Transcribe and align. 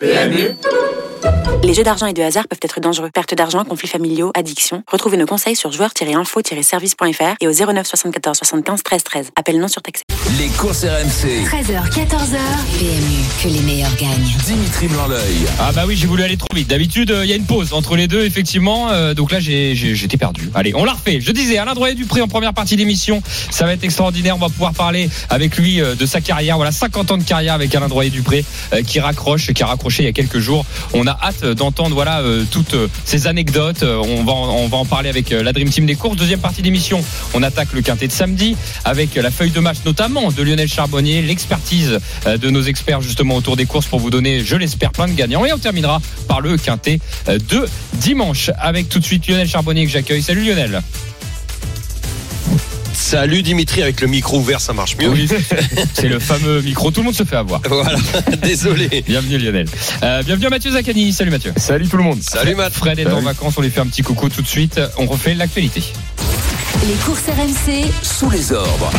PMU 0.00 0.54
les 1.62 1.74
jeux 1.74 1.82
d'argent 1.82 2.06
et 2.06 2.14
de 2.14 2.22
hasard 2.22 2.48
peuvent 2.48 2.58
être 2.62 2.80
dangereux. 2.80 3.10
Perte 3.12 3.34
d'argent, 3.34 3.64
conflits 3.64 3.88
familiaux, 3.88 4.30
addiction. 4.34 4.82
Retrouvez 4.90 5.16
nos 5.16 5.26
conseils 5.26 5.56
sur 5.56 5.70
joueurs-info-service.fr 5.72 7.36
et 7.40 7.46
au 7.46 7.52
09 7.52 7.86
74 7.86 8.36
75 8.38 8.82
13 8.82 9.04
13. 9.04 9.30
Appel 9.36 9.58
non 9.58 9.68
surtaxé. 9.68 10.04
Les 10.38 10.48
courses 10.48 10.84
RMC. 10.84 11.44
13h, 11.46 11.90
14h. 11.90 12.38
PMU, 12.78 13.42
que 13.42 13.48
les 13.48 13.60
meilleurs 13.60 13.94
gagnent. 13.96 14.36
Dimitri 14.46 14.88
blanc 14.88 15.06
Ah 15.58 15.72
bah 15.72 15.84
oui, 15.86 15.96
j'ai 15.96 16.06
voulu 16.06 16.22
aller 16.22 16.36
trop 16.36 16.54
vite. 16.54 16.68
D'habitude, 16.68 17.14
il 17.22 17.28
y 17.28 17.32
a 17.32 17.36
une 17.36 17.46
pause 17.46 17.72
entre 17.72 17.96
les 17.96 18.08
deux, 18.08 18.24
effectivement. 18.24 18.90
Euh, 18.90 19.14
donc 19.14 19.32
là, 19.32 19.40
j'étais 19.40 20.16
perdu. 20.16 20.50
Allez, 20.54 20.74
on 20.74 20.84
la 20.84 20.92
refait. 20.92 21.20
Je 21.20 21.32
disais, 21.32 21.58
Alain 21.58 21.74
Droyer 21.74 21.94
Dupré 21.94 22.20
en 22.20 22.28
première 22.28 22.54
partie 22.54 22.76
d'émission. 22.76 23.22
Ça 23.50 23.64
va 23.64 23.72
être 23.72 23.84
extraordinaire. 23.84 24.36
On 24.36 24.40
va 24.40 24.48
pouvoir 24.48 24.74
parler 24.74 25.10
avec 25.30 25.56
lui 25.56 25.80
euh, 25.80 25.94
de 25.94 26.06
sa 26.06 26.20
carrière. 26.20 26.56
Voilà, 26.56 26.72
50 26.72 27.10
ans 27.12 27.18
de 27.18 27.24
carrière 27.24 27.54
avec 27.54 27.74
Alain 27.74 27.88
Droyer 27.88 28.10
Dupré 28.10 28.44
euh, 28.72 28.82
qui 28.82 29.00
raccroche, 29.00 29.52
qui 29.52 29.62
a 29.62 29.66
raccroché 29.66 30.02
il 30.02 30.06
y 30.06 30.10
a 30.10 30.12
quelques 30.12 30.38
jours. 30.38 30.64
On 30.94 31.06
a 31.06 31.18
hâte 31.22 31.37
d'entendre 31.42 31.94
voilà 31.94 32.20
euh, 32.20 32.44
toutes 32.50 32.74
euh, 32.74 32.88
ces 33.04 33.26
anecdotes. 33.26 33.82
Euh, 33.82 33.96
on 33.96 34.24
va 34.24 34.32
en, 34.32 34.50
on 34.50 34.68
va 34.68 34.76
en 34.78 34.84
parler 34.84 35.08
avec 35.08 35.30
la 35.30 35.52
Dream 35.52 35.70
Team 35.70 35.86
des 35.86 35.94
courses. 35.94 36.16
Deuxième 36.16 36.40
partie 36.40 36.62
d'émission, 36.62 37.02
on 37.34 37.42
attaque 37.42 37.72
le 37.72 37.82
quintet 37.82 38.06
de 38.06 38.12
samedi 38.12 38.56
avec 38.84 39.14
la 39.14 39.30
feuille 39.30 39.50
de 39.50 39.60
match 39.60 39.78
notamment 39.84 40.30
de 40.30 40.42
Lionel 40.42 40.68
Charbonnier, 40.68 41.22
l'expertise 41.22 41.98
de 42.26 42.50
nos 42.50 42.62
experts 42.62 43.00
justement 43.00 43.36
autour 43.36 43.56
des 43.56 43.66
courses 43.66 43.86
pour 43.86 44.00
vous 44.00 44.10
donner, 44.10 44.44
je 44.44 44.56
l'espère, 44.56 44.92
plein 44.92 45.08
de 45.08 45.12
gagnants. 45.12 45.44
Et 45.44 45.52
on 45.52 45.58
terminera 45.58 46.00
par 46.26 46.40
le 46.40 46.56
quintet 46.56 47.00
de 47.26 47.66
dimanche 47.94 48.50
avec 48.58 48.88
tout 48.88 48.98
de 48.98 49.04
suite 49.04 49.26
Lionel 49.26 49.48
Charbonnier 49.48 49.86
que 49.86 49.92
j'accueille. 49.92 50.22
Salut 50.22 50.44
Lionel. 50.44 50.82
Salut 52.98 53.42
Dimitri, 53.42 53.80
avec 53.80 54.00
le 54.00 54.08
micro 54.08 54.38
ouvert, 54.38 54.60
ça 54.60 54.72
marche 54.72 54.96
mieux. 54.96 55.08
Oui, 55.08 55.28
c'est 55.94 56.08
le 56.08 56.18
fameux 56.18 56.60
micro, 56.60 56.90
tout 56.90 57.00
le 57.00 57.06
monde 57.06 57.14
se 57.14 57.22
fait 57.22 57.36
avoir. 57.36 57.62
Voilà, 57.66 57.96
désolé. 58.42 59.04
Bienvenue 59.06 59.38
Lionel. 59.38 59.66
Euh, 60.02 60.22
bienvenue 60.24 60.48
à 60.48 60.50
Mathieu 60.50 60.72
Zaccani. 60.72 61.12
Salut 61.12 61.30
Mathieu. 61.30 61.52
Salut 61.56 61.88
tout 61.88 61.96
le 61.96 62.02
monde. 62.02 62.20
Salut 62.22 62.56
Matt. 62.56 62.74
Fred 62.74 62.98
est 62.98 63.06
en 63.06 63.20
vacances, 63.20 63.54
on 63.56 63.62
lui 63.62 63.70
fait 63.70 63.80
un 63.80 63.86
petit 63.86 64.02
coucou 64.02 64.28
tout 64.28 64.42
de 64.42 64.48
suite. 64.48 64.80
On 64.98 65.06
refait 65.06 65.34
l'actualité. 65.34 65.82
Les 66.86 66.94
courses 67.04 67.22
RMC 67.22 67.88
sous 68.02 68.30
les 68.30 68.52
ordres. 68.52 68.90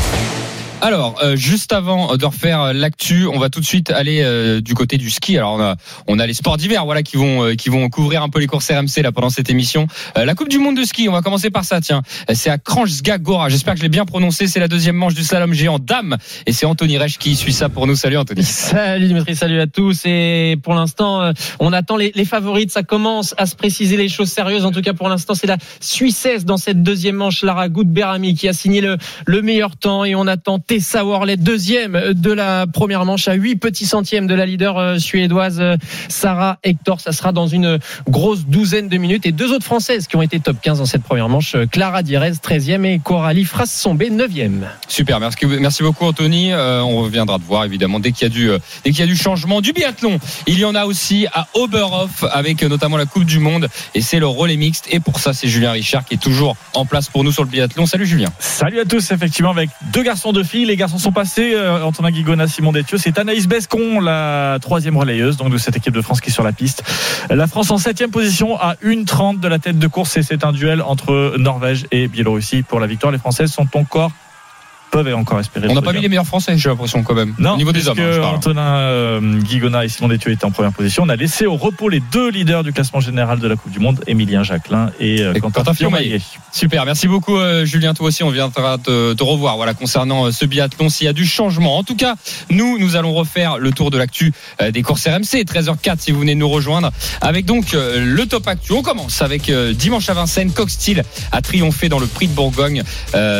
Alors, 0.81 1.17
euh, 1.21 1.35
juste 1.35 1.73
avant 1.73 2.15
de 2.15 2.25
refaire 2.25 2.73
l'actu, 2.73 3.27
on 3.27 3.37
va 3.37 3.49
tout 3.49 3.59
de 3.59 3.65
suite 3.65 3.91
aller 3.91 4.21
euh, 4.23 4.61
du 4.61 4.75
côté 4.75 4.97
du 4.97 5.09
ski. 5.09 5.37
Alors, 5.37 5.55
on 5.55 5.61
a, 5.61 5.75
on 6.07 6.19
a 6.19 6.25
les 6.25 6.33
sports 6.33 6.55
d'hiver, 6.55 6.85
voilà, 6.85 7.03
qui 7.03 7.17
vont, 7.17 7.43
euh, 7.43 7.55
qui 7.55 7.67
vont 7.67 7.89
couvrir 7.89 8.23
un 8.23 8.29
peu 8.29 8.39
les 8.39 8.47
courses 8.47 8.71
RMC 8.71 9.01
là 9.03 9.11
pendant 9.11 9.29
cette 9.29 9.49
émission. 9.49 9.87
la 10.15 10.33
Coupe 10.35 10.47
du 10.47 10.57
Monde 10.57 10.77
de 10.77 10.85
ski, 10.85 11.09
on 11.09 11.11
va 11.11 11.21
commencer 11.21 11.49
par 11.49 11.65
ça. 11.65 11.81
Tiens, 11.81 12.01
c'est 12.33 12.49
à 12.49 12.57
Gora. 13.17 13.49
J'espère 13.49 13.73
que 13.73 13.79
je 13.79 13.83
l'ai 13.83 13.89
bien 13.89 14.05
prononcé. 14.05 14.47
C'est 14.47 14.61
la 14.61 14.69
deuxième 14.69 14.95
manche 14.95 15.15
du 15.15 15.23
slalom 15.23 15.51
géant 15.53 15.79
dame, 15.79 16.15
et 16.45 16.53
c'est 16.53 16.65
Anthony 16.65 16.97
Reich 16.97 17.17
qui 17.17 17.35
suit 17.35 17.51
ça 17.51 17.67
pour 17.67 17.85
nous. 17.85 17.95
Salut 17.95 18.17
Anthony. 18.17 18.43
Salut 18.45 19.07
Dimitri, 19.07 19.35
salut 19.35 19.59
à 19.59 19.67
tous. 19.67 20.03
Et 20.05 20.55
pour 20.63 20.75
l'instant, 20.75 21.33
on 21.59 21.73
attend 21.73 21.97
les, 21.97 22.13
les 22.15 22.25
favorites. 22.25 22.71
Ça 22.71 22.83
commence 22.83 23.35
à 23.37 23.45
se 23.47 23.55
préciser 23.55 23.97
les 23.97 24.07
choses 24.07 24.29
sérieuses. 24.29 24.63
En 24.63 24.71
tout 24.71 24.81
cas, 24.81 24.93
pour 24.93 25.09
l'instant, 25.09 25.33
c'est 25.33 25.47
la 25.47 25.57
Suissesse 25.81 26.45
dans 26.45 26.57
cette 26.57 26.83
deuxième 26.83 27.15
manche, 27.15 27.43
Lara 27.43 27.67
Goudberami, 27.67 28.35
qui 28.35 28.47
a 28.47 28.53
signé 28.53 28.79
le, 28.79 28.97
le 29.25 29.41
meilleur 29.41 29.75
temps, 29.75 30.05
et 30.05 30.15
on 30.15 30.25
attend 30.25 30.59
Tessa 30.69 31.03
Worley, 31.03 31.35
deuxième 31.35 32.13
de 32.13 32.31
la 32.31 32.67
première 32.67 33.03
manche 33.03 33.27
à 33.27 33.33
8 33.33 33.55
petits 33.55 33.87
centièmes 33.87 34.27
de 34.27 34.35
la 34.35 34.45
leader 34.45 34.77
euh, 34.77 34.99
suédoise 34.99 35.59
euh, 35.59 35.77
Sarah 36.09 36.59
Hector. 36.61 37.01
Ça 37.01 37.11
sera 37.11 37.31
dans 37.31 37.47
une 37.47 37.79
grosse 38.07 38.45
douzaine 38.45 38.87
de 38.87 38.97
minutes. 38.97 39.25
Et 39.25 39.31
deux 39.31 39.51
autres 39.51 39.65
françaises 39.65 40.05
qui 40.05 40.15
ont 40.15 40.21
été 40.21 40.39
top 40.39 40.57
15 40.61 40.77
dans 40.77 40.85
cette 40.85 41.01
première 41.01 41.27
manche, 41.27 41.55
euh, 41.55 41.65
Clara 41.65 42.03
Direz, 42.03 42.33
13e 42.33 42.85
et 42.85 42.99
Coralie 42.99 43.45
Frassombé, 43.45 44.11
9e. 44.11 44.65
Super, 44.87 45.19
merci, 45.19 45.43
merci 45.47 45.81
beaucoup 45.81 46.05
Anthony. 46.05 46.53
on 46.53 47.01
reviendra 47.01 47.39
te 47.39 47.45
voir 47.45 47.65
évidemment 47.65 47.99
dès 47.99 48.11
qu'il 48.11 48.27
y 48.27 48.31
a 48.31 48.33
du 48.33 48.51
dès 48.83 48.91
qu'il 48.91 48.99
y 48.99 49.03
a 49.03 49.07
du 49.07 49.15
changement 49.15 49.61
du 49.61 49.73
biathlon. 49.73 50.19
Il 50.45 50.59
y 50.59 50.65
en 50.65 50.75
a 50.75 50.85
aussi 50.85 51.25
à 51.33 51.47
Oberhof 51.55 52.25
avec 52.31 52.61
notamment 52.61 52.97
la 52.97 53.07
Coupe 53.07 53.25
du 53.25 53.39
Monde 53.39 53.69
et 53.95 54.01
c'est 54.01 54.19
le 54.19 54.27
relais 54.27 54.55
mixte. 54.55 54.85
Et 54.91 54.99
pour 54.99 55.19
ça, 55.19 55.33
c'est 55.33 55.47
Julien 55.47 55.71
Richard 55.71 56.05
qui 56.05 56.13
est 56.13 56.21
toujours 56.21 56.55
en 56.75 56.85
place 56.85 57.09
pour 57.09 57.23
nous 57.23 57.31
sur 57.31 57.43
le 57.43 57.49
biathlon. 57.49 57.87
Salut 57.87 58.05
Julien. 58.05 58.29
Salut 58.37 58.79
à 58.79 58.85
tous, 58.85 59.09
effectivement, 59.09 59.49
avec 59.49 59.71
deux 59.93 60.03
garçons 60.03 60.31
de 60.31 60.43
filles. 60.43 60.58
Les 60.65 60.75
garçons 60.75 60.97
sont 60.97 61.11
passés, 61.11 61.53
euh, 61.53 61.83
Antonin 61.83 62.11
Guigona, 62.11 62.47
Simon 62.47 62.71
Détieux. 62.71 62.97
C'est 62.97 63.17
Anaïs 63.17 63.47
Bescon, 63.47 63.99
la 63.99 64.57
troisième 64.61 64.97
relayeuse 64.97 65.37
donc 65.37 65.51
de 65.51 65.57
cette 65.57 65.77
équipe 65.77 65.93
de 65.93 66.01
France 66.01 66.21
qui 66.21 66.29
est 66.29 66.33
sur 66.33 66.43
la 66.43 66.51
piste. 66.51 66.83
La 67.29 67.47
France 67.47 67.71
en 67.71 67.77
septième 67.77 68.11
position 68.11 68.59
à 68.59 68.75
1,30 68.83 69.39
de 69.39 69.47
la 69.47 69.59
tête 69.59 69.79
de 69.79 69.87
course 69.87 70.17
et 70.17 70.23
c'est 70.23 70.43
un 70.43 70.51
duel 70.51 70.81
entre 70.81 71.35
Norvège 71.37 71.85
et 71.91 72.07
Biélorussie 72.07 72.63
pour 72.63 72.79
la 72.79 72.87
victoire. 72.87 73.11
Les 73.11 73.19
Françaises 73.19 73.51
sont 73.51 73.67
encore 73.75 74.11
peuvent 74.89 75.13
encore 75.15 75.39
espérer. 75.39 75.67
On 75.69 75.73
n'a 75.73 75.81
pas 75.81 75.93
mis 75.93 76.01
les 76.01 76.09
meilleurs 76.09 76.25
Français, 76.25 76.57
j'ai 76.57 76.69
l'impression 76.69 77.03
quand 77.03 77.13
même. 77.13 77.33
Non, 77.39 77.53
au 77.53 77.57
niveau 77.57 77.71
des 77.71 77.87
hommes. 77.87 77.99
Hein, 77.99 78.21
Antonin 78.21 78.77
euh, 78.77 79.39
Guigona 79.41 79.85
et 79.85 79.89
Simon 79.89 80.09
Détieux 80.09 80.31
étaient 80.31 80.45
en 80.45 80.51
première 80.51 80.73
position. 80.73 81.03
On 81.05 81.09
a 81.09 81.15
laissé 81.15 81.45
au 81.45 81.55
repos 81.55 81.89
les 81.89 81.99
deux 81.99 82.29
leaders 82.29 82.63
du 82.63 82.73
classement 82.73 82.99
général 82.99 83.39
de 83.39 83.47
la 83.47 83.55
Coupe 83.55 83.71
du 83.71 83.79
Monde, 83.79 84.01
Émilien 84.07 84.43
Jacquelin 84.43 84.91
et, 84.99 85.21
euh, 85.21 85.33
Quentin, 85.33 85.73
Super, 86.51 86.85
merci 86.85 87.07
beaucoup 87.07 87.37
euh, 87.37 87.65
Julien. 87.65 87.93
Toi 87.93 88.07
aussi, 88.07 88.23
on 88.23 88.29
viendra 88.29 88.77
te, 88.77 89.13
te 89.13 89.23
revoir. 89.23 89.55
Voilà 89.57 89.73
concernant 89.73 90.31
ce 90.31 90.45
biathlon, 90.45 90.89
s'il 90.89 91.05
y 91.05 91.09
a 91.09 91.13
du 91.13 91.25
changement. 91.25 91.77
En 91.77 91.83
tout 91.83 91.95
cas, 91.95 92.15
nous, 92.49 92.77
nous 92.79 92.95
allons 92.95 93.13
refaire 93.13 93.57
le 93.57 93.71
tour 93.71 93.91
de 93.91 93.97
l'actu 93.97 94.33
des 94.71 94.81
courses 94.81 95.07
RMC. 95.07 95.43
13h04 95.43 95.99
si 95.99 96.11
vous 96.11 96.19
venez 96.19 96.35
nous 96.35 96.49
rejoindre 96.49 96.91
avec 97.21 97.45
donc 97.45 97.73
le 97.73 98.23
top 98.25 98.47
actu. 98.47 98.73
On 98.73 98.81
commence 98.81 99.21
avec 99.21 99.51
dimanche 99.51 100.09
à 100.09 100.13
Vincennes. 100.13 100.51
Coq 100.51 100.69
Steel 100.69 101.03
a 101.31 101.41
triomphé 101.41 101.89
dans 101.89 101.99
le 101.99 102.07
Prix 102.07 102.27
de 102.27 102.33
Bourgogne. 102.33 102.83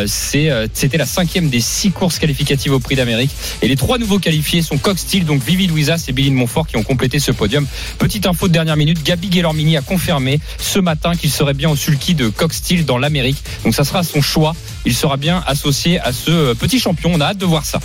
C'était 0.05 0.97
la 0.97 1.05
cinquième 1.05 1.38
des 1.47 1.61
six 1.61 1.91
courses 1.91 2.19
qualificatives 2.19 2.73
au 2.73 2.79
Prix 2.79 2.95
d'Amérique. 2.95 3.31
Et 3.61 3.67
les 3.67 3.75
trois 3.75 3.97
nouveaux 3.97 4.19
qualifiés 4.19 4.61
sont 4.61 4.77
Cox 4.77 5.05
donc 5.25 5.43
Vivi 5.43 5.67
Louisas 5.67 6.05
et 6.07 6.11
Billy 6.11 6.29
de 6.29 6.35
Montfort 6.35 6.67
qui 6.67 6.77
ont 6.77 6.83
complété 6.83 7.19
ce 7.19 7.31
podium. 7.31 7.65
Petite 7.97 8.25
info 8.27 8.47
de 8.47 8.53
dernière 8.53 8.75
minute, 8.75 9.03
Gabi 9.03 9.29
Guelormini 9.29 9.77
a 9.77 9.81
confirmé 9.81 10.39
ce 10.57 10.79
matin 10.79 11.15
qu'il 11.15 11.29
serait 11.29 11.53
bien 11.53 11.69
au 11.69 11.75
sulky 11.75 12.13
de 12.13 12.29
Cox 12.29 12.61
dans 12.85 12.97
l'Amérique. 12.97 13.37
Donc 13.63 13.73
ça 13.73 13.83
sera 13.83 14.03
son 14.03 14.21
choix. 14.21 14.55
Il 14.85 14.93
sera 14.93 15.17
bien 15.17 15.43
associé 15.47 15.99
à 15.99 16.13
ce 16.13 16.53
petit 16.53 16.79
champion. 16.79 17.11
On 17.13 17.21
a 17.21 17.25
hâte 17.25 17.37
de 17.37 17.45
voir 17.45 17.65
ça. 17.65 17.79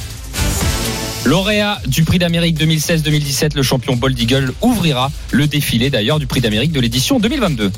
Lauréat 1.24 1.80
du 1.86 2.04
Prix 2.04 2.18
d'Amérique 2.18 2.60
2016-2017, 2.60 3.56
le 3.56 3.62
champion 3.62 3.96
Bold 3.96 4.18
Eagle 4.20 4.52
ouvrira 4.60 5.10
le 5.30 5.46
défilé 5.46 5.88
d'ailleurs 5.88 6.18
du 6.18 6.26
Prix 6.26 6.42
d'Amérique 6.42 6.72
de 6.72 6.80
l'édition 6.80 7.18
2022. 7.18 7.72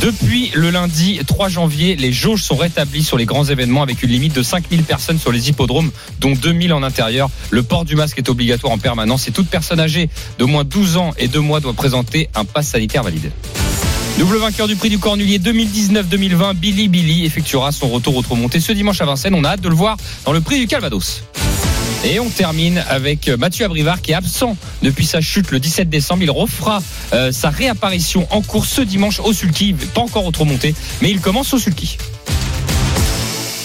Depuis 0.00 0.52
le 0.54 0.70
lundi 0.70 1.18
3 1.26 1.48
janvier, 1.48 1.96
les 1.96 2.12
jauges 2.12 2.44
sont 2.44 2.54
rétablies 2.54 3.02
sur 3.02 3.16
les 3.16 3.26
grands 3.26 3.44
événements 3.44 3.82
avec 3.82 4.00
une 4.04 4.10
limite 4.10 4.32
de 4.32 4.44
5000 4.44 4.84
personnes 4.84 5.18
sur 5.18 5.32
les 5.32 5.48
hippodromes, 5.48 5.90
dont 6.20 6.34
2000 6.34 6.72
en 6.72 6.84
intérieur. 6.84 7.28
Le 7.50 7.64
port 7.64 7.84
du 7.84 7.96
masque 7.96 8.16
est 8.16 8.28
obligatoire 8.28 8.72
en 8.72 8.78
permanence 8.78 9.26
et 9.26 9.32
toute 9.32 9.48
personne 9.48 9.80
âgée 9.80 10.08
de 10.38 10.44
moins 10.44 10.62
12 10.62 10.98
ans 10.98 11.10
et 11.18 11.26
2 11.26 11.40
mois 11.40 11.58
doit 11.58 11.72
présenter 11.72 12.30
un 12.36 12.44
pass 12.44 12.68
sanitaire 12.68 13.02
valide. 13.02 13.32
Double 14.20 14.36
vainqueur 14.36 14.68
du 14.68 14.76
prix 14.76 14.88
du 14.88 14.98
Cornulier 14.98 15.40
2019-2020, 15.40 16.54
Billy 16.54 16.86
Billy 16.86 17.24
effectuera 17.24 17.72
son 17.72 17.88
retour 17.88 18.16
au 18.16 18.20
remonté 18.20 18.60
ce 18.60 18.70
dimanche 18.70 19.00
à 19.00 19.04
Vincennes. 19.04 19.34
On 19.34 19.42
a 19.42 19.50
hâte 19.50 19.60
de 19.62 19.68
le 19.68 19.74
voir 19.74 19.96
dans 20.24 20.32
le 20.32 20.40
prix 20.40 20.60
du 20.60 20.68
Calvados. 20.68 21.24
Et 22.04 22.20
on 22.20 22.28
termine 22.28 22.82
avec 22.88 23.28
Mathieu 23.28 23.64
Abrivard 23.64 24.00
qui 24.00 24.12
est 24.12 24.14
absent 24.14 24.56
depuis 24.82 25.04
sa 25.04 25.20
chute 25.20 25.50
le 25.50 25.58
17 25.58 25.90
décembre. 25.90 26.22
Il 26.22 26.30
refera 26.30 26.80
euh, 27.12 27.32
sa 27.32 27.50
réapparition 27.50 28.28
en 28.30 28.40
course 28.40 28.68
ce 28.68 28.82
dimanche 28.82 29.18
au 29.18 29.32
Sulky. 29.32 29.74
Pas 29.94 30.02
encore 30.02 30.24
au 30.24 30.44
monté, 30.44 30.74
mais 31.02 31.10
il 31.10 31.20
commence 31.20 31.52
au 31.52 31.58
Sulky. 31.58 31.98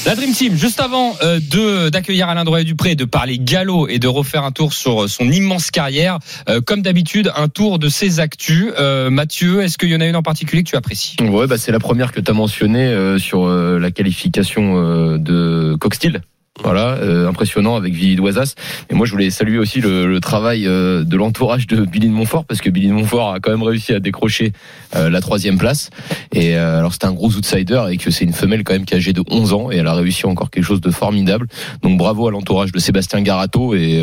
La 0.07 0.15
Dream 0.15 0.33
Team, 0.33 0.57
juste 0.57 0.81
avant 0.81 1.15
euh, 1.21 1.89
d'accueillir 1.91 2.27
Alain 2.27 2.43
Droyer 2.43 2.65
Dupré, 2.65 2.95
de 2.95 3.05
parler 3.05 3.37
galop 3.39 3.87
et 3.87 3.99
de 3.99 4.07
refaire 4.07 4.43
un 4.43 4.51
tour 4.51 4.73
sur 4.73 5.07
son 5.07 5.31
immense 5.31 5.69
carrière, 5.69 6.17
euh, 6.49 6.59
comme 6.59 6.81
d'habitude, 6.81 7.31
un 7.37 7.47
tour 7.47 7.77
de 7.77 7.87
ses 7.87 8.19
actus. 8.19 8.73
Mathieu, 9.11 9.61
est-ce 9.61 9.77
qu'il 9.77 9.89
y 9.89 9.95
en 9.95 10.01
a 10.01 10.07
une 10.07 10.15
en 10.15 10.23
particulier 10.23 10.63
que 10.63 10.69
tu 10.69 10.75
apprécies? 10.75 11.15
Ouais, 11.21 11.45
bah 11.45 11.57
c'est 11.59 11.71
la 11.71 11.79
première 11.79 12.11
que 12.11 12.19
tu 12.19 12.31
as 12.31 12.33
mentionnée 12.33 13.17
sur 13.19 13.47
la 13.47 13.91
qualification 13.91 15.17
de 15.17 15.77
Coxtil 15.79 16.21
voilà, 16.61 16.97
euh, 16.97 17.27
impressionnant 17.27 17.75
avec 17.75 17.93
Billy 17.93 18.15
Doisas. 18.15 18.53
Et 18.89 18.93
moi, 18.93 19.07
je 19.07 19.11
voulais 19.11 19.31
saluer 19.31 19.57
aussi 19.57 19.81
le, 19.81 20.19
travail 20.19 20.67
euh, 20.67 21.03
de 21.03 21.17
l'entourage 21.17 21.65
de 21.65 21.83
Billy 21.83 22.07
de 22.07 22.13
Montfort, 22.13 22.45
parce 22.45 22.61
que 22.61 22.69
Billy 22.69 22.87
de 22.87 22.93
Montfort 22.93 23.33
a 23.33 23.39
quand 23.39 23.49
même 23.49 23.63
réussi 23.63 23.91
à 23.93 23.99
décrocher 23.99 24.53
euh, 24.95 25.09
la 25.09 25.19
troisième 25.19 25.57
place. 25.57 25.89
Et 26.31 26.55
alors, 26.55 26.93
c'était 26.93 27.07
un 27.07 27.13
gros 27.13 27.35
outsider 27.35 27.85
et 27.89 27.97
que 27.97 28.11
c'est 28.11 28.25
une 28.25 28.33
femelle 28.33 28.63
quand 28.63 28.73
même 28.73 28.85
qui 28.85 28.93
est 28.93 28.97
âgée 28.97 29.13
de 29.13 29.23
11 29.29 29.53
ans 29.53 29.71
et 29.71 29.77
elle 29.77 29.87
a 29.87 29.93
réussi 29.93 30.25
encore 30.25 30.51
quelque 30.51 30.65
chose 30.65 30.81
de 30.81 30.91
formidable. 30.91 31.47
Donc, 31.81 31.97
bravo 31.97 32.27
à 32.27 32.31
l'entourage 32.31 32.71
de 32.71 32.79
Sébastien 32.79 33.21
Garato 33.21 33.73
et 33.73 34.01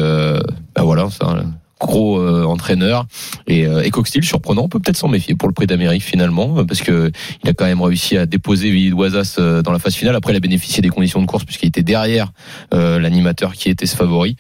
bah 0.75 0.83
voilà, 0.83 1.09
ça 1.11 1.43
gros 1.81 2.21
euh, 2.21 2.45
entraîneur. 2.45 3.07
Et, 3.47 3.67
euh, 3.67 3.83
et 3.83 3.91
Coxtil 3.91 4.23
surprenant 4.23 4.65
on 4.65 4.69
peut 4.69 4.79
peut-être 4.79 4.99
s'en 4.99 5.09
méfier 5.09 5.35
pour 5.35 5.49
le 5.49 5.55
prix 5.55 5.67
d'Amérique 5.67 6.03
finalement 6.03 6.65
parce 6.67 6.83
que 6.83 7.11
il 7.43 7.49
a 7.49 7.55
quand 7.55 7.65
même 7.65 7.81
réussi 7.81 8.19
à 8.19 8.27
déposer 8.27 8.71
Willy 8.71 8.91
Doisas 8.91 9.37
euh, 9.39 9.63
dans 9.63 9.73
la 9.73 9.79
phase 9.79 9.95
finale. 9.95 10.15
Après 10.15 10.33
il 10.33 10.37
a 10.37 10.41
bénéficié 10.41 10.83
des 10.83 10.91
conditions 10.91 11.21
de 11.23 11.27
course 11.27 11.45
puisqu'il 11.45 11.69
était 11.69 11.83
derrière 11.83 12.33
l'animateur 12.73 13.55
qui 13.55 13.71
était 13.71 13.87
ce 13.87 13.97
favori. 13.97 14.37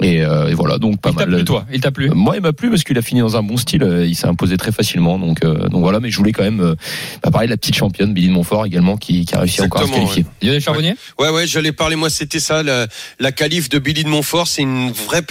Et, 0.00 0.16
et 0.16 0.54
voilà 0.54 0.78
donc 0.78 1.00
pas 1.00 1.10
il 1.10 1.16
mal 1.16 1.28
plu, 1.28 1.44
toi 1.44 1.66
il 1.72 1.80
t'a 1.80 1.90
plu? 1.90 2.10
Moi 2.10 2.36
il 2.36 2.42
m'a 2.42 2.52
plu 2.52 2.70
parce 2.70 2.82
qu'il 2.82 2.98
a 2.98 3.02
fini 3.02 3.20
dans 3.20 3.36
un 3.36 3.42
bon 3.42 3.56
style 3.56 4.04
il 4.06 4.14
s'est 4.16 4.26
imposé 4.26 4.56
très 4.56 4.72
facilement 4.72 5.18
donc 5.18 5.40
donc 5.42 5.80
voilà 5.80 6.00
mais 6.00 6.10
je 6.10 6.16
voulais 6.16 6.32
quand 6.32 6.42
même 6.42 6.74
bah, 7.22 7.30
parler 7.30 7.46
de 7.46 7.52
la 7.52 7.56
petite 7.56 7.76
championne 7.76 8.12
Billy 8.12 8.28
de 8.28 8.32
Montfort 8.32 8.66
également 8.66 8.96
qui, 8.96 9.24
qui 9.24 9.34
a 9.34 9.40
réussi 9.40 9.60
encore 9.62 9.82
à 9.82 9.86
se 9.86 9.92
qualifier 9.92 10.22
ouais. 10.22 10.46
Lionel 10.46 10.60
Charbonnier? 10.60 10.94
Ouais 11.18 11.28
ouais, 11.28 11.34
ouais 11.34 11.46
j'allais 11.46 11.72
parler 11.72 11.96
moi 11.96 12.10
c'était 12.10 12.40
ça 12.40 12.62
la, 12.62 12.86
la 13.20 13.32
qualif 13.32 13.68
de 13.68 13.78
Billy 13.78 14.02
de 14.04 14.08
Montfort 14.08 14.48
c'est 14.48 14.62
une 14.62 14.90
vraie 14.90 15.22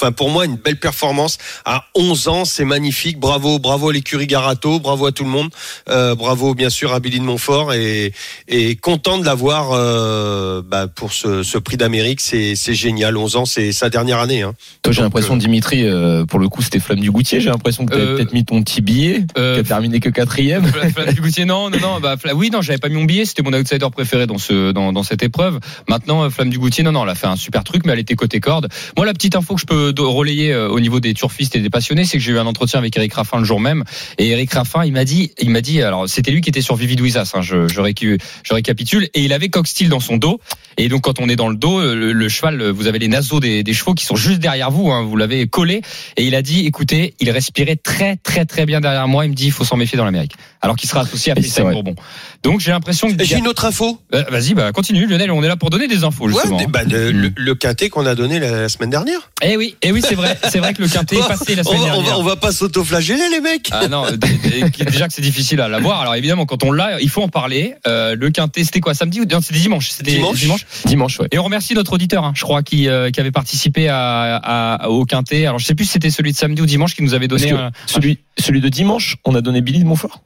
enfin 0.00 0.12
pour 0.12 0.30
moi 0.30 0.44
une 0.44 0.56
belle 0.56 0.78
performance 0.78 1.38
à 1.64 1.84
11 1.94 2.28
ans, 2.28 2.44
c'est 2.44 2.64
magnifique. 2.64 3.18
Bravo, 3.18 3.58
bravo 3.58 3.90
à 3.90 3.92
l'écurie 3.92 4.26
Garato, 4.26 4.80
bravo 4.80 5.06
à 5.06 5.12
tout 5.12 5.24
le 5.24 5.30
monde, 5.30 5.50
euh, 5.88 6.14
bravo 6.14 6.54
bien 6.54 6.70
sûr 6.70 6.92
à 6.92 7.00
Billy 7.00 7.18
de 7.20 7.24
Montfort 7.24 7.74
et, 7.74 8.12
et 8.48 8.76
content 8.76 9.18
de 9.18 9.24
l'avoir 9.24 9.72
euh, 9.72 10.62
bah, 10.66 10.86
pour 10.88 11.12
ce, 11.12 11.42
ce 11.42 11.58
prix 11.58 11.76
d'Amérique, 11.76 12.20
c'est 12.20 12.54
c'est 12.56 12.74
génial. 12.74 13.16
11 13.16 13.36
ans, 13.36 13.44
c'est 13.44 13.72
sa 13.72 13.90
dernière 13.90 14.18
année. 14.18 14.42
Hein. 14.42 14.54
Toi, 14.82 14.92
j'ai 14.92 15.02
l'impression, 15.02 15.34
euh, 15.34 15.38
Dimitri, 15.38 15.84
euh, 15.84 16.24
pour 16.24 16.38
le 16.38 16.48
coup, 16.48 16.62
c'était 16.62 16.80
Flamme 16.80 17.00
du 17.00 17.10
Goutier. 17.10 17.40
J'ai 17.40 17.50
l'impression 17.50 17.84
que 17.86 17.94
tu 17.94 18.00
Euh, 18.00 18.16
peut-être 18.16 18.32
mis 18.32 18.44
ton 18.44 18.62
petit 18.62 18.80
billet, 18.80 19.24
euh, 19.36 19.54
qui 19.54 19.60
a 19.60 19.64
terminé 19.64 20.00
que 20.00 20.08
quatrième. 20.08 20.64
Fla- 20.66 20.90
Flamme 20.90 21.12
du 21.14 21.20
Goutier, 21.20 21.44
non, 21.44 21.70
non, 21.70 21.78
non. 21.80 22.00
Bah, 22.00 22.16
oui, 22.34 22.50
non, 22.50 22.62
j'avais 22.62 22.78
pas 22.78 22.88
mis 22.88 22.96
mon 22.96 23.04
billet. 23.04 23.24
C'était 23.24 23.42
mon 23.42 23.52
outsider 23.52 23.86
préféré 23.92 24.26
dans 24.26 24.38
ce 24.38 24.72
dans, 24.72 24.92
dans 24.92 25.02
cette 25.02 25.22
épreuve. 25.22 25.58
Maintenant, 25.88 26.28
Flamme 26.30 26.50
du 26.50 26.58
Goutier, 26.58 26.84
non, 26.84 26.92
non, 26.92 27.02
elle 27.04 27.10
a 27.10 27.14
fait 27.14 27.26
un 27.26 27.36
super 27.36 27.64
truc, 27.64 27.84
mais 27.84 27.92
elle 27.92 27.98
était 27.98 28.14
côté 28.14 28.40
corde. 28.40 28.68
Moi, 28.96 29.04
la 29.06 29.12
petite 29.12 29.36
info 29.36 29.54
que 29.54 29.60
je 29.60 29.66
peux 29.66 29.89
relayer 29.98 30.52
euh, 30.52 30.68
au 30.68 30.78
niveau 30.80 31.00
des 31.00 31.12
turfistes 31.14 31.56
et 31.56 31.60
des 31.60 31.70
passionnés, 31.70 32.04
c'est 32.04 32.18
que 32.18 32.22
j'ai 32.22 32.32
eu 32.32 32.38
un 32.38 32.46
entretien 32.46 32.78
avec 32.78 32.96
Eric 32.96 33.12
Raffin 33.14 33.38
le 33.38 33.44
jour 33.44 33.58
même. 33.60 33.84
Et 34.18 34.28
Eric 34.28 34.52
Raffin, 34.52 34.84
il 34.84 34.92
m'a 34.92 35.04
dit, 35.04 35.32
il 35.40 35.50
m'a 35.50 35.60
dit, 35.60 35.82
alors 35.82 36.08
c'était 36.08 36.30
lui 36.30 36.40
qui 36.40 36.50
était 36.50 36.60
sur 36.60 36.76
Vivi 36.76 36.96
Douizas, 36.96 37.32
hein, 37.34 37.42
je, 37.42 37.66
je, 37.68 37.80
récu- 37.80 38.18
je 38.44 38.54
récapitule, 38.54 39.08
et 39.14 39.22
il 39.22 39.32
avait 39.32 39.48
Coxsteel 39.48 39.88
dans 39.88 40.00
son 40.00 40.16
dos. 40.16 40.40
Et 40.76 40.88
donc, 40.88 41.02
quand 41.02 41.20
on 41.20 41.28
est 41.28 41.36
dans 41.36 41.48
le 41.48 41.56
dos, 41.56 41.78
euh, 41.80 41.94
le, 41.94 42.12
le 42.12 42.28
cheval, 42.28 42.60
euh, 42.60 42.70
vous 42.72 42.86
avez 42.86 42.98
les 42.98 43.08
naseaux 43.08 43.40
des, 43.40 43.62
des 43.62 43.72
chevaux 43.74 43.92
qui 43.94 44.04
sont 44.06 44.16
juste 44.16 44.38
derrière 44.38 44.70
vous, 44.70 44.90
hein, 44.90 45.02
vous 45.02 45.16
l'avez 45.16 45.46
collé. 45.46 45.82
Et 46.16 46.24
il 46.24 46.34
a 46.34 46.42
dit, 46.42 46.64
écoutez, 46.66 47.14
il 47.20 47.30
respirait 47.30 47.76
très, 47.76 48.16
très, 48.16 48.44
très 48.46 48.64
bien 48.66 48.80
derrière 48.80 49.08
moi. 49.08 49.24
Il 49.26 49.30
me 49.30 49.34
dit, 49.34 49.46
il 49.46 49.52
faut 49.52 49.64
s'en 49.64 49.76
méfier 49.76 49.98
dans 49.98 50.04
l'Amérique. 50.04 50.32
Alors 50.62 50.76
qu'il 50.76 50.88
sera 50.88 51.00
associé 51.02 51.32
à 51.32 51.34
vrai. 51.34 51.72
Bourbon. 51.72 51.94
Donc, 52.42 52.60
j'ai 52.60 52.70
l'impression 52.70 53.10
que. 53.14 53.22
J'ai 53.24 53.38
une 53.38 53.48
autre 53.48 53.64
info. 53.64 53.98
Euh, 54.14 54.22
Vas-y, 54.30 54.54
bah 54.54 54.72
continue, 54.72 55.06
Lionel. 55.06 55.30
On 55.30 55.42
est 55.42 55.48
là 55.48 55.56
pour 55.56 55.70
donner 55.70 55.88
des 55.88 56.04
infos 56.04 56.26
Ouais, 56.26 56.32
justement. 56.34 56.58
des- 56.58 56.66
bah, 56.66 56.84
le, 56.84 57.10
le, 57.12 57.30
le 57.34 57.54
quintet 57.54 57.88
qu'on 57.88 58.06
a 58.06 58.14
donné 58.14 58.38
la, 58.38 58.68
semaine 58.68 58.90
dernière. 58.90 59.30
Eh 59.42 59.56
oui, 59.56 59.76
eh 59.82 59.92
oui, 59.92 60.02
c'est 60.06 60.14
vrai, 60.14 60.38
c'est 60.50 60.58
vrai 60.58 60.74
que 60.74 60.82
le 60.82 60.88
quintet 60.88 61.16
est 61.16 61.26
passé 61.26 61.54
la 61.54 61.62
on, 61.62 61.64
semaine 61.64 61.80
va, 61.80 61.86
on, 61.88 61.92
dernière. 61.94 62.12
va, 62.14 62.18
on 62.18 62.22
va 62.22 62.36
pas 62.36 62.52
s'auto-flageller 62.52 63.28
les 63.30 63.40
mecs. 63.40 63.68
Ah 63.72 63.88
non, 63.88 64.04
déjà 64.10 65.08
que 65.08 65.14
c'est 65.14 65.22
difficile 65.22 65.60
à 65.60 65.68
l'avoir. 65.68 66.00
Alors 66.00 66.14
évidemment, 66.14 66.44
quand 66.46 66.64
on 66.64 66.72
l'a, 66.72 67.00
il 67.00 67.08
faut 67.08 67.22
en 67.22 67.28
parler. 67.28 67.74
Euh, 67.86 68.14
le 68.14 68.30
quintet, 68.30 68.64
c'était 68.64 68.80
quoi 68.80 68.94
samedi 68.94 69.20
ou 69.20 69.24
non 69.24 69.40
C'était 69.40 69.58
dimanche? 69.58 69.90
C'était 69.90 70.12
Dimanche. 70.12 70.66
Dimanche, 70.84 71.20
ouais. 71.20 71.28
Et 71.32 71.38
on 71.38 71.44
remercie 71.44 71.74
notre 71.74 71.92
auditeur, 71.94 72.24
hein, 72.24 72.32
je 72.34 72.42
crois, 72.42 72.62
qui, 72.62 72.88
euh, 72.88 73.10
qui 73.10 73.20
avait 73.20 73.30
participé 73.30 73.88
à, 73.88 74.36
à- 74.36 74.88
au 74.88 75.04
quintet. 75.04 75.46
Alors 75.46 75.58
je 75.58 75.66
sais 75.66 75.74
plus 75.74 75.84
si 75.86 75.92
c'était 75.92 76.10
celui 76.10 76.32
de 76.32 76.36
samedi 76.36 76.60
ou 76.62 76.66
dimanche 76.66 76.94
qui 76.94 77.02
nous 77.02 77.14
avait 77.14 77.28
donné. 77.28 77.50
un- 77.52 77.70
celui, 77.86 78.18
celui 78.38 78.60
de 78.60 78.68
dimanche, 78.68 79.16
on 79.24 79.34
a 79.34 79.40
donné 79.40 79.60
Billy 79.62 79.78
de 79.80 79.84
Montfort. 79.86 80.22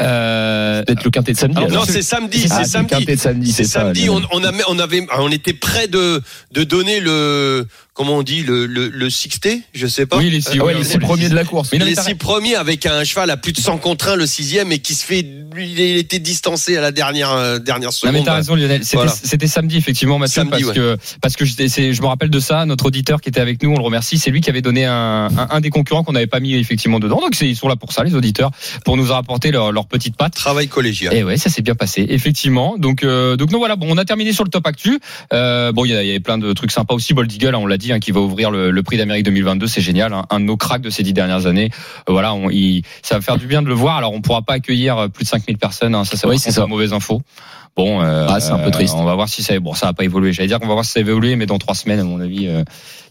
euh, 0.00 0.82
Peut-être 0.84 1.04
le 1.04 1.10
quintet 1.10 1.32
de 1.32 1.36
samedi. 1.38 1.58
Alors, 1.58 1.70
non, 1.70 1.82
c'est 1.84 2.02
samedi, 2.02 2.46
Ah, 2.50 2.54
c'est 2.54 2.62
le 2.62 2.68
samedi. 2.68 2.88
quintet 2.94 3.16
de 3.16 3.20
samedi, 3.20 3.52
C'est 3.52 3.64
ça. 3.64 3.80
samedi, 3.80 4.08
on, 4.08 4.16
on, 4.32 4.40
on 4.68 4.78
avait, 4.78 5.06
on 5.18 5.30
était 5.30 5.52
près 5.54 5.88
de, 5.88 6.22
de 6.52 6.62
donner 6.64 7.00
le, 7.00 7.66
comment 7.98 8.18
on 8.18 8.22
dit, 8.22 8.44
le, 8.44 8.66
le, 8.66 8.88
le 8.88 9.10
sixté, 9.10 9.60
je 9.74 9.88
sais 9.88 10.06
pas. 10.06 10.18
Oui, 10.18 10.30
les 10.30 10.40
six, 10.40 10.60
ouais, 10.60 10.66
oui, 10.66 10.72
les 10.74 10.78
oui, 10.78 10.84
six 10.84 10.94
oui. 10.98 11.00
premiers 11.00 11.28
de 11.28 11.34
la 11.34 11.44
course. 11.44 11.70
Mais 11.72 11.78
non, 11.78 11.84
les 11.86 11.96
six 11.96 12.14
premiers 12.14 12.54
avec 12.54 12.86
un 12.86 13.02
cheval 13.02 13.28
à 13.28 13.36
plus 13.36 13.52
de 13.52 13.58
100 13.58 13.78
contre 13.78 14.10
1, 14.10 14.14
le 14.16 14.24
sixième, 14.26 14.70
et 14.70 14.78
qui 14.78 14.94
se 14.94 15.04
fait, 15.04 15.26
il 15.58 15.80
était 15.80 16.20
distancé 16.20 16.76
à 16.76 16.80
la 16.80 16.92
dernière, 16.92 17.32
euh, 17.32 17.58
dernière 17.58 17.88
Non 17.88 17.92
seconde. 17.92 18.14
mais 18.14 18.22
t'as 18.22 18.34
raison 18.36 18.54
Lionel, 18.54 18.84
c'était 18.84 18.98
Voilà. 18.98 19.48
samedi 19.48 19.76
effectivement 19.76 20.20
Mathieu 20.20 20.42
Samedi, 20.42 20.62
parce 20.62 20.64
ouais. 20.68 20.74
que 20.74 20.96
parce 21.20 21.34
que 21.34 21.44
je, 21.44 22.00
me 22.00 22.06
rappelle 22.06 22.30
de 22.30 22.38
ça, 22.38 22.64
notre 22.66 22.86
auditeur 22.86 23.20
qui 23.20 23.30
était 23.30 23.40
avec 23.40 23.60
nous, 23.64 23.70
on 23.70 23.76
le 23.76 23.82
remercie, 23.82 24.16
c'est 24.18 24.30
lui 24.30 24.40
qui 24.42 24.50
avait 24.50 24.62
donné 24.62 24.84
un, 24.84 25.26
un, 25.36 25.48
un 25.50 25.60
des 25.60 25.70
concurrents 25.70 26.04
qu'on 26.04 26.12
n'avait 26.12 26.28
pas 26.28 26.38
mis 26.38 26.54
effectivement 26.54 27.00
dedans. 27.00 27.20
Donc 27.20 27.38
ils 27.40 27.56
sont 27.56 27.66
là 27.68 27.74
pour 27.74 27.92
ça 27.92 28.04
les 28.04 28.14
auditeurs 28.14 28.52
pour 28.84 28.96
nous 28.96 29.04
rapporter 29.12 29.50
leur, 29.50 29.72
leur 29.72 29.86
petite 29.86 30.16
patte. 30.16 30.34
Travail 30.34 30.68
collégial. 30.68 31.12
Et 31.14 31.24
ouais, 31.24 31.36
ça 31.36 31.50
s'est 31.50 31.62
bien 31.62 31.74
passé, 31.74 32.06
effectivement. 32.08 32.76
Donc, 32.78 33.02
euh, 33.02 33.36
donc 33.36 33.50
non, 33.50 33.58
voilà. 33.58 33.74
Bon, 33.74 33.86
on 33.90 33.98
a 33.98 34.04
terminé 34.04 34.32
sur 34.32 34.44
le 34.44 34.50
top 34.50 34.66
actu. 34.66 35.00
Euh, 35.32 35.72
bon, 35.72 35.84
il 35.84 35.88
y, 35.88 35.94
y 35.94 35.96
avait 35.96 36.20
plein 36.20 36.38
de 36.38 36.52
trucs 36.52 36.70
sympas 36.70 36.94
aussi. 36.94 37.12
Bold 37.14 37.32
Eagle, 37.32 37.54
hein, 37.54 37.58
on 37.58 37.66
l'a 37.66 37.76
dit, 37.78 37.87
hein, 37.92 37.98
qui 38.00 38.10
va 38.12 38.20
ouvrir 38.20 38.50
le, 38.50 38.70
le 38.70 38.82
prix 38.82 38.96
d'Amérique 38.96 39.24
2022, 39.24 39.66
c'est 39.66 39.80
génial. 39.80 40.12
hein. 40.12 40.24
un 40.30 40.40
de 40.40 40.44
nos 40.44 40.56
cracks 40.56 40.82
de 40.82 40.90
ces 40.90 41.02
dix 41.02 41.12
dernières 41.12 41.46
années. 41.46 41.70
Euh, 42.08 42.12
voilà, 42.12 42.34
on, 42.34 42.50
il, 42.50 42.82
ça 43.02 43.16
va 43.16 43.20
faire 43.20 43.36
du 43.38 43.46
bien 43.46 43.62
de 43.62 43.68
le 43.68 43.74
voir. 43.74 43.96
Alors, 43.96 44.12
on 44.12 44.20
pourra 44.20 44.42
pas 44.42 44.54
accueillir 44.54 45.08
plus 45.12 45.24
de 45.24 45.28
5000 45.28 45.58
personnes. 45.58 45.94
Hein, 45.94 46.04
ça, 46.04 46.16
c'est 46.16 46.26
Oui, 46.26 46.38
ça. 46.38 46.66
mauvaise 46.66 46.92
info. 46.92 47.20
Bon, 47.76 48.02
euh, 48.02 48.26
Ah, 48.28 48.40
c'est 48.40 48.50
un 48.52 48.58
peu 48.58 48.70
triste. 48.72 48.94
On 48.96 49.04
va 49.04 49.14
voir 49.14 49.28
si 49.28 49.42
ça. 49.42 49.58
Bon, 49.60 49.72
ça 49.74 49.86
va 49.86 49.92
pas 49.92 50.04
évoluer. 50.04 50.32
J'allais 50.32 50.48
dire 50.48 50.58
qu'on 50.58 50.66
va 50.66 50.72
voir 50.74 50.84
si 50.84 50.92
ça 50.92 51.00
va 51.02 51.08
évoluer, 51.10 51.36
mais 51.36 51.46
dans 51.46 51.58
trois 51.58 51.74
semaines, 51.76 52.00
à 52.00 52.04
mon 52.04 52.20
avis, 52.20 52.48
euh, 52.48 52.64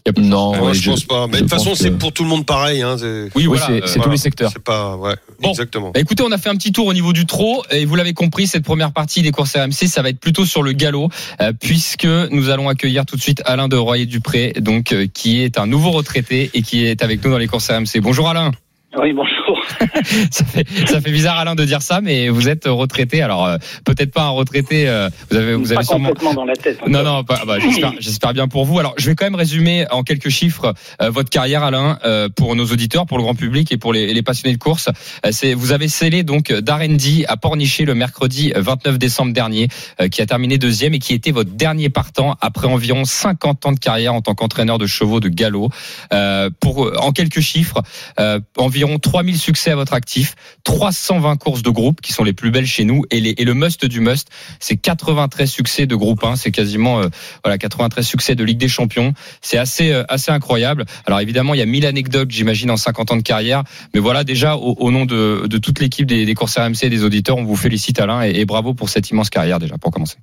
y 0.06 0.10
a 0.10 0.12
plus 0.12 0.22
de 0.22 0.28
Non, 0.28 0.52
ouais, 0.62 0.74
je, 0.74 0.90
pense 0.90 1.04
pas. 1.04 1.26
Mais 1.26 1.34
de 1.34 1.38
toute 1.40 1.50
façon, 1.50 1.74
c'est 1.74 1.90
pour 1.90 2.12
tout 2.12 2.22
le 2.22 2.28
monde 2.28 2.46
pareil. 2.46 2.82
Hein, 2.82 2.96
Oui, 3.00 3.30
Oui, 3.34 3.44
voilà. 3.46 3.66
c'est 3.66 3.82
euh, 3.82 3.86
c'est 3.86 4.00
tous 4.00 4.10
les 4.10 4.16
secteurs. 4.16 4.50
C'est 4.52 4.62
pas, 4.62 4.96
ouais, 4.96 5.14
Bon. 5.40 5.50
exactement. 5.50 5.90
Bah, 5.90 6.00
écoutez, 6.00 6.22
on 6.22 6.32
a 6.32 6.38
fait 6.38 6.48
un 6.48 6.56
petit 6.56 6.72
tour 6.72 6.86
au 6.86 6.92
niveau 6.94 7.12
du 7.12 7.26
trot 7.26 7.62
et 7.70 7.84
vous 7.84 7.94
l'avez 7.94 8.12
compris, 8.14 8.46
cette 8.46 8.64
première 8.64 8.92
partie 8.92 9.22
des 9.22 9.30
courses 9.30 9.56
RMC, 9.56 9.88
ça 9.88 10.02
va 10.02 10.08
être 10.10 10.20
plutôt 10.20 10.44
sur 10.44 10.62
le 10.62 10.72
galop 10.72 11.08
euh, 11.40 11.52
puisque 11.58 12.04
nous 12.04 12.50
allons 12.50 12.68
accueillir 12.68 13.06
tout 13.06 13.16
de 13.16 13.22
suite 13.22 13.42
Alain 13.44 13.68
de 13.68 13.76
Royer 13.76 14.06
Dupré, 14.06 14.52
donc 14.60 14.92
euh, 14.92 15.06
qui 15.12 15.40
est 15.42 15.58
un 15.58 15.66
nouveau 15.66 15.90
retraité 15.90 16.50
et 16.54 16.62
qui 16.62 16.84
est 16.84 17.02
avec 17.02 17.24
nous 17.24 17.30
dans 17.30 17.38
les 17.38 17.46
courses 17.48 17.70
RMC. 17.70 18.00
Bonjour 18.00 18.28
Alain. 18.28 18.52
Oui, 18.96 19.12
bonjour. 19.12 19.62
Ça 20.30 20.44
fait, 20.46 20.66
ça 20.86 21.00
fait 21.02 21.10
bizarre 21.10 21.38
Alain 21.38 21.54
de 21.54 21.64
dire 21.64 21.82
ça, 21.82 22.00
mais 22.00 22.30
vous 22.30 22.48
êtes 22.48 22.64
retraité. 22.66 23.20
Alors 23.20 23.44
euh, 23.46 23.58
peut-être 23.84 24.12
pas 24.12 24.22
un 24.22 24.30
retraité. 24.30 24.88
euh, 24.88 25.10
vous 25.30 25.36
avez, 25.36 25.54
vous 25.54 25.68
pas 25.68 25.74
avez 25.76 25.84
sûrement. 25.84 26.08
complètement 26.08 26.34
dans 26.34 26.44
la 26.46 26.56
tête. 26.56 26.78
Non, 26.86 27.02
non, 27.02 27.22
pas- 27.22 27.42
bah, 27.46 27.56
j'espère, 28.00 28.32
bien 28.32 28.48
pour 28.48 28.64
vous. 28.64 28.78
Alors, 28.78 28.94
je 28.96 29.10
vais 29.10 29.14
quand 29.14 29.26
même 29.26 29.34
résumer 29.34 29.84
en 29.90 30.02
quelques 30.04 30.30
chiffres 30.30 30.72
euh, 31.02 31.10
votre 31.10 31.28
carrière, 31.28 31.62
Alain, 31.64 31.98
euh, 32.04 32.28
pour 32.34 32.56
nos 32.56 32.64
auditeurs, 32.64 33.04
pour 33.06 33.18
le 33.18 33.24
grand 33.24 33.34
public 33.34 33.70
et 33.72 33.76
pour 33.76 33.92
les, 33.92 34.14
les 34.14 34.22
passionnés 34.22 34.54
de 34.56 34.60
course. 34.62 34.88
Euh, 35.26 35.30
c'est, 35.32 35.52
vous 35.54 35.72
avez 35.72 35.88
scellé 35.88 36.22
donc 36.22 36.50
d'Arendi 36.52 37.24
à 37.28 37.36
Pornichet 37.36 37.84
le 37.84 37.94
mercredi 37.94 38.52
29 38.56 38.98
décembre 38.98 39.32
dernier, 39.34 39.68
euh, 40.00 40.08
qui 40.08 40.22
a 40.22 40.26
terminé 40.26 40.56
deuxième 40.56 40.94
et 40.94 40.98
qui 40.98 41.12
était 41.12 41.30
votre 41.32 41.50
dernier 41.50 41.90
partant 41.90 42.36
après 42.40 42.66
environ 42.68 43.04
50 43.04 43.66
ans 43.66 43.72
de 43.72 43.78
carrière 43.80 44.14
en 44.14 44.22
tant 44.22 44.34
qu'entraîneur 44.34 44.78
de 44.78 44.86
chevaux 44.86 45.20
de 45.20 45.28
galop. 45.28 45.68
Euh, 46.14 46.48
pour 46.60 46.86
euh, 46.86 46.94
en 46.98 47.12
quelques 47.12 47.40
chiffres, 47.40 47.82
euh, 48.18 48.40
environ 48.78 49.00
3000 49.00 49.38
succès 49.38 49.72
à 49.72 49.74
votre 49.74 49.92
actif, 49.92 50.36
320 50.62 51.36
courses 51.36 51.62
de 51.62 51.70
groupe 51.70 52.00
qui 52.00 52.12
sont 52.12 52.22
les 52.22 52.32
plus 52.32 52.52
belles 52.52 52.66
chez 52.66 52.84
nous 52.84 53.02
et, 53.10 53.20
le 53.20 53.54
must 53.54 53.84
du 53.86 54.00
must, 54.00 54.28
c'est 54.60 54.76
93 54.76 55.50
succès 55.50 55.86
de 55.86 55.96
groupe 55.96 56.22
1, 56.22 56.36
c'est 56.36 56.52
quasiment 56.52 57.00
euh, 57.00 57.08
voilà 57.42 57.58
93 57.58 58.06
succès 58.06 58.36
de 58.36 58.44
Ligue 58.44 58.58
des 58.58 58.68
Champions, 58.68 59.14
c'est 59.40 59.58
assez 59.58 59.90
euh, 59.90 60.04
assez 60.08 60.30
incroyable. 60.30 60.84
Alors 61.06 61.18
évidemment, 61.18 61.54
il 61.54 61.58
y 61.58 61.62
a 61.62 61.66
1000 61.66 61.86
anecdotes, 61.86 62.30
j'imagine 62.30 62.70
en 62.70 62.76
50 62.76 63.10
ans 63.10 63.16
de 63.16 63.22
carrière, 63.22 63.64
mais 63.94 64.00
voilà 64.00 64.22
déjà 64.22 64.56
au, 64.56 64.90
nom 64.92 65.06
de, 65.06 65.58
toute 65.58 65.80
l'équipe 65.80 66.06
des, 66.06 66.24
des 66.24 66.34
courses 66.34 66.56
RMC 66.56 66.84
et 66.84 66.90
des 66.90 67.02
auditeurs, 67.02 67.36
on 67.36 67.44
vous 67.44 67.56
félicite 67.56 67.98
Alain 67.98 68.22
et 68.22 68.44
bravo 68.44 68.74
pour 68.74 68.90
cette 68.90 69.10
immense 69.10 69.28
carrière 69.28 69.58
déjà 69.58 69.76
pour 69.76 69.90
commencer. 69.90 70.18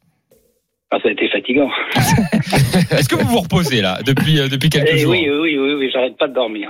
Ah, 0.95 1.00
ça 1.03 1.09
a 1.09 1.12
été 1.12 1.27
fatigant. 1.27 1.69
Est-ce 2.92 3.09
que 3.09 3.15
vous 3.15 3.27
vous 3.27 3.39
reposez 3.42 3.81
là 3.81 4.00
depuis 4.06 4.39
euh, 4.39 4.47
depuis 4.47 4.69
quelques 4.69 4.92
Eh 4.94 5.00
jours 5.00 5.12
oui, 5.12 5.27
oui, 5.30 5.57
oui, 5.57 5.74
oui, 5.77 5.89
j'arrête 5.92 6.18
pas 6.18 6.30
de 6.30 6.33
dormir. 6.33 6.69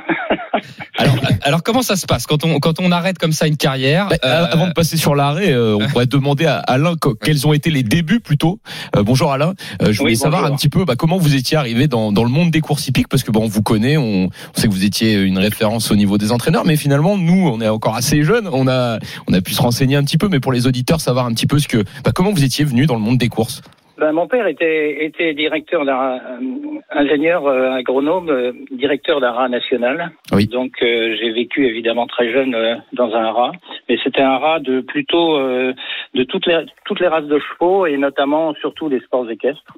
alors, 0.98 1.16
alors 1.44 1.63
comment 1.63 1.83
ça 1.83 1.95
se 1.95 2.07
passe 2.07 2.25
quand 2.25 2.44
on 2.44 2.60
quand 2.60 2.80
on 2.80 2.92
arrête 2.92 3.19
comme 3.19 3.33
ça 3.33 3.45
une 3.45 3.57
carrière 3.57 4.07
Bah, 4.09 4.16
euh, 4.26 4.47
Avant 4.52 4.68
de 4.68 4.73
passer 4.73 4.97
sur 4.97 5.14
l'arrêt, 5.14 5.52
euh, 5.52 5.76
on 5.80 5.88
pourrait 5.90 6.07
demander 6.07 6.47
à 6.47 6.57
Alain 6.57 6.95
quels 7.23 7.45
ont 7.45 7.54
été 7.54 7.69
les 7.69 7.83
débuts 7.83 8.19
plutôt. 8.19 8.59
Euh, 8.95 9.04
bonjour 9.04 9.31
Alain, 9.31 9.54
Euh, 9.83 9.92
je 9.92 9.99
voulais 9.99 10.14
Oui, 10.14 10.18
savoir 10.18 10.45
un 10.45 10.56
petit 10.56 10.69
peu 10.69 10.85
bah, 10.85 10.95
comment 10.97 11.18
vous 11.18 11.35
étiez 11.35 11.57
arrivé 11.57 11.88
dans, 11.88 12.11
dans 12.11 12.23
le 12.23 12.31
monde 12.31 12.49
des 12.49 12.61
courses 12.61 12.88
hippiques 12.88 13.09
parce 13.09 13.21
que 13.21 13.30
bon, 13.31 13.44
on 13.44 13.47
vous 13.47 13.61
connaît, 13.61 13.97
on, 13.97 14.26
on 14.26 14.59
sait 14.59 14.68
que 14.68 14.73
vous 14.73 14.85
étiez 14.85 15.21
une 15.21 15.38
référence 15.38 15.92
au 15.92 15.95
niveau 15.95 16.18
des 16.18 16.31
entraîneurs, 16.31 16.66
mais 16.66 16.78
finalement 16.78 17.16
nous, 17.16 17.47
on 17.47 17.61
est 17.61 17.69
encore 17.69 17.95
assez 17.95 18.23
jeunes, 18.23 18.49
on 18.52 18.68
a 18.68 18.97
on 19.28 19.33
a 19.33 19.42
pu 19.42 19.54
se 19.54 19.61
renseigner 19.61 19.97
un 19.97 20.04
petit 20.04 20.18
peu, 20.18 20.30
mais 20.30 20.40
pour 20.40 20.52
les 20.52 20.66
auditeurs, 20.66 20.99
savoir 20.99 21.28
un 21.28 21.33
petit 21.33 21.45
peu 21.45 21.59
ce 21.59 21.68
que 21.68 21.83
bah, 22.04 22.11
comment 22.11 22.31
vous 22.31 22.44
étiez 22.44 22.66
venu 22.66 22.88
dans 22.88 22.95
le 22.95 23.02
monde 23.02 23.19
des 23.19 23.30
courses. 23.30 23.61
Ben, 23.97 24.11
mon 24.11 24.28
père 24.28 24.45
était, 24.47 25.06
était 25.06 25.33
directeur 25.33 25.85
d'un 25.85 26.18
euh, 26.18 26.80
ingénieur 26.92 27.47
euh, 27.47 27.71
agronome, 27.71 28.30
euh, 28.30 28.52
directeur 28.71 29.21
d'un 29.21 29.31
rat 29.31 29.47
national. 29.47 30.11
Oui. 30.33 30.47
Donc 30.47 30.73
euh, 30.81 31.16
j'ai 31.18 31.31
vécu 31.31 31.66
évidemment 31.66 32.06
très 32.06 32.30
jeune 32.30 32.56
euh, 32.56 32.75
dans 32.92 33.14
un 33.16 33.31
rat, 33.31 33.54
mais 33.87 33.97
c'était 34.04 34.21
un 34.21 34.37
rat 34.37 34.59
de 34.59 34.81
plutôt 34.81 35.37
euh, 35.37 35.73
de 36.14 36.23
toutes 36.25 36.45
les 36.45 36.66
toutes 36.85 36.99
les 36.99 37.07
races 37.07 37.28
de 37.28 37.40
chevaux 37.40 37.85
et 37.85 37.95
notamment 37.95 38.54
surtout 38.56 38.90
des 38.90 38.99
sports 38.99 39.30
équestres. 39.30 39.78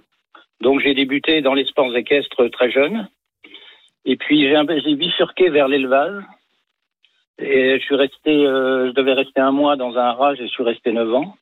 Donc 0.61 0.79
j'ai 0.79 0.95
débuté 0.95 1.41
dans 1.41 1.53
les 1.53 1.65
sports 1.65 1.95
équestres 1.95 2.49
très 2.49 2.71
jeune, 2.71 3.07
et 4.05 4.15
puis 4.15 4.49
j'ai 4.49 4.95
bifurqué 4.95 5.49
vers 5.49 5.67
l'élevage. 5.67 6.23
Et 7.39 7.77
je 7.77 7.83
suis 7.85 7.95
resté, 7.95 8.47
euh, 8.47 8.87
je 8.87 8.93
devais 8.93 9.13
rester 9.13 9.39
un 9.41 9.51
mois 9.51 9.75
dans 9.75 9.95
un 9.95 10.11
rat, 10.13 10.33
je 10.33 10.45
suis 10.45 10.63
resté 10.63 10.91
neuf 10.91 11.13
ans. 11.13 11.35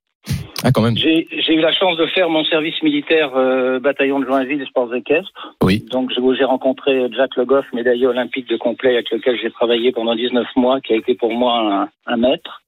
Ah 0.67 0.71
quand 0.73 0.81
même. 0.81 0.97
J'ai 0.97 1.53
eu 1.53 1.61
la 1.61 1.71
chance 1.71 1.95
de 1.95 2.07
faire 2.07 2.27
mon 2.27 2.43
service 2.43 2.81
militaire 2.81 3.35
euh, 3.35 3.79
bataillon 3.79 4.19
de 4.19 4.25
Joinville 4.25 4.57
des 4.57 4.65
sports 4.65 4.93
équestres. 4.95 5.55
Oui. 5.61 5.85
Donc 5.91 6.09
j'ai 6.11 6.43
rencontré 6.43 7.07
Jack 7.15 7.35
Le 7.35 7.45
Goff, 7.45 7.65
médaillé 7.71 8.07
olympique 8.07 8.49
de 8.49 8.57
complet 8.57 8.95
avec 8.95 9.11
lequel 9.11 9.39
j'ai 9.39 9.51
travaillé 9.51 9.91
pendant 9.91 10.15
19 10.15 10.43
mois, 10.55 10.81
qui 10.81 10.93
a 10.93 10.95
été 10.95 11.13
pour 11.13 11.31
moi 11.31 11.87
un, 12.07 12.11
un 12.11 12.17
maître. 12.17 12.63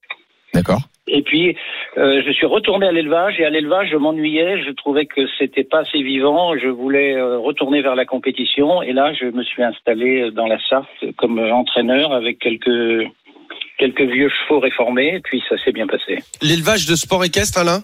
D'accord. 0.54 0.82
Et 1.08 1.22
puis 1.22 1.56
euh, 1.96 2.22
je 2.24 2.30
suis 2.30 2.46
retourné 2.46 2.86
à 2.86 2.92
l'élevage 2.92 3.40
et 3.40 3.44
à 3.44 3.50
l'élevage 3.50 3.88
je 3.90 3.96
m'ennuyais, 3.96 4.62
je 4.62 4.70
trouvais 4.70 5.06
que 5.06 5.22
c'était 5.36 5.64
pas 5.64 5.80
assez 5.80 6.00
vivant, 6.00 6.56
je 6.56 6.68
voulais 6.68 7.16
euh, 7.16 7.38
retourner 7.38 7.82
vers 7.82 7.96
la 7.96 8.04
compétition 8.04 8.80
et 8.80 8.92
là 8.92 9.12
je 9.12 9.26
me 9.26 9.42
suis 9.42 9.64
installé 9.64 10.30
dans 10.30 10.46
la 10.46 10.58
Sarthe 10.68 10.86
comme 11.16 11.40
euh, 11.40 11.52
entraîneur 11.52 12.12
avec 12.12 12.38
quelques 12.38 13.10
quelques 13.78 14.02
vieux 14.02 14.28
chevaux 14.28 14.60
réformés 14.60 15.14
et 15.16 15.20
puis 15.20 15.42
ça 15.48 15.56
s'est 15.64 15.72
bien 15.72 15.86
passé. 15.86 16.18
L'élevage 16.42 16.86
de 16.86 16.94
sport 16.96 17.24
équestre, 17.24 17.58
Alain 17.58 17.82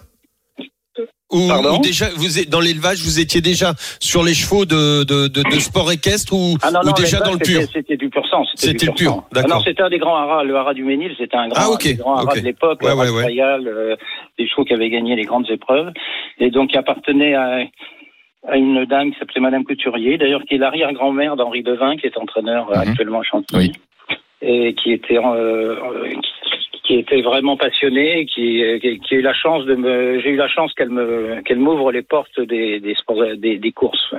ou, 1.31 1.49
déjà 1.81 2.05
vous 2.15 2.39
êtes 2.39 2.49
dans 2.49 2.61
l'élevage, 2.61 2.99
vous 3.01 3.19
étiez 3.19 3.41
déjà 3.41 3.73
sur 3.99 4.23
les 4.23 4.33
chevaux 4.33 4.63
de, 4.65 5.03
de, 5.03 5.27
de, 5.27 5.41
de 5.43 5.59
sport 5.59 5.91
équestre 5.91 6.31
ou, 6.33 6.55
Ah 6.61 6.71
non, 6.71 6.79
ou 6.81 6.85
non, 6.85 6.91
déjà 6.93 7.19
dans 7.19 7.33
le 7.33 7.39
pur 7.39 7.61
c'était- 7.61 7.73
C'était 7.73 7.97
du 7.97 8.09
pur 8.09 8.25
sang. 8.29 8.45
C'était 8.55 8.85
le 8.85 8.93
pur, 8.93 9.11
sang. 9.11 9.27
d'accord. 9.33 9.51
Ah 9.51 9.55
non, 9.57 9.61
c'était 9.61 9.81
un 9.81 9.89
des 9.89 9.97
grands 9.97 10.15
haras. 10.15 10.43
Le 10.43 10.55
haras 10.55 10.73
du 10.75 10.83
Ménil, 10.83 11.13
c'était 11.17 11.35
un 11.35 11.49
grand, 11.49 11.59
Ah, 11.59 11.63
haras 11.63 11.73
ok. 12.23 12.39
de 12.39 12.45
l'époque, 12.45 12.81
Ouais, 12.83 12.91
euh, 12.91 13.95
des 14.37 14.47
chevaux 14.47 14.63
qui 14.63 14.73
avaient 14.73 14.89
gagné 14.89 15.15
les 15.15 15.23
grandes 15.25 15.49
épreuves. 15.49 15.91
Et 16.39 16.51
donc, 16.51 16.69
qui 16.69 16.77
appartenait 16.77 17.33
à, 17.33 17.57
à 18.47 18.55
une 18.55 18.85
dame 18.85 19.11
qui 19.11 19.19
s'appelait 19.19 19.41
Madame 19.41 19.65
Couturier, 19.65 20.17
d'ailleurs, 20.17 20.43
qui 20.47 20.55
est 20.55 20.59
l'arrière-grand-mère 20.59 21.35
d'Henri 21.35 21.63
Devin, 21.63 21.97
qui 21.97 22.05
est 22.05 22.17
entraîneur 22.17 22.69
euh, 22.69 22.75
Mhm. 22.83 22.89
actuellement 22.89 23.19
à 23.21 23.23
Chantilly. 23.23 23.71
Et 24.47 24.73
qui 24.75 24.93
était, 24.93 25.17
euh, 25.17 25.75
euh, 25.75 26.09
qui- 26.83 26.99
était 26.99 27.21
vraiment 27.21 27.57
passionnée, 27.57 28.27
qui, 28.27 28.61
qui, 28.79 28.99
qui 28.99 29.15
a 29.15 29.17
eu 29.17 29.21
la 29.21 29.33
chance 29.33 29.65
de 29.65 29.73
me, 29.75 30.19
j'ai 30.19 30.29
eu 30.29 30.35
la 30.35 30.47
chance 30.47 30.71
qu'elle 30.75 30.91
me, 30.91 31.41
qu'elle 31.41 31.57
m'ouvre 31.59 31.91
les 31.91 32.03
portes 32.03 32.39
des, 32.39 32.79
des 32.79 32.95
des, 33.37 33.57
des 33.57 33.71
courses. 33.71 34.13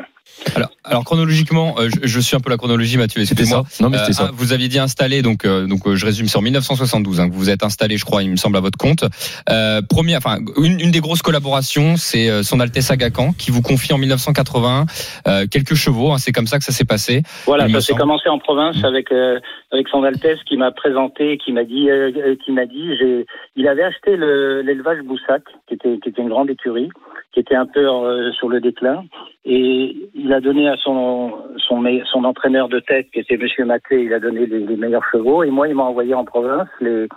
Alors, 0.54 0.70
alors 0.84 1.04
chronologiquement, 1.04 1.74
euh, 1.78 1.88
je, 1.88 2.06
je 2.06 2.20
suis 2.20 2.36
un 2.36 2.40
peu 2.40 2.50
la 2.50 2.56
chronologie, 2.56 2.96
Mathieu. 2.98 3.24
C'était 3.24 3.44
ça. 3.44 3.62
Non, 3.80 3.88
mais 3.90 3.98
c'était 3.98 4.10
Euh, 4.10 4.26
ça. 4.26 4.30
Vous 4.34 4.52
aviez 4.52 4.68
dit 4.68 4.78
installé, 4.78 5.22
donc, 5.22 5.44
euh, 5.44 5.66
donc 5.66 5.86
euh, 5.86 5.96
je 5.96 6.04
résume, 6.06 6.28
c'est 6.28 6.36
en 6.38 6.42
1972 6.42 7.20
hein, 7.20 7.28
que 7.28 7.32
vous 7.34 7.38
vous 7.40 7.50
êtes 7.50 7.62
installé, 7.64 7.96
je 7.96 8.04
crois, 8.04 8.22
il 8.22 8.30
me 8.30 8.36
semble, 8.36 8.56
à 8.56 8.60
votre 8.60 8.78
compte. 8.78 9.04
Euh, 9.50 9.80
première, 9.82 10.18
enfin, 10.18 10.38
une, 10.58 10.80
une 10.80 10.90
des 10.90 11.00
grosses 11.00 11.22
collaborations, 11.22 11.96
c'est 11.96 12.28
euh, 12.28 12.42
Son 12.42 12.60
Altesse 12.60 12.90
Aga 12.90 13.10
Khan 13.10 13.32
qui 13.36 13.50
vous 13.50 13.62
confie 13.62 13.92
en 13.92 13.98
1981 13.98 14.86
euh, 15.26 15.46
quelques 15.50 15.74
chevaux. 15.74 16.12
hein, 16.12 16.18
c'est 16.18 16.32
comme 16.32 16.46
ça 16.46 16.58
que 16.58 16.64
ça 16.64 16.72
s'est 16.72 16.84
passé. 16.84 17.22
Voilà, 17.46 17.68
ça 17.68 17.80
s'est 17.80 17.94
commencé 17.94 18.28
en 18.28 18.38
province 18.38 18.76
Mm. 18.76 18.84
avec 18.84 19.12
euh, 19.12 19.38
avec 19.72 19.88
son 19.88 20.02
Altesse 20.04 20.38
qui 20.48 20.56
m'a 20.56 20.70
présenté, 20.70 21.38
qui 21.38 21.52
m'a 21.52 21.64
dit, 21.64 21.88
qui 22.44 22.52
m'a 22.52 22.66
dit, 22.66 22.96
j'ai, 22.98 23.26
il 23.56 23.66
avait 23.68 23.82
acheté 23.84 24.16
le- 24.16 24.62
l'élevage 24.62 24.98
Boussac, 25.04 25.42
qui 25.68 25.74
était 25.74 25.98
qui 26.02 26.08
était 26.10 26.22
une 26.22 26.28
grande 26.28 26.50
écurie, 26.50 26.88
qui 27.36 27.40
était 27.40 27.54
un 27.54 27.66
peu 27.66 27.86
euh, 27.86 28.32
sur 28.32 28.48
le 28.48 28.62
déclin, 28.62 29.04
et 29.44 29.94
il 30.14 30.32
a 30.32 30.40
donné 30.40 30.70
à 30.70 30.76
son 30.78 31.34
son 31.58 32.24
entraîneur 32.24 32.70
de 32.70 32.80
tête, 32.80 33.08
qui 33.12 33.20
était 33.20 33.36
Monsieur 33.36 33.66
Maté, 33.66 34.04
il 34.04 34.14
a 34.14 34.20
donné 34.20 34.46
les, 34.46 34.60
les 34.60 34.76
meilleurs 34.76 35.04
chevaux, 35.12 35.42
et 35.44 35.50
moi 35.50 35.68
il 35.68 35.74
m'a 35.74 35.82
envoyé 35.82 36.14
en 36.14 36.24
province 36.24 36.68
les 36.80 37.08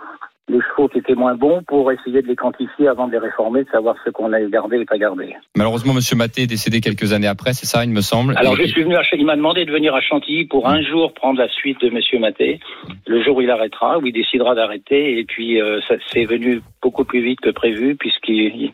les 0.50 0.58
chevaux 0.60 0.88
qui 0.88 0.98
étaient 0.98 1.14
moins 1.14 1.36
bons 1.36 1.62
pour 1.62 1.90
essayer 1.90 2.20
de 2.20 2.26
les 2.26 2.36
quantifier 2.36 2.88
avant 2.88 3.06
de 3.06 3.12
les 3.12 3.18
réformer, 3.18 3.64
de 3.64 3.70
savoir 3.70 3.94
ce 4.04 4.10
qu'on 4.10 4.32
avait 4.32 4.50
gardé 4.50 4.80
et 4.80 4.84
pas 4.84 4.98
gardé. 4.98 5.34
Malheureusement, 5.56 5.94
Monsieur 5.94 6.16
Maté 6.16 6.42
est 6.42 6.46
décédé 6.48 6.80
quelques 6.80 7.12
années 7.14 7.28
après, 7.28 7.52
c'est 7.52 7.66
ça, 7.66 7.84
il 7.84 7.90
me 7.90 8.00
semble. 8.02 8.34
Alors 8.36 8.58
Et- 8.58 8.66
je 8.66 8.72
suis 8.72 8.82
venu 8.82 8.96
à 8.96 9.02
il 9.12 9.24
m'a 9.24 9.36
demandé 9.36 9.64
de 9.64 9.72
venir 9.72 9.94
à 9.94 10.00
Chantilly 10.02 10.46
pour 10.46 10.68
un 10.68 10.82
jour 10.82 11.14
prendre 11.14 11.38
la 11.38 11.48
suite 11.48 11.80
de 11.80 11.88
Monsieur 11.90 12.18
Maté, 12.18 12.60
le 13.06 13.22
jour 13.22 13.36
où 13.36 13.40
il 13.40 13.50
arrêtera, 13.50 13.98
où 13.98 14.06
il 14.06 14.12
décidera 14.12 14.54
d'arrêter, 14.54 15.18
et 15.18 15.24
puis 15.24 15.60
euh, 15.62 15.80
ça 15.88 15.94
c'est 16.12 16.24
venu 16.24 16.60
beaucoup 16.82 17.04
plus 17.04 17.22
vite 17.22 17.40
que 17.40 17.50
prévu 17.50 17.96
puisqu'il 17.96 18.72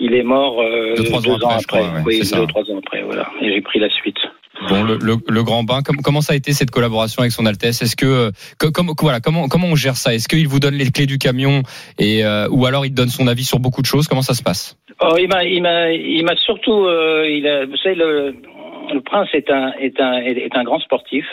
il 0.00 0.14
est 0.14 0.22
mort 0.22 0.60
euh, 0.60 0.96
Deux, 0.96 1.04
trois 1.04 1.28
ans 1.28 1.36
après, 1.50 1.62
crois, 1.66 1.80
ouais, 1.80 2.02
oui, 2.04 2.24
ça. 2.24 2.38
deux 2.38 2.46
trois 2.46 2.62
ans 2.62 2.78
après, 2.78 3.02
voilà, 3.02 3.28
et 3.40 3.52
j'ai 3.52 3.60
pris 3.60 3.78
la 3.78 3.90
suite. 3.90 4.16
Bon, 4.68 4.82
le, 4.82 4.98
le, 5.00 5.16
le 5.26 5.42
grand 5.42 5.62
bain, 5.64 5.80
com- 5.82 5.96
comment 6.02 6.20
ça 6.20 6.34
a 6.34 6.36
été 6.36 6.52
cette 6.52 6.70
collaboration 6.70 7.20
avec 7.20 7.32
son 7.32 7.46
Altesse? 7.46 7.80
Est-ce 7.80 7.96
que, 7.96 8.04
euh, 8.04 8.30
co- 8.58 8.70
comme- 8.70 8.92
voilà, 9.00 9.20
comment 9.20 9.48
comment 9.48 9.68
on 9.68 9.74
gère 9.76 9.96
ça? 9.96 10.14
Est-ce 10.14 10.28
qu'il 10.28 10.48
vous 10.48 10.60
donne 10.60 10.74
les 10.74 10.90
clés 10.90 11.06
du 11.06 11.16
camion 11.16 11.62
et 11.98 12.24
euh, 12.26 12.46
ou 12.50 12.66
alors 12.66 12.84
il 12.84 12.92
donne 12.92 13.08
son 13.08 13.26
avis 13.26 13.44
sur 13.44 13.58
beaucoup 13.58 13.80
de 13.80 13.86
choses? 13.86 14.06
Comment 14.06 14.20
ça 14.20 14.34
se 14.34 14.42
passe? 14.42 14.76
Oh, 15.00 15.16
il 15.18 15.28
m'a, 15.28 15.44
il 15.44 15.62
m'a, 15.62 15.90
il 15.92 16.22
m'a 16.24 16.36
surtout, 16.36 16.84
euh, 16.84 17.26
il 17.26 17.46
a, 17.46 17.64
vous 17.64 17.76
savez, 17.82 17.94
le, 17.94 18.34
le 18.92 19.00
prince 19.00 19.28
est 19.32 19.50
un, 19.50 19.72
est 19.72 20.00
un, 20.00 20.14
est 20.22 20.56
un 20.56 20.64
grand 20.64 20.80
sportif. 20.80 21.26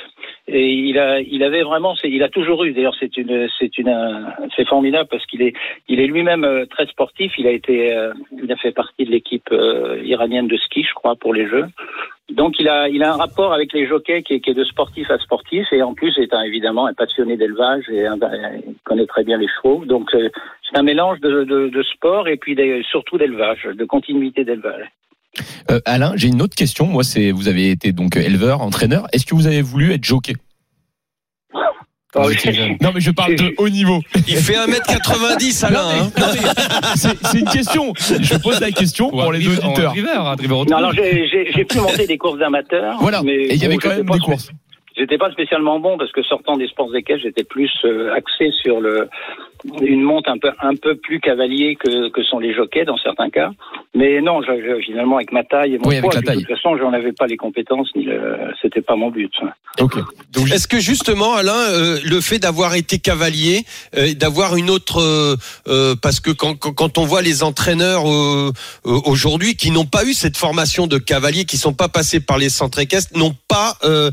Et 0.47 0.69
il 0.69 0.97
a, 0.97 1.19
il 1.19 1.43
avait 1.43 1.63
vraiment, 1.63 1.93
il 2.03 2.23
a 2.23 2.29
toujours 2.29 2.63
eu. 2.63 2.71
D'ailleurs, 2.71 2.95
c'est 2.99 3.17
une, 3.17 3.49
c'est 3.59 3.77
une, 3.77 4.27
c'est 4.55 4.67
formidable 4.67 5.09
parce 5.11 5.25
qu'il 5.25 5.41
est, 5.41 5.53
il 5.87 5.99
est 5.99 6.07
lui-même 6.07 6.45
euh, 6.45 6.65
très 6.65 6.85
sportif. 6.87 7.33
Il 7.37 7.47
a 7.47 7.51
été, 7.51 7.93
euh, 7.93 8.13
il 8.41 8.51
a 8.51 8.55
fait 8.55 8.71
partie 8.71 9.05
de 9.05 9.11
l'équipe 9.11 9.49
euh, 9.51 9.99
iranienne 10.03 10.47
de 10.47 10.57
ski, 10.57 10.83
je 10.83 10.93
crois, 10.93 11.15
pour 11.15 11.33
les 11.33 11.47
Jeux. 11.47 11.65
Donc, 12.29 12.59
il 12.59 12.67
a, 12.67 12.89
il 12.89 13.03
a 13.03 13.13
un 13.13 13.17
rapport 13.17 13.53
avec 13.53 13.71
les 13.73 13.87
jockeys 13.87 14.23
qui 14.23 14.33
est, 14.35 14.39
qui 14.41 14.49
est 14.49 14.53
de 14.53 14.65
sportif 14.65 15.09
à 15.09 15.17
sportif, 15.17 15.65
et 15.71 15.81
en 15.81 15.93
plus, 15.93 16.17
est 16.17 16.33
un, 16.33 16.41
évidemment 16.41 16.85
un 16.85 16.93
passionné 16.93 17.37
d'élevage 17.37 17.85
et 17.89 18.03
il 18.03 18.75
connaît 18.83 19.05
très 19.05 19.23
bien 19.23 19.37
les 19.37 19.47
chevaux. 19.47 19.85
Donc, 19.85 20.09
c'est 20.11 20.77
un 20.77 20.83
mélange 20.83 21.21
de, 21.21 21.45
de, 21.45 21.69
de 21.69 21.83
sport 21.83 22.27
et 22.27 22.35
puis 22.35 22.53
des- 22.55 22.83
surtout 22.83 23.17
d'élevage, 23.17 23.63
de 23.63 23.85
continuité 23.85 24.43
d'élevage. 24.43 24.85
Euh, 25.69 25.79
Alain, 25.85 26.13
j'ai 26.15 26.27
une 26.29 26.41
autre 26.41 26.55
question. 26.55 26.85
Moi, 26.87 27.03
c'est 27.03 27.31
vous 27.31 27.47
avez 27.47 27.71
été 27.71 27.91
donc 27.91 28.15
éleveur, 28.15 28.61
entraîneur. 28.61 29.07
Est-ce 29.11 29.25
que 29.25 29.35
vous 29.35 29.47
avez 29.47 29.61
voulu 29.61 29.93
être 29.93 30.03
jockey? 30.03 30.35
Jeune 32.51 32.77
Non, 32.81 32.91
mais 32.95 33.01
je 33.01 33.11
parle 33.11 33.35
de 33.35 33.53
haut 33.57 33.69
niveau. 33.69 34.01
Il 34.27 34.37
fait 34.37 34.55
1m90 34.55 35.65
Alain. 35.65 35.87
hein. 35.89 36.11
C'est 36.95 37.39
une 37.39 37.45
question. 37.49 37.93
Je 37.97 38.37
pose 38.37 38.59
la 38.59 38.71
question 38.71 39.07
Ou 39.07 39.11
pour 39.21 39.31
les 39.31 39.45
auditeurs. 39.47 39.69
un 39.69 39.91
driver, 39.93 40.25
un 40.27 40.35
driver 40.35 40.57
auto. 40.59 40.71
Non, 40.71 40.77
alors 40.77 40.93
j'ai- 40.93 41.65
pu 41.65 41.77
monter 41.79 42.07
des 42.07 42.17
courses 42.17 42.39
d'amateurs. 42.39 42.97
Voilà. 43.01 43.21
mais 43.23 43.33
Et 43.35 43.53
il 43.55 43.61
y 43.61 43.65
avait 43.65 43.77
quand 43.77 43.89
même 43.89 44.05
des 44.09 44.19
courses. 44.19 44.49
J'étais 44.97 45.17
pas 45.17 45.31
spécialement 45.31 45.79
bon 45.79 45.97
parce 45.97 46.11
que 46.11 46.23
sortant 46.23 46.57
des 46.57 46.67
sports 46.67 46.95
équestres, 46.95 47.23
j'étais 47.23 47.43
plus 47.43 47.71
euh, 47.85 48.13
axé 48.13 48.51
sur 48.63 48.79
le 48.81 49.07
une 49.81 50.01
monte 50.03 50.27
un 50.27 50.37
peu 50.37 50.51
un 50.61 50.75
peu 50.75 50.95
plus 50.95 51.19
cavalier 51.19 51.75
que, 51.75 52.09
que 52.09 52.23
sont 52.23 52.37
les 52.39 52.53
jockeys 52.53 52.85
dans 52.85 52.97
certains 52.97 53.29
cas. 53.29 53.51
Mais 53.95 54.21
non, 54.21 54.41
je, 54.43 54.51
je- 54.61 54.81
finalement 54.85 55.15
avec 55.17 55.31
ma 55.31 55.43
taille 55.43 55.73
et 55.75 55.77
mon 55.79 55.87
Oui, 55.89 55.95
avec 55.95 56.03
poids, 56.03 56.13
la 56.13 56.19
puis 56.21 56.27
taille. 56.27 56.37
de 56.37 56.41
toute 56.41 56.55
façon, 56.55 56.77
j'en 56.77 56.93
avais 56.93 57.11
pas 57.11 57.25
les 57.27 57.37
compétences 57.37 57.89
ni 57.95 58.03
le, 58.03 58.37
c'était 58.61 58.81
pas 58.81 58.95
mon 58.95 59.09
but. 59.09 59.31
Ok. 59.79 59.97
Donc, 60.31 60.51
Est-ce 60.51 60.67
que 60.67 60.79
justement, 60.79 61.33
Alain, 61.33 61.53
euh, 61.55 61.97
le 62.03 62.21
fait 62.21 62.39
d'avoir 62.39 62.75
été 62.75 62.99
cavalier, 62.99 63.63
euh, 63.97 64.13
d'avoir 64.13 64.55
une 64.57 64.69
autre, 64.69 64.97
parce 66.01 66.19
que 66.19 66.31
quand, 66.31 66.55
quand, 66.55 66.73
quand 66.73 66.97
on 66.97 67.05
voit 67.05 67.21
les 67.21 67.43
entraîneurs 67.43 68.03
aujourd'hui 68.83 69.55
qui 69.55 69.71
n'ont 69.71 69.85
pas 69.85 70.05
eu 70.05 70.13
cette 70.13 70.37
formation 70.37 70.87
de 70.87 70.97
cavalier, 70.97 71.45
qui 71.45 71.57
sont 71.57 71.73
pas 71.73 71.87
passés 71.89 72.19
par 72.19 72.37
les 72.37 72.49
centres 72.49 72.79
équestres, 72.79 73.17
n'ont 73.17 73.35
pas 73.47 73.75
euh, 73.83 74.11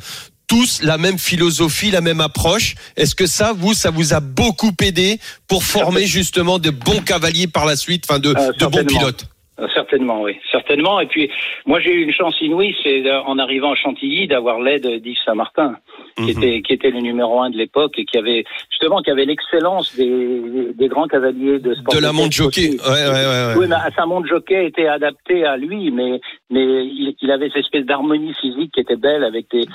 tous 0.48 0.82
la 0.82 0.98
même 0.98 1.18
philosophie, 1.18 1.90
la 1.90 2.00
même 2.00 2.20
approche. 2.20 2.74
Est-ce 2.96 3.14
que 3.14 3.26
ça, 3.26 3.52
vous, 3.56 3.74
ça 3.74 3.90
vous 3.90 4.14
a 4.14 4.20
beaucoup 4.20 4.70
aidé 4.82 5.18
pour 5.48 5.62
former 5.62 6.06
justement 6.06 6.58
de 6.58 6.70
bons 6.70 7.00
cavaliers 7.04 7.46
par 7.46 7.66
la 7.66 7.76
suite, 7.76 8.04
enfin 8.08 8.18
de, 8.18 8.30
Euh, 8.30 8.52
de 8.52 8.66
bons 8.66 8.84
pilotes? 8.84 9.24
Euh, 9.60 9.68
Certainement, 9.72 10.20
oui, 10.22 10.32
certainement. 10.50 10.98
Et 10.98 11.06
puis, 11.06 11.30
moi, 11.64 11.78
j'ai 11.78 11.92
eu 11.92 12.02
une 12.02 12.12
chance 12.12 12.34
inouïe, 12.40 12.74
c'est 12.82 13.06
euh, 13.06 13.22
en 13.22 13.38
arrivant 13.38 13.70
à 13.70 13.76
Chantilly 13.76 14.26
d'avoir 14.26 14.58
l'aide 14.60 15.00
d'Yves 15.00 15.16
Saint-Martin, 15.24 15.76
qui 16.16 16.22
Mhm. 16.24 16.28
était 16.30 16.62
qui 16.62 16.72
était 16.72 16.90
le 16.90 16.98
numéro 17.00 17.40
un 17.40 17.50
de 17.50 17.56
l'époque 17.56 17.92
et 17.96 18.04
qui 18.04 18.18
avait 18.18 18.44
justement 18.72 19.00
qui 19.00 19.12
avait 19.12 19.24
l'excellence 19.26 19.94
des, 19.94 20.72
des 20.74 20.88
grands 20.88 21.06
cavaliers 21.06 21.60
de 21.60 21.72
sport. 21.74 21.94
De 21.94 22.00
la 22.00 22.10
équestre 22.10 22.32
jockey. 22.32 22.70
Ouais, 22.84 23.06
ouais, 23.14 23.26
ouais. 23.26 23.54
Oui, 23.58 23.66
mais 23.68 23.76
sa 23.94 24.06
montre 24.06 24.26
jockey 24.26 24.66
était 24.66 24.88
adaptée 24.88 25.44
à 25.44 25.56
lui, 25.56 25.92
mais 25.92 26.20
mais 26.50 26.64
il, 26.84 27.14
il 27.22 27.30
avait 27.30 27.46
cette 27.50 27.58
espèce 27.64 27.86
d'harmonie 27.86 28.34
physique 28.40 28.72
qui 28.74 28.80
était 28.80 28.96
belle 28.96 29.22
avec 29.22 29.46
des. 29.52 29.66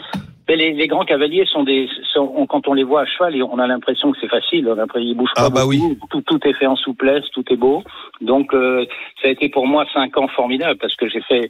Mais 0.50 0.56
les, 0.56 0.74
les 0.74 0.88
grands 0.88 1.06
cavaliers 1.06 1.46
sont 1.46 1.64
des, 1.64 1.88
sont, 2.12 2.34
on- 2.36 2.48
quand 2.48 2.68
on 2.68 2.74
les 2.74 2.84
voit 2.84 3.02
à 3.02 3.06
cheval, 3.06 3.42
on 3.44 3.60
a 3.60 3.68
l'impression 3.68 4.12
que 4.12 4.18
c'est 4.20 4.28
facile. 4.28 4.68
On 4.68 4.74
a 4.74 4.76
l'impression 4.76 5.08
qu'ils 5.08 5.16
bougent 5.18 5.34
pas 5.36 5.44
Ah, 5.46 5.50
bah 5.50 5.62
beaucoup. 5.64 5.96
Tout, 6.10 6.22
tout 6.24 6.40
est 6.48 6.54
fait 6.54 6.66
en 6.66 6.76
souplesse, 6.76 7.24
tout 7.32 7.46
est 7.54 7.56
beau. 7.56 7.84
Donc, 8.20 8.54
euh, 8.56 8.84
ça 9.22 9.28
a 9.28 9.32
été 9.32 9.48
pour 9.50 9.68
moi 9.68 9.86
cinq 9.94 10.18
ans 10.18 10.28
formidables 10.28 10.80
parce 10.80 10.96
que 10.96 11.08
j'ai 11.08 11.22
fait 11.22 11.50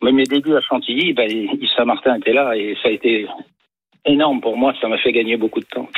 même 0.00 0.14
mes 0.16 0.24
débuts 0.24 0.56
à 0.56 0.62
Chantilly. 0.62 1.12
Ben, 1.12 1.30
Yves 1.30 1.68
Saint-Martin 1.76 2.16
était 2.16 2.32
là 2.32 2.56
et 2.56 2.74
ça 2.82 2.88
a 2.88 2.92
été 2.92 3.28
énorme 4.06 4.40
pour 4.40 4.56
moi. 4.56 4.72
Ça 4.80 4.88
m'a 4.88 4.96
fait 4.98 5.12
gagner 5.12 5.36
beaucoup 5.36 5.60
de 5.60 5.66
temps. 5.66 5.88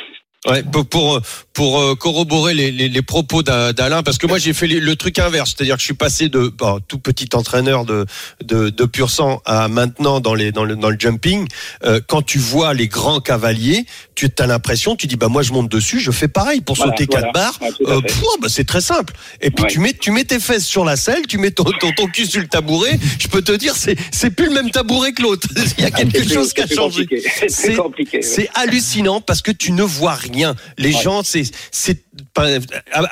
Ouais, 0.48 0.62
pour 0.62 0.86
pour, 0.86 1.20
pour 1.52 1.80
euh, 1.82 1.94
corroborer 1.96 2.54
les, 2.54 2.70
les, 2.72 2.88
les 2.88 3.02
propos 3.02 3.42
d'A- 3.42 3.74
d'Alain, 3.74 4.02
parce 4.02 4.16
que 4.16 4.26
moi 4.26 4.38
j'ai 4.38 4.54
fait 4.54 4.66
le, 4.66 4.96
truc 4.96 5.18
inverse, 5.18 5.54
c'est-à-dire 5.54 5.74
que 5.74 5.80
je 5.80 5.84
suis 5.84 5.92
passé 5.92 6.30
de 6.30 6.48
bon, 6.48 6.80
tout 6.88 6.98
petit 6.98 7.28
entraîneur 7.34 7.84
de, 7.84 8.06
de 8.42 8.70
de 8.70 8.84
pur 8.86 9.10
sang 9.10 9.42
à 9.44 9.68
maintenant 9.68 10.18
dans 10.20 10.32
les 10.34 10.50
dans 10.50 10.64
le 10.64 10.76
dans 10.76 10.88
le 10.88 10.96
jumping. 10.98 11.46
Euh, 11.84 12.00
quand 12.06 12.22
tu 12.22 12.38
vois 12.38 12.72
les 12.72 12.88
grands 12.88 13.20
cavaliers, 13.20 13.84
tu 14.26 14.42
as 14.42 14.46
l'impression, 14.46 14.96
tu 14.96 15.06
dis 15.06 15.16
bah 15.16 15.28
moi 15.28 15.42
je 15.42 15.52
monte 15.52 15.68
dessus, 15.70 16.00
je 16.00 16.10
fais 16.10 16.28
pareil 16.28 16.60
pour 16.60 16.76
Voilà, 16.76 16.92
sauter 16.92 17.06
voilà. 17.10 17.26
quatre 17.26 17.34
barres. 17.34 17.58
Ouais, 17.60 17.70
Euh, 17.88 18.00
pff, 18.00 18.22
bah, 18.40 18.48
c'est 18.48 18.64
très 18.64 18.80
simple. 18.80 19.14
Et 19.40 19.50
puis 19.50 19.64
Ouais. 19.64 19.70
tu 19.70 19.78
mets 19.80 19.92
tu 19.92 20.10
mets 20.10 20.24
tes 20.24 20.40
fesses 20.40 20.66
sur 20.66 20.84
la 20.84 20.96
selle, 20.96 21.26
tu 21.28 21.38
mets 21.38 21.50
ton 21.50 21.64
ton, 21.64 21.92
ton 21.92 22.06
cul 22.06 22.26
sur 22.26 22.40
le 22.40 22.48
tabouret. 22.48 22.98
Je 23.18 23.28
peux 23.28 23.42
te 23.42 23.52
dire 23.52 23.76
c'est 23.76 23.96
c'est 24.12 24.30
plus 24.30 24.46
le 24.46 24.52
même 24.54 24.70
tabouret 24.70 25.12
que 25.12 25.22
l'autre. 25.22 25.48
Il 25.78 25.84
y 25.84 25.86
a 25.86 25.90
quelque 25.90 26.18
C'est 26.18 26.24
plus- 26.24 26.34
chose 26.34 26.52
qui 26.52 26.60
a 26.62 26.66
c'est 26.66 26.74
changé. 26.74 27.02
compliqué. 27.06 27.30
C'est 27.48 27.74
compliqué. 27.74 28.16
ouais. 28.18 28.22
C'est 28.22 28.48
hallucinant 28.54 29.20
parce 29.20 29.42
que 29.42 29.50
tu 29.50 29.72
ne 29.72 29.82
vois 29.82 30.14
rien. 30.14 30.54
Les 30.78 30.92
gens, 30.92 31.22
c'est, 31.24 31.42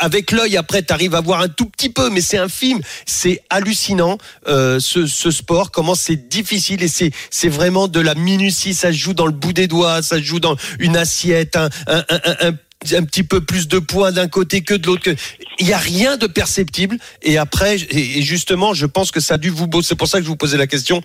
avec 0.01 0.31
l'œil 0.33 0.57
après, 0.57 0.83
tu 0.83 0.93
arrives 0.93 1.15
à 1.15 1.21
voir 1.21 1.41
un 1.41 1.49
tout 1.49 1.67
petit 1.67 1.91
peu, 1.91 2.11
mais 2.11 2.21
c'est 2.21 2.39
infime. 2.39 2.81
C'est 3.07 3.43
hallucinant 3.51 4.19
euh, 4.47 4.81
ce, 4.81 5.07
ce 5.07 5.31
sport. 5.31 5.71
Comment 5.71 5.95
c'est 5.95 6.29
difficile 6.29 6.83
et 6.83 6.89
c'est, 6.89 7.11
c'est 7.31 7.49
vraiment 7.49 7.89
de 7.89 8.01
la 8.01 8.15
minutie. 8.15 8.75
Ça 8.75 8.93
se 8.93 8.97
joue 8.99 9.15
dans 9.15 9.27
le 9.27 9.33
bout 9.33 9.53
des 9.53 9.67
doigts, 9.69 10.03
ça 10.03 10.17
se 10.17 10.23
joue 10.23 10.41
dans 10.41 10.57
une 10.79 10.97
assiette, 10.97 11.57
un, 11.57 11.69
un, 11.87 12.05
un, 12.11 12.49
un- 12.49 12.53
un 12.93 13.03
petit 13.03 13.25
peu 13.25 13.41
plus 13.41 13.67
de 13.67 13.81
poids 13.81 14.13
d'un 14.13 14.29
côté 14.29 14.61
que 14.61 14.75
de 14.75 14.87
l'autre. 14.87 15.11
Il 15.59 15.67
n'y 15.67 15.73
a 15.73 15.79
rien 15.79 16.17
de 16.17 16.29
perceptible. 16.29 16.97
Et 17.23 17.37
après, 17.37 17.77
et 17.91 18.23
justement, 18.23 18.73
je 18.73 18.87
pense 18.87 19.11
que 19.11 19.19
ça 19.19 19.35
a 19.35 19.39
dû 19.39 19.51
vous. 19.51 19.69
C'est 19.83 19.97
pour 19.97 20.07
ça 20.07 20.19
que 20.19 20.25
je 20.25 20.29
vous 20.29 20.37
posais 20.37 20.57
la 20.57 20.69
question 20.69 21.03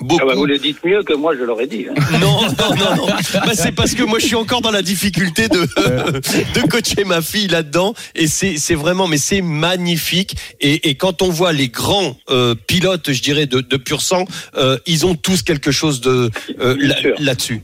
beaucoup. 0.00 0.20
Ah 0.22 0.26
bah, 0.26 0.34
vous 0.34 0.46
le 0.46 0.58
dites 0.58 0.82
mieux 0.84 1.02
que 1.02 1.12
moi, 1.14 1.34
je 1.36 1.42
l'aurais 1.44 1.66
dit. 1.66 1.86
hein. 1.90 1.94
Non, 2.20 2.40
non, 2.42 2.76
non, 2.76 2.96
non. 2.96 3.06
Bah, 3.06 3.52
c'est 3.54 3.72
parce 3.74 3.94
que 3.94 4.02
moi, 4.02 4.18
je 4.18 4.26
suis 4.26 4.34
encore 4.36 4.60
dans 4.60 4.70
la 4.70 4.82
difficulté 4.82 5.48
de, 5.48 5.60
de 6.60 6.68
coacher 6.68 7.04
ma 7.04 7.20
fille 7.22 7.48
là-dedans. 7.48 7.94
Et 8.14 8.26
c'est, 8.26 8.56
c'est 8.56 8.74
vraiment, 8.74 9.06
mais 9.08 9.18
c'est 9.18 9.42
magnifique. 9.42 10.34
Et, 10.60 10.88
et 10.90 10.94
quand 10.94 11.22
on 11.22 11.28
voit 11.30 11.52
les 11.52 11.68
grands 11.68 12.16
euh, 12.30 12.54
pilotes, 12.54 13.12
je 13.12 13.22
dirais, 13.22 13.46
de, 13.46 13.60
de 13.60 13.76
pur 13.76 14.00
sang, 14.00 14.24
euh, 14.56 14.78
ils 14.86 15.06
ont 15.06 15.14
tous 15.14 15.42
quelque 15.42 15.70
chose 15.70 16.00
de 16.00 16.30
euh, 16.60 16.76
là- 16.78 16.96
là-dessus. 17.18 17.62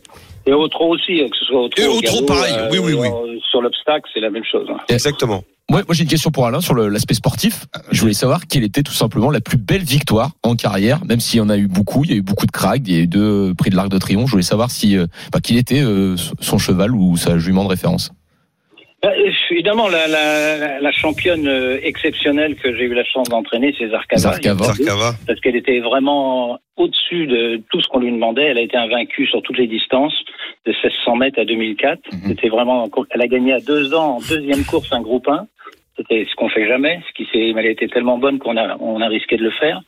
Et 0.49 0.53
au 0.53 0.69
trot 0.69 0.95
aussi, 0.95 1.21
hein, 1.21 1.27
que 1.29 1.37
ce 1.37 1.45
soit 1.45 1.61
au 1.61 1.69
trot. 1.69 1.83
Et 1.83 1.87
au 1.87 1.99
au 1.99 2.01
trot, 2.03 2.23
pareil. 2.25 2.55
Oui, 2.71 2.79
oui, 2.79 2.93
oui. 2.93 3.09
euh, 3.09 3.39
Sur 3.51 3.63
l'obstacle, 3.63 4.09
c'est 4.15 4.21
la 4.21 4.31
même 4.31 4.45
chose. 4.45 4.67
hein. 4.71 4.77
Exactement. 4.89 5.43
Moi, 5.69 5.83
moi 5.87 5.95
j'ai 5.95 6.05
une 6.05 6.09
question 6.09 6.31
pour 6.31 6.47
Alain 6.47 6.61
sur 6.61 6.75
l'aspect 6.75 7.15
sportif. 7.15 7.67
Je 7.91 8.01
voulais 8.01 8.15
savoir 8.15 8.47
quelle 8.47 8.63
était 8.63 8.85
tout 8.85 8.93
simplement 8.93 9.33
la 9.33 9.41
plus 9.41 9.59
belle 9.59 9.83
victoire 9.83 10.31
en 10.45 10.55
carrière, 10.55 11.05
même 11.05 11.19
s'il 11.19 11.39
y 11.39 11.41
en 11.41 11.49
a 11.49 11.57
eu 11.57 11.67
beaucoup. 11.67 12.05
Il 12.05 12.11
y 12.11 12.15
a 12.15 12.17
eu 12.17 12.23
beaucoup 12.23 12.47
de 12.47 12.53
cracks, 12.53 12.83
il 12.87 12.95
y 12.95 12.97
a 12.99 13.01
eu 13.01 13.07
deux 13.09 13.53
prix 13.55 13.71
de 13.71 13.77
l'Arc 13.77 13.89
de 13.89 13.99
Triomphe. 13.99 14.27
Je 14.27 14.31
voulais 14.31 14.43
savoir 14.45 14.71
si, 14.71 14.97
euh, 14.97 15.07
bah, 15.33 15.41
quel 15.43 15.57
était 15.57 15.83
euh, 15.83 16.17
son 16.41 16.59
cheval 16.59 16.95
ou 16.95 17.17
sa 17.17 17.39
jument 17.39 17.65
de 17.65 17.69
référence. 17.69 18.13
Bah, 19.03 19.13
évidemment, 19.51 19.89
la, 19.89 20.09
la, 20.09 20.81
la 20.81 20.93
championne 20.93 21.47
euh, 21.47 21.79
exceptionnelle 21.83 22.57
que 22.57 22.75
j'ai 22.75 22.85
eu 22.85 22.95
la 22.95 23.05
chance 23.05 23.29
d'entraîner, 23.29 23.75
c'est 23.79 23.89
Zarkava. 23.89 24.21
Zarkava. 24.33 24.65
Zarkava. 24.65 25.11
Parce 25.27 25.39
qu'elle 25.41 25.55
était 25.57 25.81
vraiment 25.81 26.59
au-dessus 26.77 27.27
de 27.27 27.61
tout 27.71 27.81
ce 27.81 27.89
qu'on 27.89 28.01
lui 28.01 28.11
demandait. 28.11 28.45
Elle 28.47 28.59
a 28.59 28.63
été 28.63 28.77
invaincue 28.77 29.27
sur 29.27 29.43
toutes 29.43 29.59
les 29.59 29.67
distances, 29.67 30.15
de 30.65 30.73
1600 30.73 31.17
mètres 31.17 31.39
à 31.41 31.45
2004. 31.45 32.01
Mhm. 32.11 32.21
C'était 32.29 32.49
vraiment, 32.49 32.89
elle 33.11 33.23
a 33.23 33.27
gagné 33.29 33.53
à 33.53 33.61
deux 33.61 33.95
ans 33.95 34.17
en 34.17 34.21
deuxième 34.21 34.65
course 34.65 34.91
un 34.93 35.03
groupe 35.03 35.29
1. 35.29 35.47
C'était 35.99 36.27
ce 36.29 36.35
qu'on 36.35 36.49
fait 36.51 36.67
jamais. 36.67 37.01
Ce 37.09 37.13
qui 37.15 37.27
s'est, 37.33 37.51
elle 37.57 37.67
a 37.67 37.71
été 37.71 37.89
tellement 37.89 38.19
bonne 38.19 38.39
qu'on 38.39 38.57
a, 38.59 38.77
on 38.81 39.01
a 39.01 39.09
risqué 39.09 39.37
de 39.39 39.43
le 39.45 39.51
faire. 39.53 39.81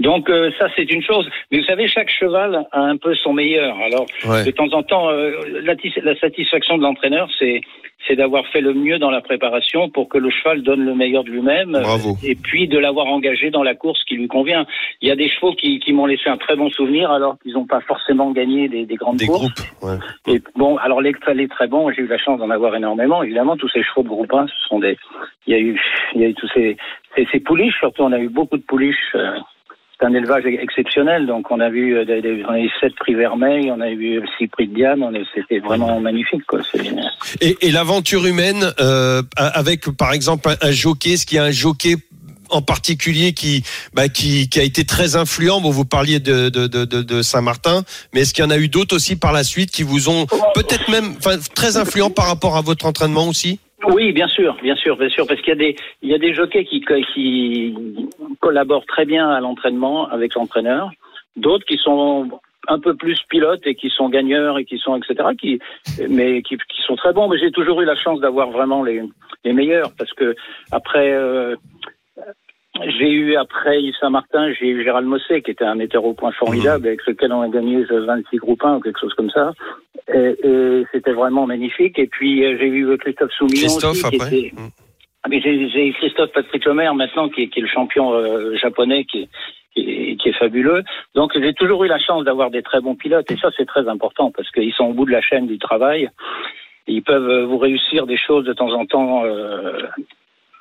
Donc 0.00 0.28
euh, 0.28 0.50
ça 0.58 0.66
c'est 0.74 0.90
une 0.90 1.02
chose. 1.02 1.28
Mais 1.52 1.58
vous 1.58 1.64
savez, 1.64 1.86
chaque 1.86 2.10
cheval 2.10 2.66
a 2.72 2.80
un 2.80 2.96
peu 2.96 3.14
son 3.14 3.32
meilleur. 3.32 3.76
Alors 3.78 4.06
Ouais. 4.26 4.44
de 4.44 4.50
temps 4.50 4.72
en 4.72 4.82
temps, 4.82 5.08
euh, 5.10 5.30
la, 5.62 5.74
la 6.02 6.18
satisfaction 6.18 6.76
de 6.76 6.82
l'entraîneur, 6.82 7.28
c'est 7.38 7.60
c'est 8.06 8.16
d'avoir 8.16 8.46
fait 8.48 8.60
le 8.60 8.74
mieux 8.74 8.98
dans 8.98 9.10
la 9.10 9.20
préparation 9.20 9.88
pour 9.88 10.08
que 10.08 10.18
le 10.18 10.30
cheval 10.30 10.62
donne 10.62 10.84
le 10.84 10.94
meilleur 10.94 11.24
de 11.24 11.30
lui-même. 11.30 11.72
Bravo. 11.72 12.16
Et 12.22 12.34
puis 12.34 12.68
de 12.68 12.78
l'avoir 12.78 13.06
engagé 13.06 13.50
dans 13.50 13.62
la 13.62 13.74
course 13.74 14.02
qui 14.04 14.14
lui 14.16 14.28
convient. 14.28 14.66
Il 15.00 15.08
y 15.08 15.10
a 15.10 15.16
des 15.16 15.28
chevaux 15.28 15.52
qui, 15.54 15.78
qui 15.80 15.92
m'ont 15.92 16.06
laissé 16.06 16.28
un 16.28 16.36
très 16.36 16.56
bon 16.56 16.68
souvenir 16.70 17.10
alors 17.10 17.36
qu'ils 17.42 17.52
n'ont 17.54 17.66
pas 17.66 17.80
forcément 17.80 18.30
gagné 18.32 18.68
des, 18.68 18.86
des 18.86 18.96
grandes 18.96 19.16
Des 19.16 19.26
courses. 19.26 19.52
groupes. 19.54 19.82
Ouais. 19.90 20.34
Et 20.34 20.42
bon, 20.56 20.76
alors 20.78 21.00
les, 21.00 21.12
les 21.34 21.48
très 21.48 21.66
bons, 21.66 21.90
j'ai 21.92 22.02
eu 22.02 22.06
la 22.06 22.18
chance 22.18 22.38
d'en 22.38 22.50
avoir 22.50 22.74
énormément. 22.76 23.22
Évidemment, 23.22 23.56
tous 23.56 23.68
ces 23.68 23.82
chevaux 23.82 24.02
de 24.02 24.08
groupe 24.08 24.32
1, 24.32 24.46
ce 24.46 24.68
sont 24.68 24.78
des. 24.78 24.96
Il 25.46 25.52
y 25.52 25.56
a 25.56 25.60
eu, 25.60 25.80
il 26.14 26.20
y 26.20 26.24
a 26.24 26.28
eu 26.28 26.34
tous 26.34 26.48
ces, 26.54 26.76
ces, 27.16 27.26
ces 27.32 27.40
pouliches. 27.40 27.78
Surtout, 27.78 28.02
on 28.02 28.12
a 28.12 28.18
eu 28.18 28.28
beaucoup 28.28 28.56
de 28.56 28.62
pouliches. 28.62 28.96
euh, 29.14 29.38
c'est 29.98 30.06
un 30.06 30.14
élevage 30.14 30.44
exceptionnel. 30.46 31.26
Donc, 31.26 31.50
on 31.50 31.60
a 31.60 31.70
vu, 31.70 31.96
euh, 31.96 32.04
des, 32.04 32.20
des- 32.20 32.44
on 32.48 32.52
a 32.52 32.58
eu 32.60 32.70
sept 32.80 32.94
prix 32.96 33.14
vermeils, 33.14 33.70
on 33.70 33.80
a 33.80 33.90
eu 33.90 34.20
six 34.38 34.48
prix 34.48 34.66
de 34.68 34.84
a- 34.84 34.94
C'était 35.34 35.60
vraiment 35.60 36.00
magnifique, 36.00 36.44
quoi. 36.46 36.60
Et, 37.40 37.56
et 37.60 37.70
l'aventure 37.70 38.26
humaine, 38.26 38.72
euh, 38.80 39.22
avec 39.36 39.88
par 39.96 40.12
exemple 40.12 40.48
un, 40.50 40.68
un 40.68 40.72
jockey, 40.72 41.10
est-ce 41.12 41.26
qu'il 41.26 41.36
y 41.36 41.38
a 41.38 41.44
un 41.44 41.50
jockey 41.50 41.96
en 42.50 42.60
particulier 42.62 43.32
qui, 43.32 43.62
bah, 43.94 44.08
qui, 44.08 44.48
qui 44.48 44.60
a 44.60 44.62
été 44.62 44.84
très 44.84 45.16
influent? 45.16 45.60
Bon, 45.60 45.70
vous 45.70 45.84
parliez 45.84 46.20
de, 46.20 46.48
de, 46.50 46.66
de, 46.66 46.84
de- 46.84 47.02
de 47.02 47.22
Saint-Martin, 47.22 47.82
mais 48.12 48.20
est-ce 48.20 48.34
qu'il 48.34 48.44
y 48.44 48.46
en 48.46 48.50
a 48.50 48.58
eu 48.58 48.68
d'autres 48.68 48.94
aussi 48.96 49.16
par 49.16 49.32
la 49.32 49.44
suite 49.44 49.70
qui 49.70 49.82
vous 49.82 50.08
ont 50.08 50.26
peut-être 50.54 50.90
même, 50.90 51.14
très 51.54 51.76
influents 51.76 52.10
par 52.10 52.26
rapport 52.26 52.56
à 52.56 52.60
votre 52.62 52.86
entraînement 52.86 53.26
aussi? 53.28 53.60
Oui, 53.88 54.12
bien 54.12 54.28
sûr, 54.28 54.56
bien 54.62 54.76
sûr, 54.76 54.96
bien 54.96 55.08
sûr, 55.08 55.26
parce 55.26 55.40
qu'il 55.40 55.50
y 55.50 55.52
a 55.52 55.56
des, 55.56 55.76
il 56.02 56.08
y 56.10 56.14
a 56.14 56.18
des 56.18 56.34
jockeys 56.34 56.64
qui, 56.64 56.80
qui 57.14 57.74
collaborent 58.40 58.86
très 58.86 59.04
bien 59.04 59.28
à 59.30 59.40
l'entraînement 59.40 60.08
avec 60.08 60.34
l'entraîneur, 60.34 60.90
d'autres 61.36 61.64
qui 61.66 61.76
sont 61.76 62.28
un 62.68 62.78
peu 62.78 62.94
plus 62.94 63.20
pilotes 63.28 63.66
et 63.66 63.74
qui 63.74 63.90
sont 63.90 64.08
gagneurs 64.08 64.58
et 64.58 64.64
qui 64.64 64.78
sont 64.78 64.96
etc. 64.96 65.28
Qui, 65.38 65.58
mais 66.08 66.40
qui, 66.42 66.56
qui 66.56 66.82
sont 66.86 66.96
très 66.96 67.12
bons. 67.12 67.28
Mais 67.28 67.38
j'ai 67.38 67.50
toujours 67.50 67.80
eu 67.82 67.84
la 67.84 67.96
chance 67.96 68.20
d'avoir 68.20 68.50
vraiment 68.50 68.82
les, 68.82 69.02
les 69.44 69.52
meilleurs 69.52 69.92
parce 69.98 70.12
que 70.12 70.34
après. 70.72 71.12
euh, 71.12 71.56
j'ai 72.98 73.10
eu 73.10 73.36
après 73.36 73.82
Yves 73.82 73.94
Saint-Martin, 74.00 74.52
j'ai 74.52 74.66
eu 74.68 74.82
Gérald 74.82 75.06
Mossé, 75.06 75.42
qui 75.42 75.52
était 75.52 75.64
un 75.64 75.76
metteur 75.76 76.04
au 76.04 76.14
point 76.14 76.32
formidable, 76.32 76.88
avec 76.88 77.06
lequel 77.06 77.32
on 77.32 77.42
a 77.42 77.48
gagné 77.48 77.84
26 77.84 78.36
groupes 78.38 78.64
1 78.64 78.76
ou 78.76 78.80
quelque 78.80 79.00
chose 79.00 79.14
comme 79.14 79.30
ça. 79.30 79.52
Et, 80.12 80.36
et 80.42 80.84
c'était 80.92 81.12
vraiment 81.12 81.46
magnifique. 81.46 81.98
Et 81.98 82.06
puis 82.06 82.44
euh, 82.44 82.56
j'ai 82.58 82.66
eu 82.66 82.96
Christophe 82.98 83.32
Soumillon 83.32 83.68
Christophe 83.68 83.92
aussi, 83.92 84.10
qui 84.10 84.16
après 84.16 84.38
était, 84.38 84.52
ah, 85.24 85.28
mais 85.30 85.40
j'ai 85.40 85.70
j'ai 85.70 85.90
Christophe 85.92 86.32
Patrick 86.32 86.64
Lemaire 86.66 86.94
maintenant 86.94 87.30
qui 87.30 87.44
est, 87.44 87.48
qui 87.48 87.60
est 87.60 87.62
le 87.62 87.68
champion 87.68 88.12
euh, 88.12 88.56
japonais 88.56 89.04
qui 89.04 89.22
est, 89.22 89.28
qui 89.74 89.80
est, 89.80 90.16
qui 90.16 90.28
est 90.28 90.38
fabuleux. 90.38 90.84
Donc 91.14 91.32
j'ai 91.34 91.54
toujours 91.54 91.82
eu 91.84 91.88
la 91.88 91.98
chance 91.98 92.24
d'avoir 92.24 92.50
des 92.50 92.62
très 92.62 92.82
bons 92.82 92.94
pilotes 92.94 93.30
et 93.30 93.36
ça 93.38 93.48
c'est 93.56 93.64
très 93.64 93.88
important 93.88 94.30
parce 94.30 94.50
qu'ils 94.50 94.74
sont 94.74 94.84
au 94.84 94.92
bout 94.92 95.06
de 95.06 95.12
la 95.12 95.22
chaîne 95.22 95.46
du 95.46 95.58
travail. 95.58 96.10
Ils 96.86 97.02
peuvent 97.02 97.30
euh, 97.30 97.46
vous 97.46 97.56
réussir 97.56 98.06
des 98.06 98.18
choses 98.18 98.44
de 98.44 98.52
temps 98.52 98.72
en 98.72 98.84
temps 98.84 99.24
euh, 99.24 99.78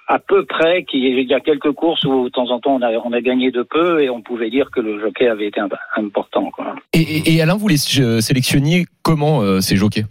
à 0.07 0.19
peu 0.19 0.45
près. 0.45 0.83
qu'il 0.83 0.99
y 1.01 1.07
a- 1.07 1.19
Il 1.21 1.27
y 1.29 1.33
a 1.33 1.39
quelques 1.39 1.71
courses 1.71 2.03
où 2.03 2.25
de 2.25 2.29
temps 2.29 2.49
en 2.51 2.59
temps 2.59 2.75
on 2.75 2.81
a, 2.81 2.91
on 3.05 3.13
a 3.13 3.21
gagné 3.21 3.51
de 3.51 3.63
peu 3.63 4.01
et 4.03 4.09
on 4.09 4.21
pouvait 4.21 4.49
dire 4.49 4.69
que 4.71 4.79
le 4.81 4.99
jockey 4.99 5.27
avait 5.27 5.47
été 5.47 5.59
imp- 5.59 5.73
important. 5.95 6.51
Quoi. 6.51 6.75
Et, 6.93 6.99
et, 7.01 7.35
et 7.35 7.41
Alain, 7.41 7.55
vous 7.55 7.67
les 7.67 7.77
euh, 8.01 8.19
sélectionniez 8.19 8.85
comment 9.03 9.41
euh, 9.41 9.61
ces 9.61 9.75
jockeys? 9.75 10.05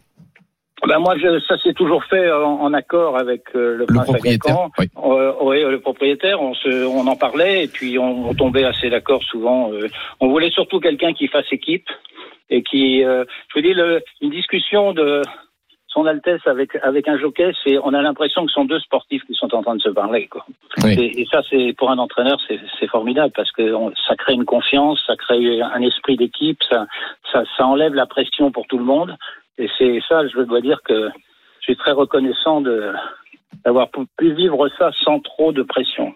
Ben 0.88 0.98
moi, 0.98 1.14
je, 1.16 1.38
ça 1.46 1.56
s'est 1.58 1.74
toujours 1.74 2.02
fait 2.06 2.32
en, 2.32 2.60
en 2.60 2.72
accord 2.74 3.16
avec 3.16 3.42
euh, 3.54 3.76
le, 3.76 3.86
propriétaire 3.86 4.68
oui. 4.80 4.86
Euh, 4.96 5.32
oui, 5.42 5.62
le 5.62 5.78
propriétaire, 5.78 6.42
on, 6.42 6.54
se, 6.54 6.84
on 6.86 7.06
en 7.06 7.14
parlait 7.14 7.64
et 7.64 7.68
puis 7.68 7.98
on, 8.00 8.28
on 8.30 8.34
tombait 8.34 8.64
assez 8.64 8.90
d'accord 8.90 9.22
souvent. 9.22 9.70
euh. 9.72 9.86
on 10.18 10.28
voulait 10.28 10.50
surtout 10.50 10.80
quelqu'un 10.80 11.12
qui 11.12 11.28
fasse 11.28 11.46
équipe 11.52 11.86
et 12.50 12.64
qui, 12.64 13.04
euh, 13.04 13.24
je 13.54 13.60
vous 13.60 13.64
dis, 13.66 13.74
le, 13.74 14.02
une 14.22 14.30
discussion 14.30 14.92
de 14.92 15.22
son 15.92 16.06
Altesse 16.06 16.40
avec 16.46 16.76
avec 16.82 17.06
un 17.08 17.18
jockey, 17.18 17.52
c'est, 17.62 17.78
on 17.78 17.92
a 17.94 18.02
l'impression 18.02 18.44
que 18.44 18.50
ce 18.50 18.54
sont 18.54 18.64
deux 18.64 18.80
sportifs 18.80 19.22
qui 19.26 19.34
sont 19.34 19.54
en 19.54 19.62
train 19.62 19.76
de 19.76 19.80
se 19.82 19.90
parler. 19.90 20.26
Quoi. 20.28 20.44
Oui. 20.84 20.94
Et, 20.98 21.20
et 21.22 21.26
ça, 21.30 21.42
c'est 21.50 21.74
pour 21.76 21.90
un 21.90 21.98
entraîneur, 21.98 22.38
c'est, 22.48 22.58
c'est 22.78 22.86
formidable 22.88 23.32
parce 23.34 23.52
que 23.52 23.72
on- 23.74 23.92
ça 24.06 24.16
crée 24.16 24.34
une 24.34 24.44
confiance, 24.44 25.02
ça 25.06 25.16
crée 25.16 25.60
un 25.60 25.82
esprit 25.82 26.16
d'équipe, 26.16 26.58
ça, 26.70 26.86
ça, 27.30 27.42
ça 27.56 27.66
enlève 27.66 27.94
la 27.94 28.06
pression 28.06 28.50
pour 28.50 28.66
tout 28.66 28.78
le 28.78 28.84
monde. 28.84 29.16
Et 29.58 29.68
c'est 29.78 30.00
ça, 30.08 30.26
je 30.26 30.40
dois 30.40 30.60
dire 30.60 30.80
que 30.82 31.10
je 31.60 31.64
suis 31.64 31.76
très 31.76 31.92
reconnaissant 31.92 32.60
de 32.60 32.92
d'avoir 33.64 33.88
pu 34.18 34.32
vivre 34.32 34.68
ça 34.78 34.90
sans 35.04 35.20
trop 35.20 35.52
de 35.52 35.62
pression. 35.62 36.14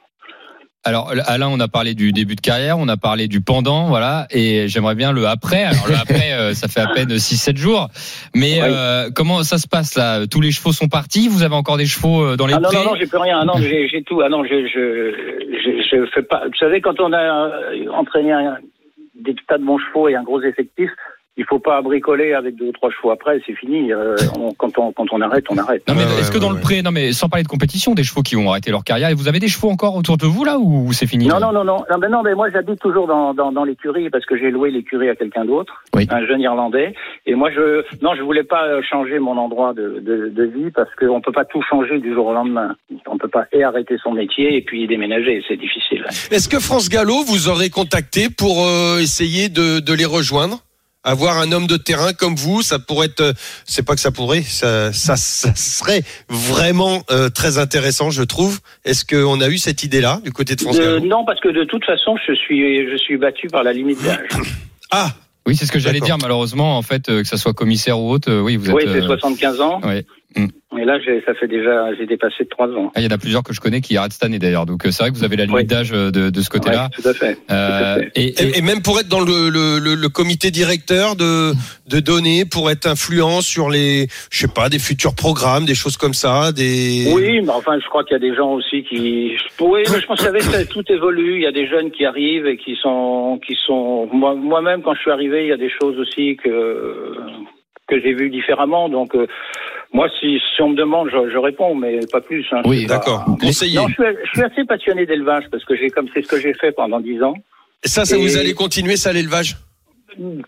Alors 0.86 1.12
Alain, 1.26 1.48
on 1.48 1.58
a 1.58 1.66
parlé 1.66 1.94
du 1.94 2.12
début 2.12 2.36
de 2.36 2.40
carrière, 2.40 2.78
on 2.78 2.86
a 2.86 2.96
parlé 2.96 3.26
du 3.26 3.40
pendant, 3.40 3.88
voilà, 3.88 4.26
et 4.30 4.68
j'aimerais 4.68 4.94
bien 4.94 5.10
le 5.10 5.26
après. 5.26 5.64
Alors 5.64 5.88
le 5.88 5.94
après, 5.96 6.32
euh, 6.32 6.54
ça 6.54 6.68
fait 6.68 6.78
à 6.80 6.86
peine 6.86 7.08
6-7 7.08 7.56
jours, 7.56 7.88
mais 8.36 8.62
Oui. 8.62 8.68
euh, 8.70 9.10
comment 9.12 9.42
ça 9.42 9.58
se 9.58 9.66
passe 9.66 9.96
là? 9.96 10.26
Tous 10.28 10.40
les 10.40 10.52
chevaux 10.52 10.70
sont 10.72 10.86
partis? 10.88 11.26
Vous 11.28 11.42
avez 11.42 11.56
encore 11.56 11.76
des 11.76 11.86
chevaux 11.86 12.22
euh, 12.22 12.36
dans 12.36 12.46
les 12.46 12.54
Ah 12.54 12.60
non, 12.60 12.70
non, 12.72 12.84
non, 12.84 12.94
j'ai 12.96 13.06
plus 13.06 13.18
rien. 13.18 13.38
Ah 13.40 13.44
non, 13.44 13.54
j'ai 13.58 13.88
j'ai 13.88 14.02
tout. 14.04 14.20
Ah 14.24 14.28
non, 14.28 14.44
je, 14.44 14.66
je, 14.68 15.12
je, 15.52 15.82
je 15.90 16.06
fais 16.14 16.22
pas. 16.22 16.42
Vous 16.46 16.56
savez, 16.58 16.80
quand 16.80 17.00
on 17.00 17.12
a 17.12 17.18
euh, 17.18 17.88
entraîné 17.92 18.30
un- 18.32 18.58
des 19.20 19.34
tas 19.48 19.58
de 19.58 19.64
bons 19.64 19.78
chevaux 19.78 20.08
et 20.08 20.14
un 20.14 20.22
gros 20.22 20.40
effectif, 20.42 20.90
il 21.36 21.44
faut 21.44 21.58
pas 21.58 21.82
bricoler 21.82 22.32
avec 22.32 22.56
deux 22.56 22.66
ou 22.68 22.72
trois 22.72 22.90
chevaux 22.90 23.10
après, 23.10 23.40
c'est 23.46 23.54
fini. 23.54 23.92
Euh, 23.92 24.16
on- 24.38 24.52
quand, 24.54 24.78
on, 24.78 24.92
quand 24.92 25.06
on 25.12 25.20
arrête, 25.20 25.44
on 25.50 25.58
arrête. 25.58 25.82
Non 25.88 25.94
mais 25.94 26.02
est-ce 26.18 26.30
que 26.30 26.38
dans 26.38 26.48
ouais, 26.48 26.54
le 26.56 26.60
pré, 26.60 26.82
non 26.82 26.90
mais 26.90 27.12
sans 27.12 27.28
parler 27.28 27.42
de 27.42 27.48
compétition, 27.48 27.94
des 27.94 28.04
chevaux 28.04 28.22
qui 28.22 28.36
ont 28.36 28.50
arrêté 28.50 28.70
leur 28.70 28.84
carrière, 28.84 29.10
et 29.10 29.14
vous 29.14 29.28
avez 29.28 29.38
des 29.38 29.48
chevaux 29.48 29.68
encore 29.68 29.94
autour 29.96 30.16
de 30.16 30.26
vous 30.26 30.44
là 30.44 30.58
ou 30.58 30.92
c'est 30.92 31.06
fini? 31.06 31.26
Non, 31.26 31.38
non, 31.40 31.52
non, 31.52 31.64
non, 31.64 31.84
non, 31.90 31.98
mais 32.00 32.08
non, 32.08 32.22
mais 32.22 32.34
moi 32.34 32.48
j'habite 32.50 32.80
toujours 32.80 33.06
dans, 33.06 33.34
dans, 33.34 33.52
dans 33.52 33.64
l'écurie 33.64 34.08
parce 34.10 34.24
que 34.26 34.36
j'ai 34.38 34.50
loué 34.50 34.70
l'écurie 34.70 35.08
à 35.10 35.14
quelqu'un 35.16 35.44
d'autre, 35.44 35.84
Oui. 35.94 36.06
un 36.10 36.26
jeune 36.26 36.40
Irlandais. 36.40 36.94
Et 37.26 37.34
moi 37.34 37.50
je, 37.54 37.82
non, 38.02 38.14
je 38.16 38.22
voulais 38.22 38.44
pas 38.44 38.64
euh, 38.66 38.80
changer 38.88 39.18
mon 39.18 39.36
endroit 39.36 39.74
de, 39.74 40.00
de, 40.00 40.28
de 40.28 40.44
vie 40.44 40.70
parce 40.70 40.94
qu'on 40.94 41.20
peut 41.20 41.32
pas 41.32 41.44
tout 41.44 41.62
changer 41.68 41.98
du 41.98 42.14
jour 42.14 42.26
au 42.28 42.32
lendemain. 42.32 42.74
On 43.06 43.18
peut 43.18 43.28
pas 43.28 43.44
et 43.52 43.62
arrêter 43.62 43.96
son 44.02 44.12
métier 44.12 44.56
et 44.56 44.62
puis 44.62 44.86
déménager, 44.86 45.42
c'est 45.46 45.56
difficile. 45.56 46.04
Est-ce 46.30 46.48
que 46.48 46.60
France 46.60 46.88
Gallo 46.88 47.22
vous 47.26 47.48
aurait 47.48 47.70
contacté 47.70 48.28
pour 48.30 48.64
euh, 48.66 48.98
essayer 49.00 49.48
de, 49.48 49.80
de 49.80 49.92
les 49.92 50.04
rejoindre? 50.06 50.60
Avoir 51.06 51.38
un 51.38 51.50
homme 51.52 51.66
de 51.66 51.76
terrain 51.78 52.12
comme 52.12 52.34
vous, 52.34 52.60
ça 52.62 52.78
pourrait 52.78 53.06
être, 53.06 53.20
euh, 53.20 53.32
c'est 53.64 53.82
pas 53.86 53.94
que 53.94 54.00
ça 54.00 54.10
pourrait, 54.10 54.42
ça, 54.42 54.92
ça, 54.92 55.16
ça 55.16 55.54
serait 55.54 56.02
vraiment 56.28 57.02
euh, 57.10 57.30
très 57.30 57.56
intéressant, 57.58 58.10
je 58.10 58.22
trouve. 58.24 58.58
Est-ce 58.84 59.04
qu'on 59.06 59.40
a 59.40 59.48
eu 59.48 59.56
cette 59.58 59.82
idée-là 59.84 60.20
du 60.24 60.32
côté 60.32 60.54
de 60.56 60.60
France 60.60 60.76
De- 60.76 60.82
Gallo 60.82 61.00
non, 61.06 61.24
parce 61.24 61.40
que 61.40 61.48
de 61.48 61.64
toute 61.64 61.84
façon, 61.84 62.16
je 62.28 62.34
suis, 62.34 62.90
je 62.90 62.96
suis 62.96 63.16
battu 63.16 63.46
par 63.48 63.62
la 63.62 63.72
limite 63.72 64.02
d'âge. 64.02 64.28
Ah, 64.90 65.10
Oui, 65.46 65.56
c'est 65.56 65.66
ce 65.66 65.72
que 65.72 65.78
j'allais 65.80 66.00
dire. 66.00 66.16
Malheureusement, 66.20 66.76
en 66.78 66.82
fait, 66.82 67.08
euh, 67.08 67.22
que 67.22 67.28
ça 67.28 67.36
soit 67.36 67.54
commissaire 67.54 67.98
ou 67.98 68.10
autre, 68.10 68.30
euh, 68.30 68.40
oui, 68.40 68.56
vous 68.56 68.68
êtes. 68.68 68.74
Oui, 68.76 68.82
c'est 68.86 68.98
euh, 69.02 69.06
75 69.06 69.60
ans. 69.60 69.80
ouais. 69.84 70.04
Et 70.78 70.84
là, 70.84 70.98
j'ai- 71.00 71.22
ça 71.24 71.32
fait 71.34 71.48
déjà, 71.48 71.94
j'ai 71.94 72.04
dépassé 72.04 72.44
de 72.44 72.48
trois 72.50 72.68
ans. 72.68 72.92
Ah, 72.94 73.00
Il 73.00 73.04
y 73.04 73.06
en 73.06 73.14
a 73.14 73.16
plusieurs 73.16 73.42
que 73.42 73.54
je 73.54 73.60
connais 73.60 73.80
qui 73.80 73.96
arrêtent 73.96 74.12
cette 74.12 74.24
année 74.24 74.38
d'ailleurs. 74.38 74.66
Donc 74.66 74.84
euh, 74.84 74.90
c'est 74.90 75.02
vrai 75.04 75.10
que 75.10 75.16
vous 75.16 75.24
avez 75.24 75.36
la 75.36 75.44
limite 75.44 75.56
Oui. 75.62 75.64
d'âge 75.64 75.90
euh, 75.94 76.10
de, 76.10 76.28
de 76.28 76.40
ce 76.42 76.50
côté-là. 76.50 76.90
Ouais, 76.94 77.02
tout 77.02 77.08
à 77.08 77.14
fait. 77.14 77.38
Euh, 77.50 77.94
fait. 78.00 78.10
et, 78.16 78.24
et- 78.26 78.42
Et, 78.42 78.58
et 78.58 78.62
même 78.62 78.82
pour 78.82 79.00
être 79.00 79.08
dans 79.08 79.20
le, 79.20 79.48
le, 79.48 79.78
le, 79.78 79.94
le 79.94 80.08
comité 80.10 80.50
directeur 80.50 81.16
de, 81.16 81.52
de 81.88 82.00
données, 82.00 82.44
pour 82.44 82.70
être 82.70 82.86
influent 82.86 83.40
sur 83.40 83.70
les, 83.70 84.08
je 84.30 84.38
sais 84.38 84.48
pas, 84.52 84.68
des 84.68 84.78
futurs 84.78 85.14
programmes, 85.14 85.64
des 85.64 85.74
choses 85.74 85.96
comme 85.96 86.12
ça, 86.14 86.52
des. 86.52 87.10
Oui, 87.14 87.40
mais 87.40 87.48
enfin, 87.52 87.78
je 87.82 87.88
crois 87.88 88.04
qu'il 88.04 88.12
y 88.12 88.16
a 88.16 88.28
des 88.30 88.34
gens 88.34 88.52
aussi 88.52 88.82
qui. 88.84 89.34
Oui, 89.60 89.80
mais 89.90 90.00
je 90.00 90.06
pense 90.06 90.20
ça, 90.20 90.30
tout 90.66 90.84
évolue. 90.92 91.36
Il 91.36 91.42
y 91.42 91.46
a 91.46 91.52
des 91.52 91.66
jeunes 91.68 91.90
qui 91.90 92.04
arrivent 92.04 92.46
et 92.46 92.58
qui 92.58 92.76
sont, 92.82 93.40
qui 93.46 93.56
sont. 93.66 94.10
Moi, 94.12 94.34
moi-même, 94.34 94.82
quand 94.82 94.94
je 94.94 95.00
suis 95.00 95.10
arrivé, 95.10 95.44
il 95.44 95.48
y 95.48 95.52
a 95.52 95.56
des 95.56 95.70
choses 95.80 95.98
aussi 95.98 96.36
que 96.36 97.14
que 97.88 98.00
j'ai 98.00 98.14
vues 98.14 98.30
différemment. 98.30 98.88
Donc, 98.88 99.14
euh, 99.14 99.28
moi, 99.92 100.08
si, 100.20 100.38
si 100.54 100.62
on 100.62 100.70
me 100.70 100.76
demande, 100.76 101.08
je, 101.10 101.30
je 101.30 101.38
réponds, 101.38 101.74
mais 101.74 102.00
pas 102.12 102.20
plus. 102.20 102.44
hein. 102.52 102.62
Oui, 102.64 102.86
pas- 102.86 102.94
D'accord. 102.94 103.24
Conseiller. 103.40 103.76
Non, 103.78 103.88
je 103.88 103.94
suis, 103.94 104.02
je 104.24 104.30
suis 104.30 104.42
assez 104.42 104.64
passionné 104.64 105.06
d'élevage 105.06 105.44
parce 105.50 105.64
que 105.64 105.76
j'ai 105.76 105.90
comme 105.90 106.08
c'est 106.14 106.22
ce 106.22 106.28
que 106.28 106.40
j'ai 106.40 106.54
fait 106.54 106.72
pendant 106.72 107.00
dix 107.00 107.22
ans. 107.22 107.34
Et 107.84 107.88
ça, 107.88 108.04
ça 108.04 108.16
Et- 108.16 108.20
vous 108.20 108.36
allez 108.36 108.54
continuer 108.54 108.96
ça 108.96 109.12
l'élevage? 109.12 109.56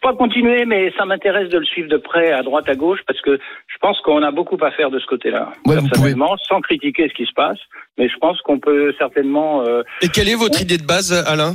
Pas 0.00 0.14
continuer, 0.14 0.64
mais 0.64 0.90
ça 0.96 1.04
m'intéresse 1.04 1.50
de 1.50 1.58
le 1.58 1.64
suivre 1.66 1.90
de 1.90 1.98
près, 1.98 2.32
à 2.32 2.42
droite, 2.42 2.66
à 2.70 2.74
gauche, 2.74 3.00
parce 3.06 3.20
que 3.20 3.38
je 3.66 3.76
pense 3.82 4.00
qu'on 4.00 4.22
a 4.22 4.30
beaucoup 4.30 4.56
à 4.64 4.70
faire 4.70 4.90
de 4.90 4.98
ce 4.98 5.04
côté-là. 5.06 5.52
Ouais, 5.66 5.74
personnellement, 5.74 6.34
sans 6.48 6.62
critiquer 6.62 7.06
ce 7.10 7.14
qui 7.14 7.26
se 7.26 7.34
passe, 7.34 7.58
mais 7.98 8.08
je 8.08 8.16
pense 8.16 8.40
qu'on 8.40 8.58
peut 8.58 8.94
certainement. 8.96 9.62
euh, 9.66 9.82
Et 10.00 10.08
quelle 10.08 10.30
est 10.30 10.34
votre 10.36 10.62
idée 10.62 10.78
de 10.78 10.84
base, 10.86 11.12
Alain 11.26 11.54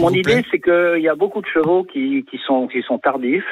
mon 0.00 0.10
idée, 0.14 0.44
c'est 0.52 0.60
qu'il 0.60 1.02
y 1.02 1.08
a 1.08 1.16
beaucoup 1.16 1.40
de 1.42 1.46
chevaux 1.52 1.82
qui, 1.82 2.24
qui 2.30 2.38
sont 2.46 2.68
qui 2.68 2.80
sont 2.82 2.98
tardifs, 2.98 3.42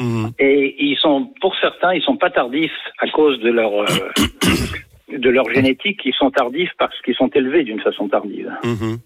Mhm. 0.00 0.32
et 0.38 0.74
ils 0.78 0.96
sont, 0.98 1.32
pour 1.40 1.54
certains, 1.60 1.94
ils 1.94 2.02
sont 2.02 2.16
pas 2.16 2.30
tardifs 2.30 2.72
à 2.98 3.08
cause 3.08 3.38
de 3.40 3.50
leur 3.50 3.72
euh, 3.72 3.86
de 5.16 5.30
leur 5.30 5.48
génétique, 5.52 6.00
ils 6.04 6.14
sont 6.14 6.30
tardifs 6.30 6.70
parce 6.78 7.00
qu'ils 7.02 7.14
sont 7.14 7.28
élevés 7.34 7.62
d'une 7.64 7.80
façon 7.80 8.08
tardive. 8.08 8.50
Mhm. 8.64 8.98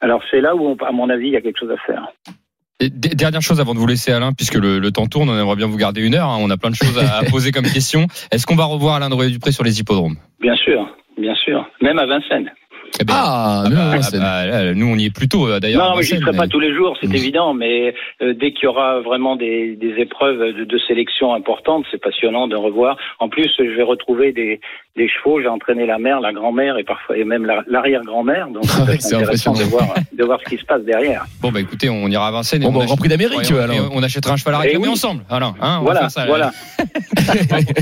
Alors 0.00 0.22
c'est 0.30 0.40
là 0.40 0.54
où, 0.54 0.60
on- 0.68 0.76
à 0.84 0.92
mon 0.92 1.08
avis, 1.10 1.28
il 1.28 1.32
y 1.32 1.36
a 1.36 1.40
quelque 1.40 1.58
chose 1.58 1.70
à 1.72 1.78
faire. 1.86 2.06
et 2.78 2.90
dernière 2.90 3.40
chose 3.40 3.58
avant 3.60 3.72
de 3.74 3.78
vous 3.78 3.86
laisser 3.86 4.12
Alain, 4.12 4.32
puisque 4.34 4.54
le, 4.56 4.78
le 4.78 4.90
temps 4.92 5.06
tourne, 5.06 5.28
on 5.30 5.36
aimerait 5.38 5.56
bien 5.56 5.66
vous 5.66 5.78
garder 5.78 6.06
une 6.06 6.14
heure. 6.14 6.28
hein. 6.28 6.36
on 6.40 6.50
a 6.50 6.56
plein 6.58 6.70
de 6.70 6.74
choses 6.76 6.98
à, 6.98 7.18
à 7.18 7.24
poser 7.30 7.50
comme 7.50 7.64
question. 7.64 8.06
Est-ce 8.30 8.46
qu'on 8.46 8.54
va 8.56 8.64
revoir 8.66 8.96
Alain 8.96 9.08
de 9.08 9.28
Dupré 9.30 9.50
sur 9.50 9.64
les 9.64 9.80
hippodromes? 9.80 10.16
Bien 10.40 10.54
sûr, 10.56 10.86
bien 11.18 11.34
sûr, 11.34 11.66
même 11.80 11.98
à 11.98 12.06
Vincennes. 12.06 12.52
Eh 13.00 13.04
ben, 13.04 13.14
Ah, 13.16 13.62
ah 13.64 13.68
non, 13.68 13.76
bah, 13.76 13.98
ah 14.02 14.10
bah, 14.18 14.46
là, 14.46 14.74
nous 14.74 14.86
on 14.86 14.96
y 14.96 15.06
est 15.06 15.10
plutôt 15.14 15.46
euh, 15.48 15.60
d'ailleurs. 15.60 15.82
Non, 15.90 15.96
mais 15.96 16.02
j'y 16.02 16.12
Vincennes, 16.12 16.20
serai 16.22 16.32
mais- 16.32 16.38
pas 16.38 16.48
tous 16.48 16.60
les 16.60 16.74
jours, 16.74 16.96
c'est 17.00 17.12
évident, 17.14 17.52
mais 17.54 17.94
euh, 18.22 18.34
dès 18.34 18.52
qu'il 18.52 18.64
y 18.64 18.66
aura 18.66 19.00
vraiment 19.00 19.36
des, 19.36 19.76
des 19.76 19.94
épreuves 19.98 20.38
de, 20.56 20.64
de 20.64 20.78
sélection 20.88 21.34
importantes, 21.34 21.84
c'est 21.90 22.00
passionnant 22.00 22.48
de 22.48 22.56
revoir. 22.56 22.96
En 23.20 23.28
plus, 23.28 23.50
je 23.58 23.76
vais 23.76 23.82
retrouver 23.82 24.32
des, 24.32 24.60
des 24.96 25.08
chevaux. 25.08 25.40
J'ai 25.40 25.48
entraîné 25.48 25.86
la 25.86 25.98
mère, 25.98 26.20
la 26.20 26.32
grand-mère 26.32 26.78
et 26.78 26.84
parfois 26.84 27.16
et 27.16 27.24
même 27.24 27.44
la- 27.44 27.62
l'arrière-grand-mère. 27.68 28.48
Donc 28.48 28.64
Ah 28.70 28.84
c'est 28.98 29.14
intéressant 29.14 29.52
de 29.52 29.56
impressionnant. 29.62 29.84
voir, 29.86 29.94
de 30.12 30.24
voir 30.24 30.40
ce 30.44 30.50
qui 30.54 30.60
se 30.60 30.64
passe 30.64 30.82
derrière. 30.82 31.24
Bon 31.42 31.50
bah 31.52 31.60
écoutez, 31.60 31.88
on 31.90 32.08
ira 32.08 32.28
à 32.28 32.30
Vincennes. 32.30 32.62
Bon, 32.62 32.68
on 32.68 32.78
bah, 32.78 32.84
Grand 32.86 32.96
Prix 32.96 33.08
d'Amérique, 33.08 33.50
Ouais, 33.50 33.58
alors. 33.60 33.76
et 33.76 33.80
on 33.92 34.02
achètera 34.02 34.34
un 34.34 34.36
cheval 34.36 34.54
à 34.54 34.58
Eh 34.58 34.66
réclamer 34.68 34.86
oui. 34.86 34.92
ensemble. 34.92 35.22
Alain, 35.28 35.54
hein, 35.60 35.78
on 35.80 35.84
va 35.84 35.92
voilà, 35.92 36.00
faire 36.00 36.10
ça. 36.10 36.26
voilà. 36.26 36.52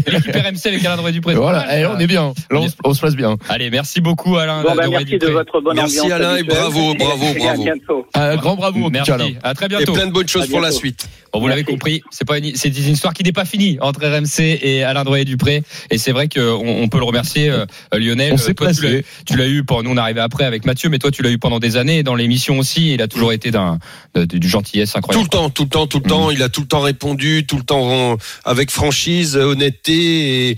L'équipe 0.07 0.35
RMC 0.35 0.67
avec 0.67 0.85
Alain 0.85 1.03
de 1.03 1.11
Dupré. 1.11 1.35
Voilà, 1.35 1.65
eh, 1.79 1.87
on 1.87 1.99
est 1.99 2.07
bien. 2.07 2.33
On, 2.53 2.67
on 2.85 2.95
se 2.95 3.01
place 3.01 3.17
bien. 3.17 3.37
Allez, 3.49 3.71
merci 3.71 4.01
beaucoup 4.01 4.37
Alain. 4.37 4.63
De 5.05 5.11
merci 5.11 5.13
de 5.15 5.19
Dupré. 5.19 5.33
votre 5.33 5.61
bonne 5.61 5.77
Merci, 5.77 6.01
ambiance. 6.01 6.13
Alain, 6.21 6.37
et 6.37 6.43
bravo, 6.43 6.95
bravo, 6.95 7.25
Et 7.25 7.47
à 7.49 7.55
bravo. 7.55 8.41
grand 8.41 8.57
bravo, 8.57 8.85
tout 8.85 8.91
cas, 8.91 9.15
Alain. 9.15 9.25
Merci. 9.25 9.37
À 9.43 9.55
très 9.55 9.67
Et 9.67 9.69
bientôt. 9.69 9.93
plein 9.93 10.07
de 10.07 10.13
bonnes 10.13 10.29
choses 10.29 10.49
pour 10.49 10.61
la 10.61 10.71
suite. 10.73 11.09
Bon, 11.33 11.41
vous 11.41 11.49
l'avez 11.49 11.63
Merci. 11.63 11.73
compris, 11.73 12.03
c'est 12.11 12.25
pas 12.25 12.39
une, 12.39 12.55
c'est 12.55 12.69
une 12.69 12.93
histoire 12.93 13.13
qui 13.13 13.25
n'est 13.25 13.33
pas 13.33 13.45
finie 13.45 13.77
entre 13.81 14.07
RMC 14.07 14.41
et 14.63 14.85
Alain 14.85 15.03
Droyer 15.03 15.25
Dupré. 15.25 15.63
Et 15.91 15.99
c'est 15.99 16.13
vrai 16.13 16.29
qu'on 16.29 16.41
on 16.65 16.89
peut 16.89 16.99
le 16.99 17.05
remercier, 17.05 17.51
euh, 17.51 17.67
Lionel. 17.93 18.35
On 18.35 18.37
s'est 18.37 18.55
Toi, 18.55 18.73
tu 18.73 18.83
l'as- 18.83 18.89
placé. 18.91 19.05
Tu 19.27 19.37
l'as 19.37 19.49
eu, 19.49 19.65
pour, 19.65 19.83
nous 19.83 19.91
on 19.91 19.97
est 19.97 20.01
arrivé 20.01 20.21
après 20.21 20.45
avec 20.45 20.65
Mathieu, 20.65 20.89
mais 20.91 20.99
toi 21.01 21.11
tu 21.11 21.23
l'as 21.23 21.31
eu 21.31 21.39
pendant 21.39 21.59
des 21.59 21.77
années 21.77 22.05
dans 22.05 22.15
l'émission 22.15 22.59
aussi. 22.61 22.95
Il 22.95 23.03
a 23.03 23.09
toujours 23.09 23.33
été 23.33 23.51
d'un, 23.51 23.79
du 24.15 24.49
gentillesse 24.49 24.93
Tout 24.93 24.99
incroyable. 24.99 25.25
le 25.25 25.29
temps, 25.31 25.51
tout 25.51 25.65
le 25.65 25.69
temps, 25.69 25.87
tout 25.89 25.99
le 26.05 26.09
temps. 26.09 26.31
Il 26.31 26.41
a 26.43 26.49
tout 26.49 26.61
le 26.61 26.67
temps 26.69 26.81
répondu, 26.83 27.45
tout 27.47 27.57
le 27.57 27.65
temps 27.65 28.17
avec 28.45 28.71
franchise, 28.71 29.37
honnêteté 29.37 30.51
et, 30.51 30.57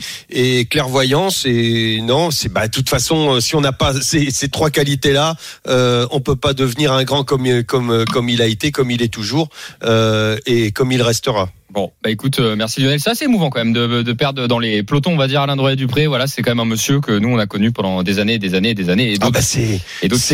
et 0.60 0.64
clairvoyance. 0.66 1.44
Et 1.46 2.00
non, 2.02 2.30
c'est 2.30 2.52
bah 2.52 2.66
de 2.66 2.72
toute 2.72 2.88
façon, 2.90 3.36
euh, 3.36 3.40
si 3.40 3.54
on 3.56 3.60
n'a 3.62 3.72
pas 3.72 3.94
ces, 4.30 4.36
ces 4.46 4.48
trois 4.48 4.70
qualités-là, 4.70 5.34
euh, 5.68 6.06
on 6.10 6.20
peut 6.20 6.36
pas 6.36 6.52
devenir 6.54 6.92
un 6.92 7.04
grand 7.04 7.24
comme 7.24 7.62
comme 7.64 8.04
comme 8.12 8.28
il 8.28 8.42
a 8.42 8.46
été, 8.46 8.70
comme 8.70 8.90
il 8.90 9.02
est 9.02 9.12
toujours 9.12 9.48
euh, 9.84 10.36
et 10.46 10.72
comme 10.72 10.92
il 10.92 11.02
restera. 11.02 11.48
Bon, 11.72 11.92
bah 12.02 12.10
écoute, 12.10 12.38
euh, 12.38 12.56
merci 12.56 12.80
Lionel. 12.80 13.00
C'est 13.00 13.10
assez 13.10 13.24
émouvant 13.26 13.50
quand 13.50 13.58
même 13.58 13.72
de, 13.74 14.00
de 14.00 14.12
perdre 14.14 14.46
dans 14.46 14.58
les 14.58 14.82
pelotons, 14.82 15.12
on 15.12 15.16
va 15.16 15.26
dire 15.28 15.42
Alain 15.42 15.56
Droyer 15.56 15.76
Dupré. 15.76 16.06
Voilà, 16.06 16.26
c'est 16.26 16.40
quand 16.40 16.52
même 16.52 16.60
un 16.60 16.64
monsieur 16.64 17.00
que 17.00 17.18
nous 17.18 17.28
on 17.28 17.38
a 17.38 17.46
connu 17.46 17.70
pendant 17.70 18.02
des 18.02 18.18
années, 18.18 18.38
des 18.38 18.54
années, 18.54 18.72
des 18.72 18.88
années. 18.88 19.12
Et 19.12 19.18
Ah 19.20 19.30
bah 19.30 19.42
c'est 19.42 19.80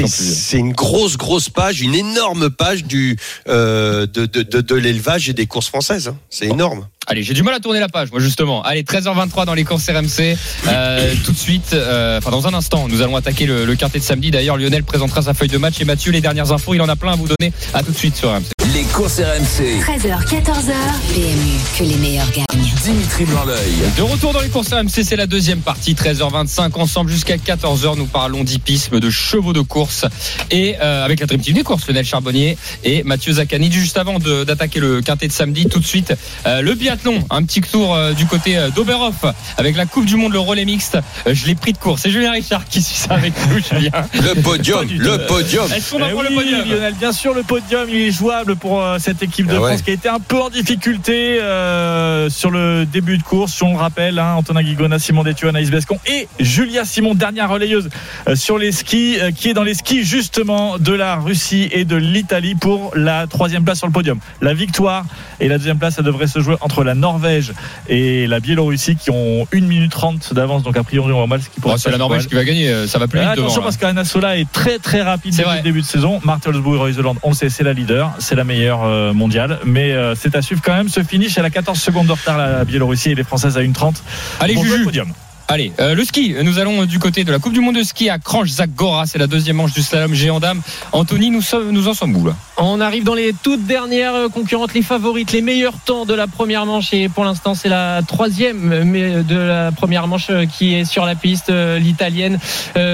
c'est 0.09 0.59
une 0.59 0.73
grosse 0.73 1.17
grosse 1.17 1.49
page, 1.49 1.81
une 1.81 1.95
énorme 1.95 2.51
page 2.51 2.85
du 2.85 3.17
euh, 3.49 4.07
de 4.07 4.27
de 4.27 4.43
de, 4.43 4.61
de 4.61 4.75
l'élevage 4.77 5.29
et 5.29 5.33
des 5.33 5.47
courses 5.47 5.69
françaises. 5.69 6.09
hein. 6.09 6.17
C'est 6.31 6.47
énorme. 6.47 6.87
Allez, 7.09 7.25
j'ai 7.25 7.35
du 7.35 7.43
mal 7.43 7.53
à 7.55 7.59
tourner 7.61 7.81
la 7.81 7.89
page, 7.89 8.11
moi 8.13 8.21
justement. 8.21 8.63
Allez, 8.63 8.85
13h23 8.85 9.45
dans 9.45 9.55
les 9.55 9.65
courses 9.65 9.89
RMC. 9.91 10.37
Euh, 10.69 11.15
tout 11.25 11.33
de 11.33 11.37
suite, 11.37 11.73
euh, 11.75 12.19
enfin 12.19 12.31
dans 12.31 12.47
un 12.47 12.55
instant, 12.55 12.87
nous 12.89 13.03
allons 13.03 13.17
attaquer 13.17 13.45
le, 13.45 13.65
le 13.65 13.75
quintet 13.75 13.99
de 13.99 14.05
samedi. 14.05 14.31
D'ailleurs, 14.31 14.57
Lionel 14.57 14.85
présentera 14.85 15.21
sa 15.23 15.35
feuille 15.35 15.49
de 15.49 15.59
match 15.59 15.81
et 15.81 15.85
Mathieu 15.85 16.13
les 16.13 16.21
dernières 16.21 16.53
infos. 16.53 16.75
Il 16.75 16.81
en 16.81 16.89
a 16.89 16.95
plein 16.97 17.13
à 17.13 17.17
vous 17.17 17.27
donner. 17.27 17.53
À 17.75 17.83
tout 17.83 17.91
de 17.91 17.97
suite 17.97 18.17
sur 18.17 18.31
RMC. 18.31 18.53
Les 18.73 18.85
courses 18.85 19.19
RMC. 19.19 19.81
13h, 19.81 20.27
14h. 20.27 20.73
PMU, 21.13 21.59
que 21.79 21.83
les 21.85 21.97
meilleurs 21.97 22.31
gagnent. 22.31 22.47
Dimitri 22.85 23.25
Blanc-L'œil. 23.27 23.73
De 23.97 24.03
retour 24.03 24.33
dans 24.33 24.41
les 24.41 24.49
courses 24.49 24.73
RMC, 24.73 25.05
c'est 25.05 25.15
la 25.17 25.27
deuxième 25.27 25.61
partie, 25.61 25.95
13h25. 25.95 26.73
Ensemble 26.81 27.11
jusqu'à 27.13 27.37
14h, 27.37 27.97
nous 27.97 28.07
parlons 28.07 28.43
d'hippisme, 28.45 28.99
de 28.99 29.11
chevaux 29.11 29.53
de 29.53 29.61
course 29.61 30.05
et 30.51 30.77
euh, 30.81 31.05
avec 31.05 31.21
la 31.21 31.27
triptyque 31.29 31.55
des 31.55 31.63
courses, 31.63 31.87
Lionel 31.87 32.05
Charbonnier 32.05 32.57
et 32.83 33.03
Mathieu 33.05 33.35
Zaccani. 33.35 33.71
Juste 33.71 33.99
avant 33.99 34.19
de- 34.19 34.43
d'attaquer 34.45 34.81
le 34.81 35.01
quintet 35.01 35.29
de 35.29 35.33
samedi, 35.33 35.67
tout 35.67 35.79
de 35.79 35.85
suite, 35.87 36.13
euh, 36.47 36.61
le 36.61 36.75
biathlon, 36.93 37.25
un 37.31 37.43
petit 37.43 37.61
tour 37.61 37.95
euh, 37.95 38.13
du 38.13 38.27
côté 38.27 38.57
euh, 38.57 38.71
d'Oberhof 38.71 39.25
avec 39.57 39.77
la 39.77 39.87
Coupe 39.87 40.05
du 40.05 40.17
Monde, 40.17 40.33
le 40.33 40.39
relais 40.39 40.65
mixte. 40.65 40.99
Euh, 41.27 41.35
je 41.35 41.47
l'ai 41.47 41.55
pris 41.55 41.73
de 41.73 41.79
course. 41.79 42.03
C'est 42.03 42.11
Julien 42.11 42.33
Richard 42.33 42.67
qui 42.67 42.83
suit 42.83 42.97
ça 42.97 43.15
avec 43.15 43.33
nous, 43.49 43.59
Julien. 43.59 43.91
Le 44.15 44.41
podium, 44.43 44.87
le 44.99 45.27
podium. 45.27 45.67
Est-ce 45.73 45.93
qu'on 45.93 45.99
va 45.99 46.09
Eh 46.09 46.13
prendre 46.13 46.29
oui, 46.29 46.37
le 46.37 46.43
podium 46.43 46.69
Lionel, 46.69 46.95
bien 46.95 47.13
sûr, 47.13 47.35
le 47.35 47.43
podium, 47.43 47.89
il 47.89 47.97
est 47.97 48.11
jouable 48.11 48.57
pour 48.57 48.83
euh, 48.83 48.99
cette 48.99 49.23
équipe 49.23 49.47
de 49.47 49.57
Ah 49.57 49.61
ouais. 49.61 49.69
France 49.69 49.83
qui 49.83 49.91
a 49.91 49.95
été 49.95 50.09
un 50.09 50.21
peu 50.21 50.41
en 50.41 50.51
difficulté 50.51 51.41
euh, 51.41 52.31
sur 52.31 52.51
le 52.51 52.85
début 52.87 53.19
de 53.19 53.23
course. 53.23 53.55
Si 53.55 53.63
on 53.63 53.73
le 53.73 53.79
rappelle, 53.79 54.19
hein, 54.19 54.35
Antonin 54.37 54.63
Guigona, 54.63 54.99
Simon 54.99 55.23
Détieux, 55.23 55.49
Anaïs 55.49 55.71
Bescon 55.71 55.99
et 56.07 56.29
Julia 56.41 56.85
Simon, 56.85 57.15
dernière 57.15 57.49
relayeuse 57.49 57.89
euh, 58.29 58.37
sur 58.37 58.59
les 58.59 58.73
skis, 58.73 59.19
euh, 59.21 59.31
qui 59.31 59.49
est 59.49 59.55
dans 59.55 59.65
les 59.65 59.75
skis 59.75 60.05
justement 60.05 60.79
de 60.79 60.93
la 60.93 61.17
Russie 61.17 61.69
et 61.73 61.85
de 61.85 61.97
l'Italie 61.97 62.55
pour 62.55 62.93
la 62.95 63.27
troisième 63.27 63.65
place 63.65 63.79
sur 63.79 63.87
le 63.87 63.93
podium. 63.93 64.19
La 64.41 64.55
victoire 64.55 65.05
et 65.41 65.49
la 65.49 65.59
deuxième 65.59 65.79
place, 65.79 65.95
ça 65.95 66.03
devrait 66.03 66.27
se 66.27 66.41
jouer 66.41 66.57
entre 66.61 66.82
la 66.85 66.95
Norvège 66.95 67.53
et 67.89 68.27
la 68.27 68.41
Biélorussie 68.41 68.97
qui 68.97 69.11
ont 69.11 69.47
1 69.53 69.61
minute 69.61 69.91
30 69.93 70.35
d'avance. 70.35 70.63
Donc 70.63 70.77
a 70.77 70.83
priori, 70.85 71.13
on 71.13 71.21
va 71.21 71.27
mal 71.27 71.43
ce 71.43 71.49
qui 71.49 71.61
pourrait 71.61 71.77
se 71.77 71.85
C'est 71.85 71.91
la 71.91 71.99
Norvège 71.99 72.27
qui 72.29 72.35
va 72.35 72.45
gagner. 72.45 72.69
euh, 72.69 72.87
Ça 72.87 72.99
va 72.99 73.07
plus 73.09 73.19
vite 73.19 73.29
Ah, 73.31 73.35
devant. 73.37 73.47
attention 73.47 73.63
parce 73.63 73.77
qu'Anna 73.77 74.05
Sola 74.05 74.37
est 74.39 74.51
très 74.51 74.79
très 74.79 75.03
rapide 75.03 75.35
depuis 75.37 75.57
le 75.57 75.63
début 75.63 75.81
de 75.83 75.87
saison. 75.87 76.21
Martelsbourg 76.25 76.79
Reuseland, 76.81 77.17
on 77.23 77.31
le 77.31 77.35
sait, 77.35 77.49
c'est 77.49 77.65
la 77.65 77.73
leader, 77.73 78.13
c'est 78.19 78.35
la 78.35 78.45
meilleure 78.45 78.83
euh, 78.85 79.13
mondiale. 79.13 79.59
Mais 79.65 79.93
euh, 79.93 80.15
c'est 80.15 80.35
à 80.37 80.43
suivre 80.43 80.61
quand 80.65 80.75
même. 80.75 80.89
Ce 80.89 81.03
finish, 81.03 81.39
elle 81.39 81.45
a 81.45 81.51
14 81.51 81.79
secondes 81.81 82.07
de 82.07 82.13
retard 82.13 82.39
la 82.39 82.65
Biélorussie 82.65 83.11
et 83.11 83.15
les 83.15 83.25
Françaises 83.25 83.57
à 83.57 83.61
1,30. 83.63 83.97
Allez, 84.41 84.55
Bon, 84.55 84.63
Juju. 84.65 84.85
podium. 84.85 85.13
Allez, 85.53 85.71
euh, 85.81 85.95
le 85.95 86.03
ski, 86.03 86.35
nous 86.43 86.59
allons 86.59 86.81
euh, 86.81 86.87
du 86.87 86.99
côté 86.99 87.25
de 87.25 87.31
la 87.31 87.39
Coupe 87.39 87.53
du 87.53 87.61
Monde 87.61 87.77
de 87.77 87.83
ski 87.83 88.09
à 88.09 88.17
Cranch-Zagora, 88.17 89.05
c'est 89.05 89.19
la 89.19 89.27
deuxième 89.27 89.57
manche 89.57 89.75
du 89.75 89.83
slalom 89.83 90.15
géant 90.15 90.41
dame. 90.41 90.63
Anthony, 90.93 91.29
nous, 91.29 91.43
sommes, 91.43 91.73
nous 91.73 91.89
en 91.89 91.93
sommes 91.93 92.17
où 92.17 92.27
là? 92.27 92.35
On 92.57 92.81
arrive 92.81 93.05
dans 93.05 93.13
les 93.13 93.35
toutes 93.35 93.67
dernières 93.67 94.15
euh, 94.15 94.29
concurrentes, 94.31 94.73
les 94.73 94.81
favorites, 94.81 95.31
les 95.33 95.43
meilleurs 95.43 95.75
temps 95.85 96.07
de 96.07 96.15
la 96.15 96.27
première 96.27 96.65
manche. 96.65 96.95
Et 96.95 97.11
pour 97.11 97.25
l'instant, 97.25 97.55
c'est 97.55 97.69
la 97.69 98.01
troisième 98.01 98.83
mais 98.85 99.23
de 99.23 99.37
la 99.37 99.73
première 99.73 100.07
manche 100.07 100.31
qui 100.57 100.73
est 100.73 100.87
sur 100.87 101.05
la 101.05 101.17
piste, 101.17 101.53
l'italienne 101.79 102.39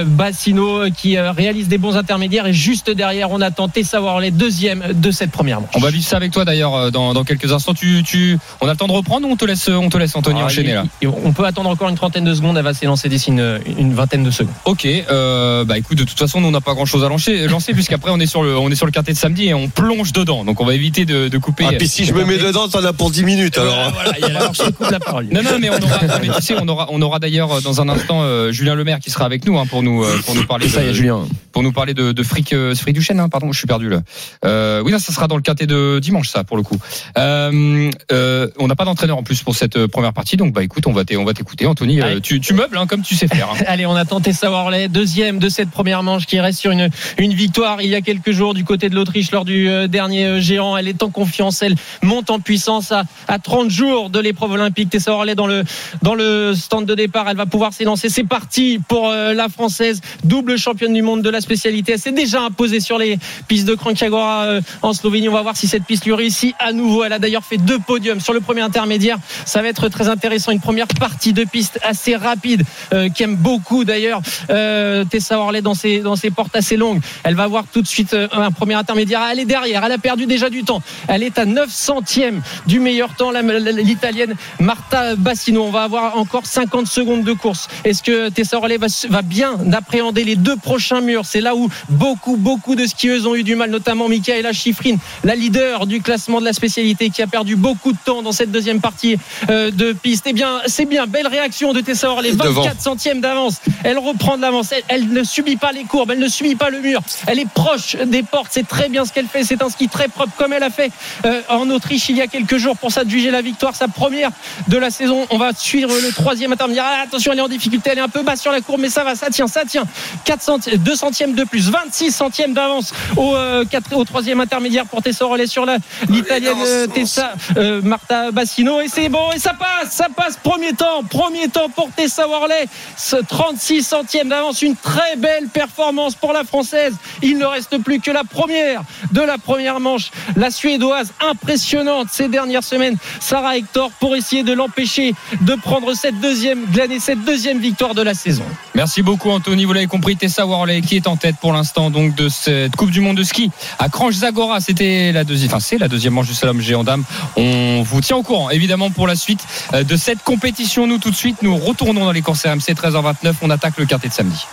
Bassino, 0.05 0.89
qui 0.89 1.17
réalise 1.17 1.69
des 1.69 1.77
bons 1.77 1.95
intermédiaires. 1.95 2.45
Et 2.45 2.53
juste 2.53 2.89
derrière, 2.89 3.31
on 3.31 3.39
attend 3.39 3.69
Tessa 3.69 4.01
Worley, 4.01 4.31
deuxième 4.31 4.83
de 4.93 5.11
cette 5.11 5.31
première 5.31 5.61
manche. 5.61 5.69
On 5.75 5.79
va 5.79 5.91
vivre 5.91 6.05
ça 6.05 6.17
avec 6.17 6.31
toi 6.31 6.43
d'ailleurs 6.43 6.91
dans, 6.91 7.13
dans 7.13 7.23
quelques 7.23 7.53
instants. 7.53 7.73
Tu, 7.73 8.03
tu, 8.03 8.37
on 8.59 8.67
a 8.67 8.71
le 8.71 8.77
temps 8.77 8.87
de 8.87 8.91
reprendre 8.91 9.27
ou 9.27 9.31
on 9.31 9.37
te 9.37 9.45
laisse, 9.45 9.69
on 9.69 9.89
te 9.89 9.97
laisse 9.97 10.15
Anthony 10.15 10.39
Ah, 10.41 10.45
enchaîner 10.45 10.73
là? 10.73 10.83
On 11.23 11.31
peut 11.31 11.45
attendre 11.45 11.69
encore 11.69 11.87
une 11.87 11.95
trentaine 11.95 12.25
de 12.25 12.33
secondes 12.33 12.48
secondes. 12.49 12.57
Elle 12.57 12.63
va 12.63 12.73
s'élancer 12.73 13.09
d'ici 13.09 13.29
une, 13.29 13.59
une 13.77 13.93
vingtaine 13.93 14.23
de 14.23 14.31
secondes. 14.31 14.53
Ok, 14.65 14.85
euh, 14.85 15.63
bah 15.65 15.77
écoute, 15.77 15.97
de 15.97 16.03
toute 16.03 16.17
façon, 16.17 16.41
nous 16.41 16.47
on 16.47 16.51
n'a 16.51 16.61
pas 16.61 16.73
grand 16.73 16.85
chose 16.85 17.03
à 17.03 17.09
lancer, 17.09 17.47
lancer 17.47 17.73
puisqu'après 17.73 18.11
on 18.11 18.19
est 18.19 18.25
sur 18.27 18.43
le, 18.43 18.57
on 18.57 18.69
est 18.69 18.75
sur 18.75 18.85
le 18.85 18.91
quintet 18.91 19.13
de 19.13 19.17
samedi 19.17 19.47
et 19.47 19.53
on 19.53 19.69
plonge 19.69 20.11
dedans. 20.13 20.43
Donc 20.45 20.61
on 20.61 20.65
va 20.65 20.73
éviter 20.73 21.05
de, 21.05 21.27
de 21.27 21.37
couper. 21.37 21.65
Ah, 21.67 21.73
puis 21.77 21.87
si 21.87 22.05
je 22.05 22.13
me 22.13 22.25
mets 22.25 22.37
dedans, 22.37 22.67
t'en 22.67 22.83
as 22.83 22.93
pour 22.93 23.11
10 23.11 23.23
minutes. 23.23 23.57
Alors. 23.57 23.91
Voilà, 23.93 24.11
il 24.17 24.21
y 24.21 24.23
a 24.25 24.29
la- 24.29 24.51
je 24.53 24.63
te 24.63 24.71
coupe 24.71 24.89
la 24.91 24.99
parole. 24.99 25.27
Non, 25.31 25.41
non, 25.43 25.57
mais 25.59 25.69
on 25.69 25.77
aura, 25.81 25.99
mais 26.21 26.27
tu 26.35 26.41
sais, 26.41 26.55
on 26.59 26.67
aura, 26.67 26.87
on 26.91 27.01
aura 27.01 27.19
d'ailleurs 27.19 27.51
euh, 27.51 27.61
dans 27.61 27.81
un 27.81 27.89
instant 27.89 28.21
euh, 28.23 28.51
Julien 28.51 28.75
Lemaire 28.75 28.99
qui 28.99 29.11
sera 29.11 29.25
avec 29.25 29.45
nous 29.45 29.57
hein, 29.57 29.65
pour 29.65 29.83
nous, 29.83 30.03
euh, 30.03 30.17
pour 30.25 30.35
nous 30.35 30.45
parler. 30.45 30.67
Ça 30.67 30.81
y 30.81 30.85
de- 30.85 30.89
est, 30.89 30.93
Julien. 30.93 31.25
pour 31.51 31.63
nous 31.63 31.71
parler 31.71 31.93
de, 31.93 32.11
de 32.11 32.23
fric, 32.23 32.53
euh, 32.53 32.73
fric 32.75 32.93
du 32.93 33.01
chêne, 33.01 33.19
hein, 33.19 33.29
pardon, 33.29 33.51
je 33.51 33.57
suis 33.57 33.67
perdu 33.67 33.89
là. 33.89 34.01
Euh, 34.45 34.81
oui, 34.83 34.91
là, 34.91 34.99
ça 34.99 35.13
sera 35.13 35.27
dans 35.27 35.35
le 35.35 35.41
quintet 35.41 35.67
de 35.67 35.99
dimanche, 35.99 36.29
ça, 36.29 36.43
pour 36.43 36.57
le 36.57 36.63
coup. 36.63 36.77
Euh, 37.17 37.89
euh, 38.11 38.47
on 38.59 38.67
n'a 38.67 38.75
pas 38.75 38.85
d'entraîneur 38.85 39.17
en 39.17 39.23
plus 39.23 39.43
pour 39.43 39.55
cette 39.55 39.75
euh, 39.77 39.87
première 39.87 40.13
partie, 40.13 40.37
donc 40.37 40.53
bah 40.53 40.63
écoute, 40.63 40.85
on 40.87 40.93
va 40.93 41.03
t'écouter, 41.03 41.65
Anthony. 41.65 42.01
euh. 42.01 42.19
Tu, 42.39 42.53
meubles 42.53 42.77
hein, 42.77 42.87
comme 42.87 43.01
tu 43.01 43.15
sais 43.15 43.27
faire. 43.27 43.49
hein. 43.51 43.63
Allez, 43.67 43.85
on 43.85 43.95
a 43.95 44.05
tenté 44.05 44.31
Worley, 44.43 44.87
deuxième 44.87 45.39
de 45.39 45.49
cette 45.49 45.69
première 45.69 46.03
manche 46.03 46.25
qui 46.25 46.39
reste 46.39 46.59
sur 46.59 46.71
une, 46.71 46.89
une 47.17 47.33
victoire 47.33 47.81
il 47.81 47.89
y 47.89 47.95
a 47.95 48.01
quelques 48.01 48.31
jours 48.31 48.53
du 48.53 48.63
côté 48.63 48.89
de 48.89 48.95
l'Autriche 48.95 49.31
lors 49.31 49.45
du 49.45 49.69
euh, 49.69 49.87
dernier 49.87 50.25
euh, 50.25 50.39
géant. 50.39 50.77
Elle 50.77 50.87
est 50.87 51.03
en 51.03 51.09
confiance, 51.09 51.61
elle 51.61 51.75
monte 52.01 52.29
en 52.29 52.39
puissance 52.39 52.91
à, 52.91 53.03
à 53.27 53.39
30 53.39 53.69
jours 53.69 54.09
de 54.09 54.19
l'épreuve 54.19 54.51
olympique. 54.51 54.89
Tessa 54.89 55.11
Worley 55.11 55.35
dans 55.35 55.47
le, 55.47 55.63
dans 56.01 56.15
le 56.15 56.53
stand 56.55 56.85
de 56.85 56.95
départ, 56.95 57.27
elle 57.29 57.37
va 57.37 57.45
pouvoir 57.45 57.73
s'élancer. 57.73 58.09
C'est 58.09 58.23
parti 58.23 58.79
pour 58.87 59.09
euh, 59.09 59.33
la 59.33 59.49
française, 59.49 60.01
double 60.23 60.57
championne 60.57 60.93
du 60.93 61.01
monde 61.01 61.21
de 61.21 61.29
la 61.29 61.41
spécialité. 61.41 61.93
Elle 61.93 61.99
s'est 61.99 62.11
déjà 62.11 62.41
imposée 62.41 62.79
sur 62.79 62.97
les 62.97 63.17
pistes 63.47 63.67
de 63.67 63.75
Kranjagora 63.75 64.43
euh, 64.43 64.61
en 64.81 64.93
Slovénie. 64.93 65.29
On 65.29 65.33
va 65.33 65.41
voir 65.41 65.57
si 65.57 65.67
cette 65.67 65.83
piste 65.85 66.05
lui 66.05 66.13
réussit 66.13 66.55
à 66.59 66.73
nouveau. 66.73 67.03
Elle 67.03 67.13
a 67.13 67.19
d'ailleurs 67.19 67.43
fait 67.43 67.57
deux 67.57 67.79
podiums 67.79 68.19
sur 68.19 68.33
le 68.33 68.41
premier 68.41 68.61
intermédiaire. 68.61 69.17
Ça 69.45 69.61
va 69.61 69.67
être 69.67 69.89
très 69.89 70.07
intéressant. 70.09 70.51
Une 70.51 70.59
première 70.59 70.87
partie 70.87 71.33
de 71.33 71.43
piste 71.43 71.79
assez 71.83 72.15
rapide 72.21 72.63
euh, 72.93 73.09
qui 73.09 73.23
aime 73.23 73.35
beaucoup 73.35 73.83
d'ailleurs 73.83 74.21
euh, 74.49 75.05
Tessa 75.05 75.37
Worley 75.37 75.61
dans 75.61 75.73
ses, 75.73 75.99
dans 75.99 76.15
ses 76.15 76.31
portes 76.31 76.55
assez 76.55 76.77
longues. 76.77 77.01
Elle 77.23 77.35
va 77.35 77.43
avoir 77.43 77.65
tout 77.71 77.81
de 77.81 77.87
suite 77.87 78.13
euh, 78.13 78.27
un 78.31 78.51
premier 78.51 78.75
intermédiaire. 78.75 79.21
Elle 79.31 79.39
est 79.39 79.45
derrière. 79.45 79.83
Elle 79.83 79.91
a 79.91 79.97
perdu 79.97 80.25
déjà 80.25 80.49
du 80.49 80.63
temps. 80.63 80.81
Elle 81.07 81.23
est 81.23 81.37
à 81.37 81.45
9 81.45 81.69
centièmes 81.69 82.41
du 82.67 82.79
meilleur 82.79 83.15
temps, 83.15 83.31
l'italienne 83.31 84.35
Marta 84.59 85.15
Bassino. 85.15 85.63
On 85.63 85.71
va 85.71 85.83
avoir 85.83 86.17
encore 86.17 86.45
50 86.45 86.87
secondes 86.87 87.23
de 87.23 87.33
course. 87.33 87.67
Est-ce 87.83 88.03
que 88.03 88.29
Tessa 88.29 88.57
Worley 88.57 88.77
va, 88.77 88.87
va 89.09 89.21
bien 89.21 89.57
appréhender 89.73 90.23
les 90.23 90.35
deux 90.35 90.57
prochains 90.57 91.01
murs? 91.01 91.25
C'est 91.25 91.41
là 91.41 91.55
où 91.55 91.69
beaucoup, 91.89 92.37
beaucoup 92.37 92.75
de 92.75 92.85
skieuses 92.85 93.25
ont 93.25 93.35
eu 93.35 93.43
du 93.43 93.55
mal, 93.55 93.69
notamment 93.69 94.09
Michaela 94.09 94.53
Schifrin, 94.53 94.95
la 95.23 95.35
leader 95.35 95.85
du 95.85 96.01
classement 96.01 96.39
de 96.39 96.45
la 96.45 96.53
spécialité 96.53 97.09
qui 97.09 97.21
a 97.21 97.27
perdu 97.27 97.55
beaucoup 97.55 97.91
de 97.91 97.97
temps 98.03 98.21
dans 98.21 98.31
cette 98.31 98.51
deuxième 98.51 98.81
partie 98.81 99.17
euh, 99.49 99.71
de 99.71 99.93
piste. 99.93 100.25
Eh 100.27 100.33
bien, 100.33 100.61
c'est 100.65 100.85
bien. 100.85 101.07
Belle 101.07 101.27
réaction 101.27 101.73
de 101.73 101.81
Tessa 101.81 102.08
Worley. 102.11 102.31
Devant. 102.33 102.61
24 102.63 102.81
centièmes 102.81 103.21
d'avance. 103.21 103.61
Elle 103.83 103.97
reprend 103.97 104.37
de 104.37 104.41
l'avance. 104.41 104.71
Elle, 104.71 104.83
elle 104.87 105.07
ne 105.09 105.23
subit 105.23 105.55
pas 105.57 105.71
les 105.71 105.83
courbes. 105.83 106.11
Elle 106.11 106.19
ne 106.19 106.27
subit 106.27 106.55
pas 106.55 106.69
le 106.69 106.79
mur. 106.81 107.01
Elle 107.27 107.39
est 107.39 107.49
proche 107.49 107.95
des 107.95 108.23
portes. 108.23 108.49
C'est 108.51 108.67
très 108.67 108.89
bien 108.89 109.05
ce 109.05 109.11
qu'elle 109.13 109.27
fait. 109.27 109.43
C'est 109.43 109.61
un 109.61 109.69
ski 109.69 109.87
très 109.87 110.07
propre 110.07 110.31
comme 110.37 110.53
elle 110.53 110.63
a 110.63 110.69
fait 110.69 110.91
euh, 111.25 111.41
en 111.49 111.69
Autriche 111.69 112.09
il 112.09 112.17
y 112.17 112.21
a 112.21 112.27
quelques 112.27 112.57
jours 112.57 112.77
pour 112.77 112.91
s'adjuger 112.91 113.31
la 113.31 113.41
victoire. 113.41 113.75
Sa 113.75 113.87
première 113.87 114.31
de 114.67 114.77
la 114.77 114.89
saison. 114.89 115.25
On 115.29 115.37
va 115.37 115.51
suivre 115.53 115.91
le 116.01 116.11
troisième 116.13 116.51
intermédiaire. 116.53 116.85
Ah, 116.87 117.03
attention, 117.03 117.31
elle 117.31 117.39
est 117.39 117.43
en 117.43 117.47
difficulté. 117.47 117.89
Elle 117.91 117.97
est 117.99 118.01
un 118.01 118.07
peu 118.09 118.23
basse 118.23 118.41
sur 118.41 118.51
la 118.51 118.61
courbe, 118.61 118.81
mais 118.81 118.89
ça 118.89 119.03
va. 119.03 119.15
Ça 119.15 119.29
tient, 119.29 119.47
ça 119.47 119.65
tient. 119.65 119.83
4 120.25 120.41
centi- 120.41 120.77
2 120.77 120.95
centièmes 120.95 121.33
de 121.33 121.43
plus. 121.43 121.69
26 121.69 122.11
centièmes 122.11 122.53
d'avance 122.53 122.93
au, 123.17 123.35
euh, 123.35 123.63
au 123.93 124.03
troisième 124.05 124.39
intermédiaire 124.39 124.85
pour 124.85 125.01
Tessa 125.01 125.25
Worley 125.25 125.47
sur 125.47 125.65
la, 125.65 125.77
l'italienne 126.09 126.57
euh, 126.65 126.87
Tessa 126.87 127.33
euh, 127.57 127.81
Marta 127.81 128.31
Bassino. 128.31 128.81
Et 128.81 128.87
c'est 128.87 129.09
bon. 129.09 129.31
Et 129.35 129.39
ça 129.39 129.53
passe. 129.53 129.91
Ça 129.91 130.07
passe. 130.15 130.37
Premier 130.41 130.73
temps. 130.73 131.03
Premier 131.09 131.47
temps 131.47 131.69
pour 131.69 131.89
Tessa 131.99 132.29
Worley. 132.29 132.65
Ce 132.95 133.17
36 133.17 133.83
centièmes 133.83 134.29
d'avance. 134.29 134.61
Une 134.61 134.77
très 134.77 135.17
belle 135.17 135.49
performance 135.49 136.15
pour 136.15 136.31
la 136.31 136.45
française. 136.45 136.93
Il 137.21 137.37
ne 137.37 137.43
reste 137.45 137.77
plus 137.79 137.99
que 137.99 138.09
la 138.09 138.23
première 138.23 138.83
de 139.11 139.19
la 139.19 139.37
première 139.37 139.81
manche. 139.81 140.11
La 140.37 140.49
suédoise 140.49 141.11
impressionnante 141.19 142.07
ces 142.09 142.29
dernières 142.29 142.63
semaines. 142.63 142.95
Sarah 143.19 143.57
Hector 143.57 143.91
pour 143.99 144.15
essayer 144.15 144.43
de 144.43 144.53
l'empêcher 144.53 145.13
de 145.41 145.55
prendre 145.55 145.93
cette 145.93 146.17
deuxième, 146.21 146.67
glaner 146.71 146.99
cette 146.99 147.25
deuxième 147.25 147.59
victoire 147.59 147.93
de 147.95 148.01
la 148.01 148.13
saison. 148.13 148.43
Merci 148.75 149.01
beaucoup 149.01 149.29
Anthony, 149.29 149.65
vous 149.65 149.73
l'avez 149.73 149.87
compris, 149.87 150.15
Tessa 150.15 150.45
Worley 150.45 150.79
qui 150.79 150.95
est 150.95 151.07
en 151.07 151.17
tête 151.17 151.35
pour 151.41 151.51
l'instant 151.51 151.89
donc 151.89 152.15
de 152.15 152.29
cette 152.29 152.77
Coupe 152.77 152.91
du 152.91 153.01
Monde 153.01 153.17
de 153.17 153.23
ski 153.23 153.51
à 153.77 153.89
Cranch 153.89 154.13
Zagora. 154.13 154.61
C'était 154.61 155.11
la 155.11 155.25
deuxième, 155.25 155.49
enfin 155.49 155.59
c'est 155.59 155.77
la 155.77 155.89
deuxième 155.89 156.13
manche 156.13 156.27
du 156.27 156.33
slalom 156.33 156.61
géant 156.61 156.85
dame. 156.85 157.03
On 157.35 157.81
vous 157.81 157.99
tient 157.99 158.15
au 158.15 158.23
courant 158.23 158.49
évidemment 158.51 158.89
pour 158.89 159.05
la 159.05 159.17
suite 159.17 159.41
euh, 159.73 159.83
de 159.83 159.97
cette 159.97 160.23
compétition. 160.23 160.87
Nous 160.87 160.97
tout 160.97 161.11
de 161.11 161.15
suite 161.15 161.41
nous 161.41 161.57
retournons 161.57 161.88
dans 161.93 162.11
les 162.11 162.21
courses 162.21 162.45
RMC 162.45 162.73
13h29. 162.73 163.33
On 163.41 163.49
attaque 163.49 163.77
le 163.77 163.85
quintet 163.85 164.07
de 164.09 164.13
samedi. 164.13 164.45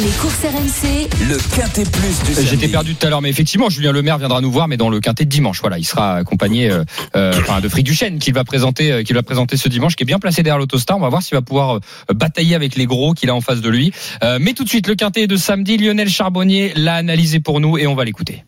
Les 0.00 0.10
courses 0.20 0.40
RMC, 0.42 1.08
Le 1.28 1.36
quintet 1.54 1.84
plus 1.84 2.22
du 2.24 2.34
samedi. 2.34 2.48
J'étais 2.50 2.66
perdu 2.66 2.96
tout 2.96 3.06
à 3.06 3.10
l'heure, 3.10 3.22
mais 3.22 3.30
effectivement, 3.30 3.70
Julien 3.70 3.92
Lemaire 3.92 4.18
viendra 4.18 4.40
nous 4.40 4.50
voir, 4.50 4.66
mais 4.66 4.76
dans 4.76 4.88
le 4.88 4.98
quintet 4.98 5.24
de 5.24 5.30
dimanche. 5.30 5.60
Voilà, 5.60 5.78
il 5.78 5.84
sera 5.84 6.16
accompagné 6.16 6.68
euh, 6.68 6.82
euh, 7.14 7.32
enfin, 7.38 7.60
de 7.60 7.68
Frick 7.68 7.86
Duchesne 7.86 8.18
qu'il 8.18 8.34
va 8.34 8.42
présenter, 8.42 8.90
euh, 8.90 9.02
qu'il 9.04 9.14
va 9.14 9.22
présenter 9.22 9.56
ce 9.56 9.68
dimanche, 9.68 9.94
qui 9.94 10.02
est 10.02 10.06
bien 10.06 10.18
placé 10.18 10.42
derrière 10.42 10.58
l'autostar. 10.58 10.96
On 10.96 11.00
va 11.00 11.10
voir 11.10 11.22
s'il 11.22 11.36
va 11.36 11.42
pouvoir 11.42 11.76
euh, 11.76 12.14
batailler 12.14 12.56
avec 12.56 12.74
les 12.74 12.86
gros 12.86 13.14
qu'il 13.14 13.30
a 13.30 13.34
en 13.36 13.40
face 13.40 13.60
de 13.60 13.68
lui. 13.68 13.92
Euh, 14.24 14.38
mais 14.40 14.52
tout 14.52 14.64
de 14.64 14.68
suite, 14.68 14.88
le 14.88 14.96
quintet 14.96 15.28
de 15.28 15.36
samedi, 15.36 15.76
Lionel 15.76 16.08
Charbonnier 16.08 16.72
l'a 16.74 16.96
analysé 16.96 17.38
pour 17.38 17.60
nous 17.60 17.78
et 17.78 17.86
on 17.86 17.94
va 17.94 18.04
l'écouter. 18.04 18.44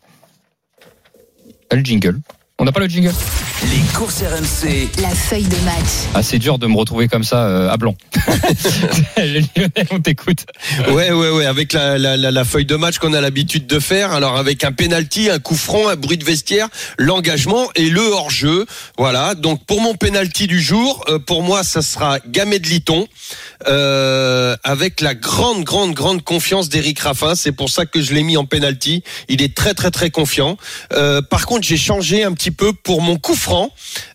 Le 1.71 1.85
jingle. 1.85 2.21
On 2.59 2.65
n'a 2.65 2.73
pas 2.73 2.81
le 2.81 2.89
jingle 2.89 3.13
Les 3.65 3.95
courses 3.95 4.23
RMC. 4.23 4.89
la 5.03 5.11
feuille 5.11 5.45
de 5.45 5.57
match. 5.67 6.09
Ah, 6.15 6.23
c'est 6.23 6.39
dur 6.39 6.59
de 6.59 6.67
me 6.67 6.75
retrouver 6.75 7.07
comme 7.07 7.23
ça 7.23 7.45
euh, 7.45 7.69
à 7.69 7.77
blanc. 7.77 7.95
Lionel, 9.19 9.45
on 9.91 10.01
t'écoute. 10.01 10.47
Ouais, 10.89 11.13
ouais, 11.13 11.29
ouais, 11.29 11.45
avec 11.45 11.75
la, 11.75 11.99
la, 11.99 12.17
la, 12.17 12.31
la 12.31 12.45
feuille 12.45 12.65
de 12.65 12.77
match 12.77 12.97
qu'on 12.97 13.13
a 13.13 13.21
l'habitude 13.21 13.67
de 13.67 13.79
faire. 13.79 14.13
Alors 14.13 14.39
avec 14.39 14.65
un 14.65 14.73
penalty, 14.73 15.29
un 15.29 15.39
coup 15.39 15.55
franc, 15.55 15.89
un 15.89 15.97
bruit 15.97 16.17
de 16.17 16.25
vestiaire, 16.25 16.69
l'engagement 16.97 17.69
et 17.75 17.91
le 17.91 18.01
hors-jeu. 18.01 18.65
Voilà. 18.97 19.35
Donc 19.35 19.63
pour 19.67 19.83
mon 19.83 19.95
penalty 19.95 20.47
du 20.47 20.63
jour, 20.63 21.05
euh, 21.11 21.19
pour 21.19 21.43
moi, 21.43 21.63
ça 21.63 21.83
sera 21.83 22.21
Gamet 22.27 22.59
de 22.59 22.69
Liton, 22.69 23.07
euh, 23.69 24.57
avec 24.65 25.03
la 25.03 25.15
grande, 25.15 25.63
grande, 25.63 25.93
grande 25.93 26.23
confiance 26.25 26.71
d'Eric 26.71 27.01
Raffin. 27.01 27.35
C'est 27.35 27.53
pour 27.53 27.69
ça 27.69 27.85
que 27.85 28.01
je 28.01 28.15
l'ai 28.15 28.23
mis 28.23 28.39
en 28.39 28.47
penalty. 28.47 29.03
Il 29.29 29.43
est 29.43 29.55
très, 29.55 29.75
très, 29.75 29.91
très 29.91 30.09
confiant. 30.09 30.57
Euh, 30.95 31.21
par 31.21 31.45
contre, 31.45 31.67
j'ai 31.67 31.77
changé 31.77 32.25
un 32.25 32.33
petit 32.33 32.46
peu 32.51 32.73
pour 32.73 33.03
mon 33.03 33.17
coup 33.17 33.37
franc. 33.37 33.71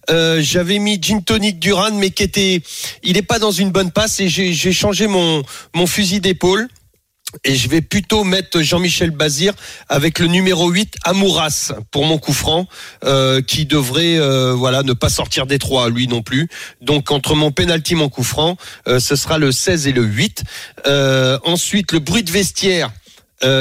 Euh, 0.09 0.41
J'avais 0.41 0.79
mis 0.79 1.01
Gin 1.01 1.23
Tonic 1.23 1.59
Duran, 1.59 1.91
mais 1.93 2.11
qui 2.11 2.23
était, 2.23 2.61
il 3.03 3.17
est 3.17 3.21
pas 3.23 3.39
dans 3.39 3.51
une 3.51 3.71
bonne 3.71 3.91
passe 3.91 4.19
et 4.19 4.29
j'ai 4.29 4.73
changé 4.73 5.07
mon 5.07 5.43
mon 5.73 5.87
fusil 5.87 6.19
d'épaule. 6.19 6.67
Et 7.43 7.55
je 7.55 7.69
vais 7.69 7.81
plutôt 7.81 8.23
mettre 8.23 8.61
Jean-Michel 8.61 9.11
Bazir 9.11 9.53
avec 9.87 10.19
le 10.19 10.27
numéro 10.27 10.69
8 10.69 10.95
Amouras 11.05 11.71
pour 11.89 12.05
mon 12.05 12.17
coup 12.17 12.33
franc, 12.33 12.67
euh, 13.05 13.41
qui 13.41 13.65
devrait 13.65 14.17
euh, 14.17 14.53
voilà 14.53 14.83
ne 14.83 14.93
pas 14.93 15.09
sortir 15.09 15.45
des 15.45 15.57
trois 15.57 15.89
lui 15.89 16.07
non 16.07 16.21
plus. 16.21 16.49
Donc 16.81 17.09
entre 17.11 17.35
mon 17.35 17.51
penalty, 17.51 17.95
mon 17.95 18.09
coup 18.09 18.23
franc, 18.23 18.57
ce 18.85 19.15
sera 19.15 19.37
le 19.37 19.51
16 19.51 19.87
et 19.87 19.93
le 19.93 20.03
8. 20.03 20.43
Euh, 20.87 21.39
ensuite 21.45 21.93
le 21.93 21.99
bruit 21.99 22.23
de 22.23 22.31
vestiaire, 22.31 22.91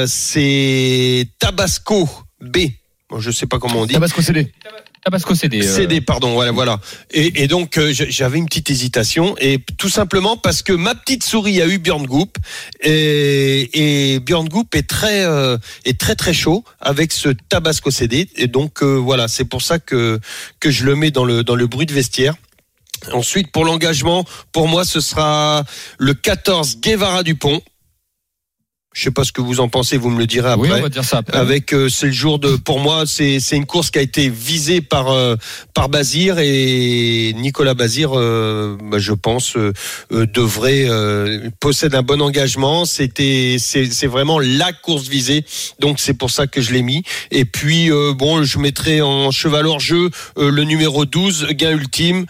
c'est 0.05 1.27
Tabasco 1.39 2.09
B. 2.41 2.57
Je 3.19 3.31
sais 3.31 3.45
pas 3.47 3.59
comment 3.59 3.81
on 3.81 3.85
dit. 3.85 3.93
Tabasco 3.93 4.21
CD. 4.21 4.51
Tabasco 5.03 5.33
CD. 5.33 5.65
euh, 5.65 5.75
CD, 5.75 5.99
pardon, 5.99 6.33
voilà, 6.33 6.51
voilà. 6.51 6.79
Et, 7.11 7.43
et 7.43 7.47
donc 7.47 7.77
euh, 7.77 7.91
j'avais 7.91 8.37
une 8.37 8.45
petite 8.45 8.69
hésitation, 8.69 9.35
et 9.39 9.57
tout 9.77 9.89
simplement 9.89 10.37
parce 10.37 10.61
que 10.61 10.73
ma 10.73 10.93
petite 10.93 11.23
souris 11.23 11.59
a 11.61 11.67
eu 11.67 11.79
Björn 11.79 12.05
Goop, 12.05 12.37
et, 12.81 14.13
et 14.13 14.19
Björn 14.19 14.47
Goop 14.47 14.75
est 14.75 14.87
très, 14.87 15.25
euh, 15.25 15.57
est 15.85 15.99
très 15.99 16.15
très 16.15 16.33
chaud 16.33 16.63
avec 16.79 17.11
ce 17.11 17.29
Tabasco 17.49 17.89
CD, 17.89 18.29
et 18.35 18.47
donc 18.47 18.83
euh, 18.83 18.95
voilà, 18.95 19.27
c'est 19.27 19.45
pour 19.45 19.63
ça 19.63 19.79
que 19.79 20.19
que 20.59 20.69
je 20.69 20.85
le 20.85 20.95
mets 20.95 21.11
dans 21.11 21.25
le 21.25 21.43
dans 21.43 21.55
le 21.55 21.65
bruit 21.67 21.87
de 21.87 21.93
vestiaire. 21.93 22.35
Ensuite, 23.11 23.51
pour 23.51 23.65
l'engagement, 23.65 24.23
pour 24.51 24.67
moi, 24.67 24.85
ce 24.85 24.99
sera 24.99 25.63
le 25.97 26.13
14 26.13 26.77
Guevara 26.81 27.23
Dupont. 27.23 27.59
Je 28.93 29.03
sais 29.03 29.11
pas 29.11 29.23
ce 29.23 29.31
que 29.31 29.39
vous 29.39 29.61
en 29.61 29.69
pensez, 29.69 29.95
vous 29.95 30.09
me 30.09 30.19
le 30.19 30.27
direz 30.27 30.49
après 30.51 30.69
Oui, 30.69 30.75
on 30.77 30.81
va 30.81 30.89
dire 30.89 31.05
ça 31.05 31.19
après. 31.19 31.37
avec 31.37 31.73
euh, 31.73 31.87
c'est 31.87 32.07
le 32.07 32.11
jour 32.11 32.39
de 32.39 32.57
pour 32.57 32.81
moi 32.81 33.03
c'est 33.05 33.39
c'est 33.39 33.55
une 33.55 33.65
course 33.65 33.89
qui 33.89 33.99
a 33.99 34.01
été 34.01 34.27
visée 34.29 34.81
par 34.81 35.09
euh, 35.11 35.37
par 35.73 35.87
Bazir 35.87 36.39
et 36.39 37.31
Nicolas 37.37 37.73
Bazir 37.73 38.11
euh, 38.13 38.77
bah, 38.83 38.99
je 38.99 39.13
pense 39.13 39.55
euh, 39.55 39.71
euh, 40.11 40.25
devrait 40.25 40.87
euh, 40.89 41.49
possède 41.61 41.95
un 41.95 42.01
bon 42.01 42.21
engagement. 42.21 42.83
C'était 42.83 43.55
c'est 43.59 43.85
c'est 43.85 44.07
vraiment 44.07 44.39
la 44.39 44.73
course 44.73 45.07
visée. 45.07 45.45
Donc 45.79 45.99
c'est 46.01 46.13
pour 46.13 46.29
ça 46.29 46.47
que 46.47 46.59
je 46.59 46.73
l'ai 46.73 46.81
mis. 46.81 47.03
Et 47.31 47.45
puis 47.45 47.89
euh, 47.89 48.13
bon 48.13 48.43
je 48.43 48.59
mettrai 48.59 49.01
en 49.01 49.31
cheval 49.31 49.67
hors 49.67 49.79
jeu 49.79 50.09
euh, 50.37 50.51
le 50.51 50.65
numéro 50.65 51.05
12 51.05 51.47
gain 51.51 51.71
ultime 51.71 52.25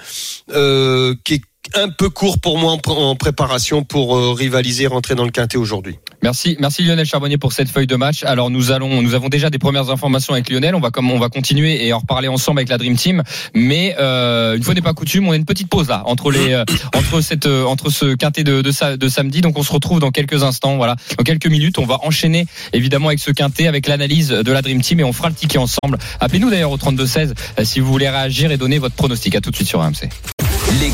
euh, 0.53 1.15
qui 1.23 1.33
est 1.35 1.41
un 1.73 1.89
peu 1.89 2.09
court 2.09 2.39
pour 2.39 2.59
moi 2.59 2.73
en, 2.73 2.77
pr- 2.77 2.91
en 2.91 3.15
préparation 3.15 3.83
pour 3.83 4.37
rivaliser 4.37 4.85
rentrer 4.87 5.15
dans 5.15 5.25
le 5.25 5.31
quintet 5.31 5.57
aujourd'hui 5.57 5.97
Merci, 6.23 6.55
merci 6.59 6.83
Lionel 6.83 7.05
Charbonnier 7.05 7.37
pour 7.39 7.51
cette 7.51 7.67
feuille 7.69 7.87
de 7.87 7.95
match. 7.95 8.23
Alors 8.23 8.49
nous 8.51 8.71
allons, 8.71 9.01
nous 9.01 9.15
avons 9.15 9.27
déjà 9.29 9.49
des 9.49 9.57
premières 9.57 9.89
informations 9.89 10.33
avec 10.33 10.49
Lionel. 10.49 10.75
On 10.75 10.79
va 10.79 10.91
comme 10.91 11.09
on 11.09 11.17
va 11.17 11.29
continuer 11.29 11.85
et 11.87 11.93
en 11.93 11.99
reparler 11.99 12.27
ensemble 12.27 12.59
avec 12.59 12.69
la 12.69 12.77
Dream 12.77 12.95
Team. 12.95 13.23
Mais 13.55 13.95
euh, 13.99 14.55
une 14.55 14.61
fois 14.63 14.73
n'est 14.75 14.81
pas 14.81 14.93
coutume, 14.93 15.27
on 15.27 15.31
a 15.31 15.35
une 15.35 15.45
petite 15.45 15.67
pause 15.67 15.87
là 15.89 16.03
entre 16.05 16.31
les 16.31 16.53
euh, 16.53 16.63
entre 16.95 17.21
cette 17.21 17.47
euh, 17.47 17.65
entre 17.65 17.89
ce 17.89 18.13
quintet 18.15 18.43
de 18.43 18.61
de, 18.61 18.71
sa- 18.71 18.97
de 18.97 19.09
samedi. 19.09 19.41
Donc 19.41 19.57
on 19.57 19.63
se 19.63 19.71
retrouve 19.71 19.99
dans 19.99 20.11
quelques 20.11 20.43
instants. 20.43 20.77
Voilà, 20.77 20.95
dans 21.17 21.23
quelques 21.23 21.47
minutes, 21.47 21.79
on 21.79 21.85
va 21.85 21.97
enchaîner 22.03 22.45
évidemment 22.71 23.07
avec 23.07 23.19
ce 23.19 23.31
quintet, 23.31 23.67
avec 23.67 23.87
l'analyse 23.87 24.29
de 24.29 24.51
la 24.51 24.61
Dream 24.61 24.81
Team 24.81 24.99
et 24.99 25.03
on 25.03 25.13
fera 25.13 25.29
le 25.29 25.35
ticket 25.35 25.57
ensemble. 25.57 25.97
Appelez-nous 26.19 26.51
d'ailleurs 26.51 26.71
au 26.71 26.77
32 26.77 27.05
16 27.07 27.33
euh, 27.59 27.63
si 27.65 27.79
vous 27.79 27.91
voulez 27.91 28.09
réagir 28.09 28.51
et 28.51 28.57
donner 28.57 28.77
votre 28.77 28.95
pronostic. 28.95 29.35
À 29.35 29.41
tout 29.41 29.49
de 29.49 29.55
suite 29.55 29.67
sur 29.67 29.79
RMC. 29.81 30.09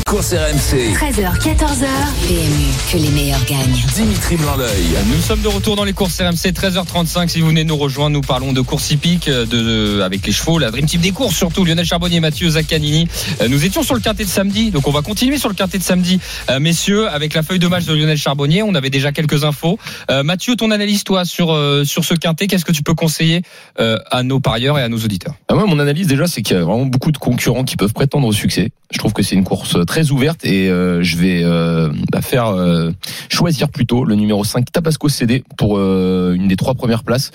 Les 0.08 0.14
courses 0.14 0.32
RMC. 0.32 0.94
13h, 0.94 1.38
14h. 1.38 1.86
PMU, 2.26 2.66
que 2.90 2.96
les 2.96 3.10
meilleurs 3.10 3.44
gagnent. 3.44 3.84
Dimitri 3.94 4.36
Blanc-L'œil. 4.36 4.86
Nous 5.14 5.20
sommes 5.20 5.42
de 5.42 5.48
retour 5.48 5.76
dans 5.76 5.84
les 5.84 5.92
courses 5.92 6.18
RMC 6.18 6.50
13h35. 6.52 7.28
Si 7.28 7.42
vous 7.42 7.48
venez 7.48 7.64
nous 7.64 7.76
rejoindre, 7.76 8.14
nous 8.14 8.22
parlons 8.22 8.54
de 8.54 8.62
course 8.62 8.90
hippique, 8.90 9.28
de, 9.28 9.44
de- 9.44 10.00
avec 10.00 10.26
les 10.26 10.32
chevaux, 10.32 10.58
la 10.58 10.70
Dream 10.70 10.86
Team 10.86 11.02
des 11.02 11.10
courses 11.10 11.36
surtout. 11.36 11.62
Lionel 11.62 11.84
Charbonnier, 11.84 12.20
Mathieu 12.20 12.48
Zaccanini. 12.48 13.06
Euh, 13.42 13.48
Nous 13.48 13.66
étions 13.66 13.82
sur 13.82 13.94
le 13.94 14.00
quintet 14.00 14.24
de 14.24 14.30
samedi, 14.30 14.70
donc 14.70 14.88
on 14.88 14.92
va 14.92 15.02
continuer 15.02 15.36
sur 15.36 15.50
le 15.50 15.54
quintet 15.54 15.76
de 15.76 15.82
samedi, 15.82 16.20
Euh, 16.48 16.58
messieurs, 16.58 17.06
avec 17.10 17.34
la 17.34 17.42
feuille 17.42 17.58
de 17.58 17.68
match 17.68 17.84
de 17.84 17.92
Lionel 17.92 18.16
Charbonnier. 18.16 18.62
On 18.62 18.74
avait 18.74 18.90
déjà 18.90 19.12
quelques 19.12 19.44
infos. 19.44 19.78
Euh, 20.10 20.22
Mathieu, 20.22 20.56
ton 20.56 20.70
analyse 20.70 21.04
toi 21.04 21.26
sur 21.26 21.52
euh, 21.52 21.84
sur 21.84 22.06
ce 22.06 22.14
quintet, 22.14 22.46
qu'est-ce 22.46 22.64
que 22.64 22.72
tu 22.72 22.82
peux 22.82 22.94
conseiller 22.94 23.42
euh, 23.78 23.98
à 24.10 24.22
nos 24.22 24.40
parieurs 24.40 24.78
et 24.78 24.82
à 24.82 24.88
nos 24.88 24.98
auditeurs? 24.98 25.34
Ah 25.48 25.56
ouais, 25.56 25.66
mon 25.66 25.78
analyse 25.78 26.06
déjà, 26.06 26.26
c'est 26.26 26.40
qu'il 26.40 26.56
y 26.56 26.58
a 26.58 26.64
vraiment 26.64 26.86
beaucoup 26.86 27.12
de 27.12 27.18
concurrents 27.18 27.64
qui 27.64 27.76
peuvent 27.76 27.92
prétendre 27.92 28.26
au 28.26 28.32
succès. 28.32 28.70
Je 28.90 28.96
trouve 28.96 29.12
que 29.12 29.22
c'est 29.22 29.34
une 29.34 29.44
course 29.44 29.76
très 29.86 29.97
ouverte 30.10 30.44
et 30.44 30.68
euh, 30.68 31.02
je 31.02 31.16
vais 31.16 31.42
euh, 31.42 31.90
bah, 32.12 32.22
faire 32.22 32.48
euh, 32.48 32.90
choisir 33.28 33.68
plutôt 33.68 34.04
le 34.04 34.14
numéro 34.14 34.44
5 34.44 34.70
Tabasco 34.70 35.08
CD 35.08 35.44
pour 35.56 35.78
euh, 35.78 36.34
une 36.34 36.48
des 36.48 36.56
trois 36.56 36.74
premières 36.74 37.04
places. 37.04 37.30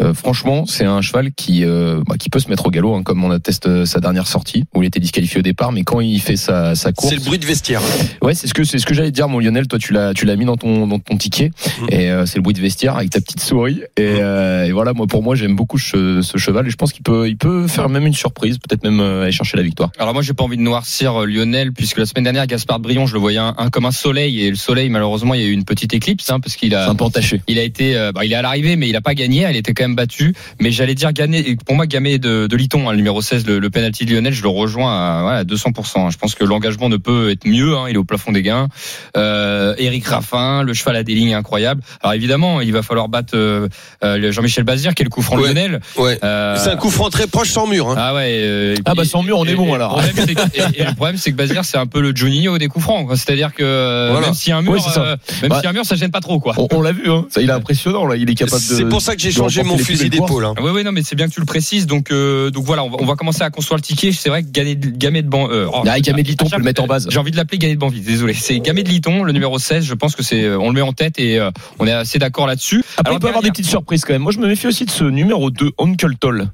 Euh, 0.00 0.14
franchement, 0.14 0.66
c'est 0.66 0.84
un 0.84 1.00
cheval 1.00 1.32
qui 1.32 1.64
euh, 1.64 2.00
bah, 2.06 2.16
qui 2.18 2.30
peut 2.30 2.38
se 2.38 2.48
mettre 2.48 2.66
au 2.66 2.70
galop, 2.70 2.94
hein, 2.94 3.02
comme 3.02 3.24
on 3.24 3.30
atteste 3.30 3.84
sa 3.84 4.00
dernière 4.00 4.26
sortie 4.26 4.64
où 4.74 4.82
il 4.82 4.86
était 4.86 5.00
disqualifié 5.00 5.38
au 5.40 5.42
départ, 5.42 5.72
mais 5.72 5.84
quand 5.84 6.00
il 6.00 6.20
fait 6.20 6.36
sa, 6.36 6.74
sa 6.74 6.92
course, 6.92 7.10
C'est 7.10 7.18
le 7.18 7.24
bruit 7.24 7.38
de 7.38 7.46
vestiaire. 7.46 7.80
Ouais, 8.22 8.34
c'est 8.34 8.46
ce 8.46 8.54
que 8.54 8.64
c'est 8.64 8.78
ce 8.78 8.86
que 8.86 8.94
j'allais 8.94 9.10
te 9.10 9.14
dire, 9.14 9.28
mon 9.28 9.38
Lionel. 9.38 9.66
Toi, 9.68 9.78
tu 9.78 9.92
l'as 9.92 10.14
tu 10.14 10.26
l'as 10.26 10.36
mis 10.36 10.44
dans 10.44 10.56
ton 10.56 10.86
dans 10.86 10.98
ton 10.98 11.16
ticket 11.16 11.50
et 11.88 12.10
euh, 12.10 12.26
c'est 12.26 12.36
le 12.36 12.42
bruit 12.42 12.54
de 12.54 12.60
vestiaire 12.60 12.96
avec 12.96 13.10
ta 13.10 13.20
petite 13.20 13.40
souris. 13.40 13.82
Et, 13.96 14.02
euh, 14.20 14.64
et 14.64 14.72
voilà, 14.72 14.92
moi 14.92 15.06
pour 15.06 15.22
moi, 15.22 15.34
j'aime 15.34 15.56
beaucoup 15.56 15.78
ce, 15.78 16.22
ce 16.22 16.38
cheval 16.38 16.66
et 16.66 16.70
je 16.70 16.76
pense 16.76 16.92
qu'il 16.92 17.02
peut 17.02 17.28
il 17.28 17.36
peut 17.36 17.66
faire 17.66 17.88
même 17.88 18.06
une 18.06 18.14
surprise, 18.14 18.58
peut-être 18.58 18.84
même 18.84 19.00
euh, 19.00 19.22
aller 19.22 19.32
chercher 19.32 19.56
la 19.56 19.62
victoire. 19.62 19.90
Alors 19.98 20.14
moi 20.14 20.22
j'ai 20.22 20.34
pas 20.34 20.44
envie 20.44 20.56
de 20.56 20.62
noircir 20.62 21.26
Lionel 21.26 21.72
puisque 21.72 21.98
la 21.98 22.06
semaine 22.08 22.24
dernière 22.24 22.46
Gaspard 22.46 22.80
Brion 22.80 23.06
je 23.06 23.12
le 23.14 23.20
voyais 23.20 23.38
un, 23.38 23.54
un 23.58 23.70
comme 23.70 23.84
un 23.86 23.90
soleil 23.92 24.42
et 24.44 24.50
le 24.50 24.56
soleil 24.56 24.88
malheureusement 24.88 25.34
il 25.34 25.40
y 25.40 25.44
a 25.44 25.46
eu 25.46 25.52
une 25.52 25.64
petite 25.64 25.94
éclipse 25.94 26.28
hein, 26.30 26.40
parce 26.40 26.56
qu'il 26.56 26.70
C'est 26.70 26.74
a 26.76 26.88
un 26.90 26.94
peu 26.94 27.04
entaché. 27.04 27.40
il 27.46 27.58
a 27.58 27.62
été 27.62 27.96
euh, 27.96 28.10
bah, 28.12 28.24
il 28.24 28.32
est 28.32 28.36
à 28.36 28.42
l'arrivée 28.42 28.74
mais 28.76 28.88
il 28.88 28.96
a 28.96 29.00
pas 29.00 29.14
gagné 29.14 29.46
il 29.48 29.56
était 29.56 29.72
quand 29.74 29.84
même 29.84 29.94
battu 29.96 30.34
mais 30.60 30.70
j'allais 30.72 30.94
dire 30.94 31.12
gagner 31.12 31.56
pour 31.64 31.76
moi 31.76 31.86
Gamé 31.86 32.18
de, 32.18 32.46
de 32.48 32.56
Liton 32.56 32.88
hein, 32.88 32.92
le 32.92 32.96
numéro 32.98 33.22
16 33.22 33.46
le, 33.46 33.58
le 33.60 33.70
penalty 33.70 34.04
de 34.06 34.12
Lionel 34.14 34.32
je 34.32 34.42
le 34.42 34.48
rejoins 34.48 34.92
à, 34.92 35.24
ouais, 35.26 35.32
à 35.40 35.44
200% 35.44 36.00
hein. 36.00 36.10
je 36.10 36.16
pense 36.16 36.34
que 36.34 36.44
l'engagement 36.44 36.88
ne 36.88 36.96
peut 36.96 37.30
être 37.30 37.46
mieux 37.46 37.76
hein, 37.76 37.86
il 37.88 37.94
est 37.94 37.98
au 37.98 38.04
plafond 38.04 38.32
des 38.32 38.42
gains 38.42 38.68
euh, 39.16 39.74
Eric 39.78 40.06
Raffin 40.06 40.62
le 40.62 40.74
cheval 40.74 40.96
a 40.96 41.02
des 41.02 41.14
lignes 41.14 41.34
incroyables 41.34 41.82
alors 42.02 42.14
évidemment 42.14 42.60
il 42.60 42.72
va 42.72 42.82
falloir 42.82 43.08
battre 43.08 43.34
euh, 43.36 43.68
euh, 44.02 44.32
Jean-Michel 44.32 44.64
Bazir 44.64 44.94
qui 44.94 45.02
est 45.02 45.04
le 45.04 45.10
coup 45.10 45.22
franc 45.22 45.36
Ouais. 45.38 45.48
Lionel 45.52 45.80
Ouais. 45.96 46.18
Euh, 46.24 46.56
C'est 46.58 46.70
un 46.70 46.76
coup 46.76 46.90
franc 46.90 47.10
très 47.10 47.26
proche 47.26 47.50
sans 47.50 47.66
mur. 47.66 47.90
hein. 47.90 47.94
ah 47.96 48.14
ouais. 48.14 48.40
euh, 48.42 48.74
Ah 48.84 48.94
bah, 48.94 49.04
sans 49.04 49.22
mur, 49.22 49.38
on 49.38 49.44
est 49.44 49.52
et- 49.52 49.54
bon, 49.54 49.72
alors. 49.74 50.00
Le 50.00 50.08
problème, 50.08 50.26
c'est 50.26 50.34
que, 50.34 50.58
et- 50.76 50.80
et 50.80 50.84
le 50.84 50.94
problème, 50.94 51.16
c'est 51.16 51.30
que 51.30 51.36
Bazir, 51.36 51.64
c'est 51.64 51.76
un 51.78 51.86
peu 51.86 51.97
le 52.00 52.14
Juninho 52.14 52.58
des 52.58 52.68
coups 52.68 52.84
francs. 52.84 53.08
C'est-à-dire 53.16 53.52
que 53.54 53.62
euh, 53.62 54.08
Voilà. 54.10 54.26
même 54.28 54.34
s'il 54.34 54.50
y 54.50 54.52
a 54.52 54.58
un 54.58 54.62
mur, 54.62 54.80
ça. 54.82 55.00
euh, 55.02 55.16
même 55.42 55.50
Bah, 55.50 55.60
a 55.64 55.68
un 55.68 55.72
mur, 55.72 55.84
ça 55.84 55.96
gêne 55.96 56.10
pas 56.10 56.20
trop, 56.20 56.40
quoi. 56.40 56.54
On, 56.58 56.68
on 56.72 56.82
l'a 56.82 56.92
vu, 56.92 57.10
hein. 57.10 57.26
Ça, 57.30 57.40
il 57.42 57.48
est 57.48 57.52
impressionnant 57.52 58.06
là. 58.06 58.16
Il 58.16 58.28
est 58.30 58.34
capable 58.34 58.62
de. 58.62 58.74
C'est 58.74 58.84
pour 58.88 59.00
ça 59.02 59.14
que 59.16 59.22
j'ai 59.22 59.30
changé 59.32 59.62
mon 59.62 59.78
fusil 59.78 60.10
d'épaule. 60.10 60.44
hein. 60.44 60.54
Oui, 60.60 60.70
oui, 60.74 60.84
non, 60.84 60.92
mais 60.92 61.02
c'est 61.02 61.16
bien 61.16 61.28
que 61.28 61.32
tu 61.34 61.40
le 61.40 61.46
précises. 61.46 61.86
Donc, 61.86 62.10
euh, 62.10 62.50
donc 62.50 62.64
voilà, 62.64 62.84
on 62.84 62.90
va, 62.90 62.96
on 63.00 63.06
va 63.06 63.14
commencer 63.14 63.42
à 63.42 63.50
construire 63.50 63.76
le 63.76 63.82
ticket. 63.82 64.12
C'est 64.12 64.28
vrai 64.28 64.42
que 64.42 64.48
Gamay 64.50 64.74
de, 65.22 65.28
Ban, 65.28 65.48
euh, 65.50 65.66
oh, 65.72 65.82
Ah, 65.86 65.98
de 66.00 66.12
Liton, 66.22 66.46
on 66.46 66.50
peut 66.50 66.56
le 66.58 66.64
mettre 66.64 66.82
en 66.82 66.86
base. 66.86 67.06
J'ai 67.10 67.18
envie 67.18 67.30
de 67.30 67.36
l'appeler 67.36 67.58
Gamay 67.58 67.74
de 67.74 67.80
Banville. 67.80 68.02
Désolé. 68.04 68.34
C'est 68.34 68.58
Gamay 68.60 68.82
de 68.82 68.88
Liton, 68.88 69.22
le 69.24 69.32
numéro 69.32 69.58
16. 69.58 69.84
Je 69.84 69.94
pense 69.94 70.14
que 70.16 70.22
c'est, 70.22 70.48
on 70.50 70.68
le 70.68 70.74
met 70.74 70.80
en 70.82 70.92
tête 70.92 71.18
et 71.18 71.38
euh, 71.38 71.50
on 71.78 71.86
est 71.86 71.92
assez 71.92 72.18
d'accord 72.18 72.46
là-dessus. 72.46 72.84
Après, 72.96 73.10
Alors, 73.10 73.18
il 73.18 73.20
peut 73.20 73.26
y 73.26 73.30
avoir 73.30 73.42
des 73.42 73.50
petites 73.50 73.66
surprises 73.66 74.04
quand 74.04 74.12
même. 74.12 74.22
Moi, 74.22 74.32
je 74.32 74.38
me 74.38 74.46
méfie 74.46 74.66
aussi 74.66 74.84
de 74.84 74.90
ce 74.90 75.04
numéro 75.04 75.50
2, 75.50 75.70
Uncle 75.78 76.14
Toll. 76.20 76.48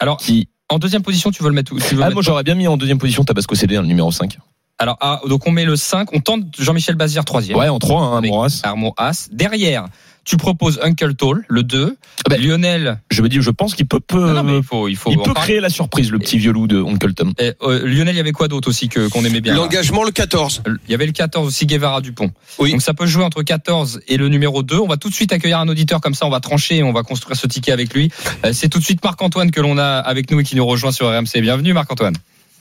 Alors, 0.00 0.16
Qui... 0.18 0.48
en 0.68 0.78
deuxième 0.78 1.02
position, 1.02 1.30
tu 1.30 1.42
veux 1.42 1.48
le 1.48 1.54
mettre 1.54 1.72
où? 1.72 1.78
Tu 1.78 1.94
veux 1.94 2.02
Ah, 2.02 2.08
le 2.08 2.14
moi, 2.14 2.20
mettre 2.20 2.22
j'aurais 2.22 2.42
bien 2.42 2.54
mis 2.54 2.66
en 2.66 2.76
deuxième 2.76 2.98
position 2.98 3.24
Tabasco 3.24 3.54
CD, 3.54 3.76
le 3.76 3.82
numéro 3.82 4.10
5. 4.10 4.36
Alors, 4.78 4.96
ah, 5.00 5.20
donc 5.28 5.46
on 5.46 5.52
met 5.52 5.64
le 5.64 5.76
5. 5.76 6.08
On 6.12 6.20
tente 6.20 6.42
Jean-Michel 6.58 6.96
Bazir 6.96 7.24
troisième. 7.24 7.56
Ouais, 7.56 7.68
en 7.68 7.78
3, 7.78 8.02
hein, 8.02 8.18
Avec 8.18 8.30
Amoras. 8.30 8.60
Armand 8.64 8.92
As. 8.96 9.28
Derrière, 9.30 9.86
tu 10.24 10.36
proposes 10.36 10.80
Uncle 10.82 11.14
Toll, 11.14 11.44
le 11.48 11.62
2. 11.62 11.96
Ah 11.96 12.22
ben, 12.28 12.42
Lionel. 12.42 13.00
Je 13.08 13.22
veux 13.22 13.28
dire, 13.28 13.40
je 13.40 13.50
pense 13.52 13.74
qu'il 13.76 13.86
peut, 13.86 14.00
peut, 14.00 14.18
Non, 14.18 14.32
non, 14.32 14.42
mais 14.42 14.56
il 14.56 14.64
faut, 14.64 14.88
il 14.88 14.96
faut. 14.96 15.12
il 15.12 15.18
peut 15.18 15.32
parler. 15.32 15.40
créer 15.40 15.60
la 15.60 15.68
surprise, 15.68 16.10
le 16.10 16.18
petit 16.18 16.38
vieux 16.38 16.50
loup 16.50 16.66
de 16.66 16.82
Uncle 16.82 17.14
Tom. 17.14 17.32
Eh, 17.38 17.52
euh, 17.62 17.86
Lionel, 17.86 18.14
il 18.14 18.16
y 18.16 18.20
avait 18.20 18.32
quoi 18.32 18.48
d'autre 18.48 18.68
aussi 18.68 18.88
que 18.88 19.06
qu'on 19.08 19.24
aimait 19.24 19.40
bien? 19.40 19.54
L'engagement 19.54 20.02
le 20.02 20.10
14. 20.10 20.64
Il 20.66 20.90
y 20.90 20.94
avait 20.94 21.06
le 21.06 21.12
14 21.12 21.46
aussi, 21.46 21.66
Guevara 21.66 22.00
Dupont. 22.00 22.32
Oui. 22.58 22.72
Donc 22.72 22.82
ça 22.82 22.94
peut 22.94 23.06
jouer 23.06 23.22
entre 23.22 23.44
14 23.44 24.00
et 24.08 24.16
le 24.16 24.28
numéro 24.28 24.64
2. 24.64 24.76
On 24.78 24.88
va 24.88 24.96
tout 24.96 25.08
de 25.08 25.14
suite 25.14 25.32
accueillir 25.32 25.60
un 25.60 25.68
auditeur 25.68 26.00
comme 26.00 26.14
ça, 26.14 26.26
on 26.26 26.30
va 26.30 26.40
trancher 26.40 26.78
et 26.78 26.82
on 26.82 26.92
va 26.92 27.04
construire 27.04 27.36
ce 27.36 27.46
ticket 27.46 27.70
avec 27.70 27.94
lui. 27.94 28.10
Euh, 28.44 28.50
C'est 28.52 28.68
tout 28.68 28.80
de 28.80 28.84
suite 28.84 29.04
Marc-Antoine 29.04 29.52
que 29.52 29.60
l'on 29.60 29.78
a 29.78 29.98
avec 29.98 30.32
nous 30.32 30.40
et 30.40 30.42
qui 30.44 30.56
nous 30.56 30.66
rejoint 30.66 30.90
sur 30.90 31.06
RMC. 31.06 31.40
Bienvenue 31.42 31.74
Marc-Antoine. 31.74 32.14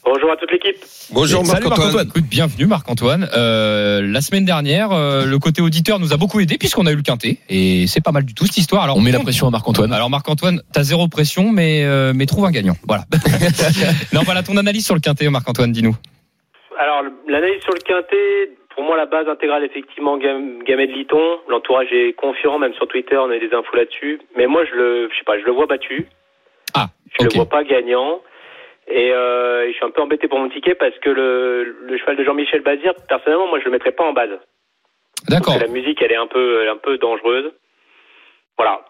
Bonjour 0.06 0.32
à 0.32 0.36
toute 0.36 0.52
l'équipe. 0.52 0.76
Bonjour 1.14 1.46
Marc-Antoine. 1.46 2.08
Écoute, 2.08 2.26
bienvenue 2.30 2.66
Marc-Antoine. 2.66 3.30
Euh, 3.38 4.02
la 4.04 4.20
semaine 4.20 4.44
dernière, 4.44 4.92
euh, 4.92 5.26
le 5.26 5.40
côté 5.40 5.62
auditeur 5.62 5.98
nous 6.00 6.12
a 6.14 6.18
beaucoup 6.18 6.42
aidé 6.42 6.58
puisqu'on 6.58 6.86
a 6.88 6.92
eu 6.92 6.96
le 6.98 7.02
quintet 7.04 7.38
et 7.50 7.88
c'est 7.88 8.04
pas 8.04 8.12
mal 8.12 8.24
du 8.26 8.34
tout 8.34 8.46
cette 8.46 8.58
histoire. 8.58 8.84
Alors 8.84 8.98
On 8.98 9.02
met 9.02 9.12
la 9.12 9.20
pression 9.20 9.48
à 9.48 9.50
Marc-Antoine. 9.50 9.94
Alors 9.94 10.10
Marc-Antoine, 10.10 10.62
t'as 10.74 10.84
zéro 10.84 11.08
pression, 11.08 11.50
mais 11.52 11.86
euh, 11.86 12.12
mais 12.14 12.26
trouve 12.26 12.44
un 12.46 12.52
gagnant. 12.52 12.76
Voilà. 12.86 13.06
non, 14.14 14.22
voilà 14.26 14.44
ton 14.44 14.58
analyse 14.58 14.86
sur 14.86 14.96
le 14.96 15.00
quintet, 15.02 15.30
Marc-Antoine, 15.30 15.72
dis-nous. 15.72 15.96
Alors, 16.78 17.04
l'analyse 17.30 17.62
sur 17.62 17.74
le 17.74 17.80
quintet, 17.80 18.52
pour 18.76 18.84
moi, 18.84 18.98
la 18.98 19.06
base 19.06 19.28
intégrale, 19.30 19.64
effectivement, 19.64 20.18
Gam- 20.18 20.64
Gamet 20.68 20.88
de 20.88 20.94
Liton. 20.94 21.38
L'entourage 21.48 21.88
est 21.94 22.14
confiant, 22.14 22.60
même 22.60 22.74
sur 22.74 22.88
Twitter, 22.88 23.16
on 23.18 23.30
a 23.30 23.38
des 23.40 23.54
infos 23.56 23.76
là-dessus. 23.78 24.20
Mais 24.36 24.48
moi, 24.48 24.64
je 24.70 24.76
le, 24.76 25.08
je 25.10 25.16
sais 25.18 25.24
pas, 25.26 25.40
je 25.40 25.46
le 25.46 25.52
vois 25.54 25.68
battu. 25.68 26.08
Ah, 26.74 26.88
Je 27.18 27.24
ok. 27.26 27.32
le 27.32 27.38
vois 27.38 27.48
pas 27.48 27.64
gagnant. 27.64 28.20
Et 28.88 29.12
euh, 29.12 29.68
je 29.68 29.74
suis 29.74 29.86
un 29.86 29.92
peu 29.92 30.02
embêté 30.02 30.28
pour 30.28 30.40
mon 30.40 30.50
ticket 30.50 30.76
parce 30.76 30.98
que 31.00 31.10
le, 31.10 31.64
le 31.88 31.98
cheval 31.98 32.18
de 32.18 32.24
Jean-Michel 32.24 32.62
Bazir, 32.62 32.94
personnellement, 33.08 33.48
moi, 33.48 33.60
je 33.60 33.66
le 33.66 33.72
mettrais 33.72 33.92
pas 33.94 34.04
en 34.04 34.14
base. 34.14 34.30
D'accord. 35.30 35.58
La 35.60 35.68
musique, 35.68 36.02
elle 36.02 36.12
est 36.12 36.18
un 36.18 36.28
peu, 36.28 36.70
un 36.70 36.78
peu 36.78 36.98
dangereuse. 36.98 37.52
Voilà. 38.58 38.82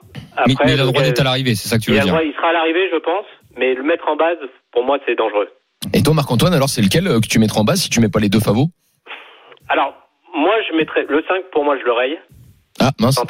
Mais, 0.48 0.56
mais 0.66 0.74
il 0.74 0.80
a 0.82 0.84
le 0.86 0.92
droit 0.92 1.04
d'être 1.04 1.22
à 1.22 1.24
l'arrivée, 1.24 1.56
c'est 1.56 1.70
ça 1.70 1.78
que 1.78 1.84
tu 1.84 1.92
veux 1.92 1.98
dire. 2.00 2.08
droit- 2.08 2.24
il 2.24 2.34
sera 2.34 2.50
à 2.50 2.54
l'arrivée, 2.54 2.90
je 2.92 2.98
pense. 2.98 3.26
Mais 3.56 3.76
le 3.76 3.84
mettre 3.84 4.08
en 4.10 4.16
base, 4.16 4.38
pour 4.72 4.84
moi, 4.84 4.98
c'est 5.06 5.16
dangereux. 5.16 5.48
Et 5.94 6.02
toi, 6.02 6.14
Marc-Antoine, 6.16 6.54
alors 6.54 6.70
c'est 6.70 6.82
lequel 6.82 7.08
euh, 7.08 7.20
que 7.22 7.28
tu 7.28 7.38
mettras 7.40 7.62
en 7.62 7.64
base 7.64 7.82
si 7.82 7.90
tu 7.90 8.00
mets 8.00 8.10
pas 8.10 8.20
les 8.20 8.30
deux 8.30 8.40
favos? 8.40 8.68
Alors, 9.70 9.94
moi, 10.36 10.56
je 10.70 10.76
mettrais 10.76 11.06
le 11.08 11.24
5, 11.28 11.46
pour 11.52 11.64
moi, 11.64 11.78
je 11.80 11.84
le 11.86 11.92
raye. 11.92 12.20
Ah, 12.82 12.90
mince. 13.00 13.18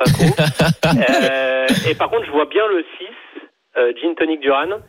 Euh, 0.85 1.67
et 1.89 1.95
par 1.95 2.09
contre, 2.09 2.25
je 2.25 2.31
vois 2.31 2.45
bien 2.45 2.65
le 2.67 2.83
6, 2.97 3.07
euh, 3.77 3.91
Gin 4.01 4.15
Tonic 4.15 4.39
Duran. 4.39 4.79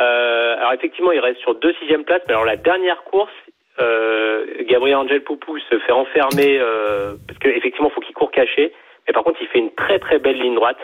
Euh, 0.00 0.56
alors 0.56 0.72
effectivement, 0.72 1.12
il 1.12 1.20
reste 1.20 1.40
sur 1.40 1.54
deux 1.54 1.72
sixième 1.74 2.04
places, 2.04 2.22
mais 2.26 2.34
alors 2.34 2.44
la 2.44 2.56
dernière 2.56 3.02
course, 3.04 3.32
euh, 3.80 4.46
Gabriel 4.68 4.96
Angel 4.96 5.22
Poupou 5.22 5.58
se 5.58 5.78
fait 5.80 5.92
enfermer 5.92 6.58
euh, 6.60 7.14
parce 7.26 7.38
qu'effectivement, 7.38 7.88
il 7.88 7.94
faut 7.94 8.00
qu'il 8.00 8.14
court 8.14 8.30
caché. 8.30 8.72
Mais 9.06 9.12
par 9.12 9.24
contre, 9.24 9.38
il 9.40 9.48
fait 9.48 9.58
une 9.58 9.74
très 9.74 9.98
très 9.98 10.18
belle 10.18 10.38
ligne 10.38 10.54
droite 10.54 10.78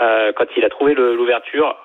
euh, 0.00 0.32
quand 0.32 0.46
il 0.56 0.64
a 0.64 0.68
trouvé 0.68 0.94
l'ouverture. 0.94 1.76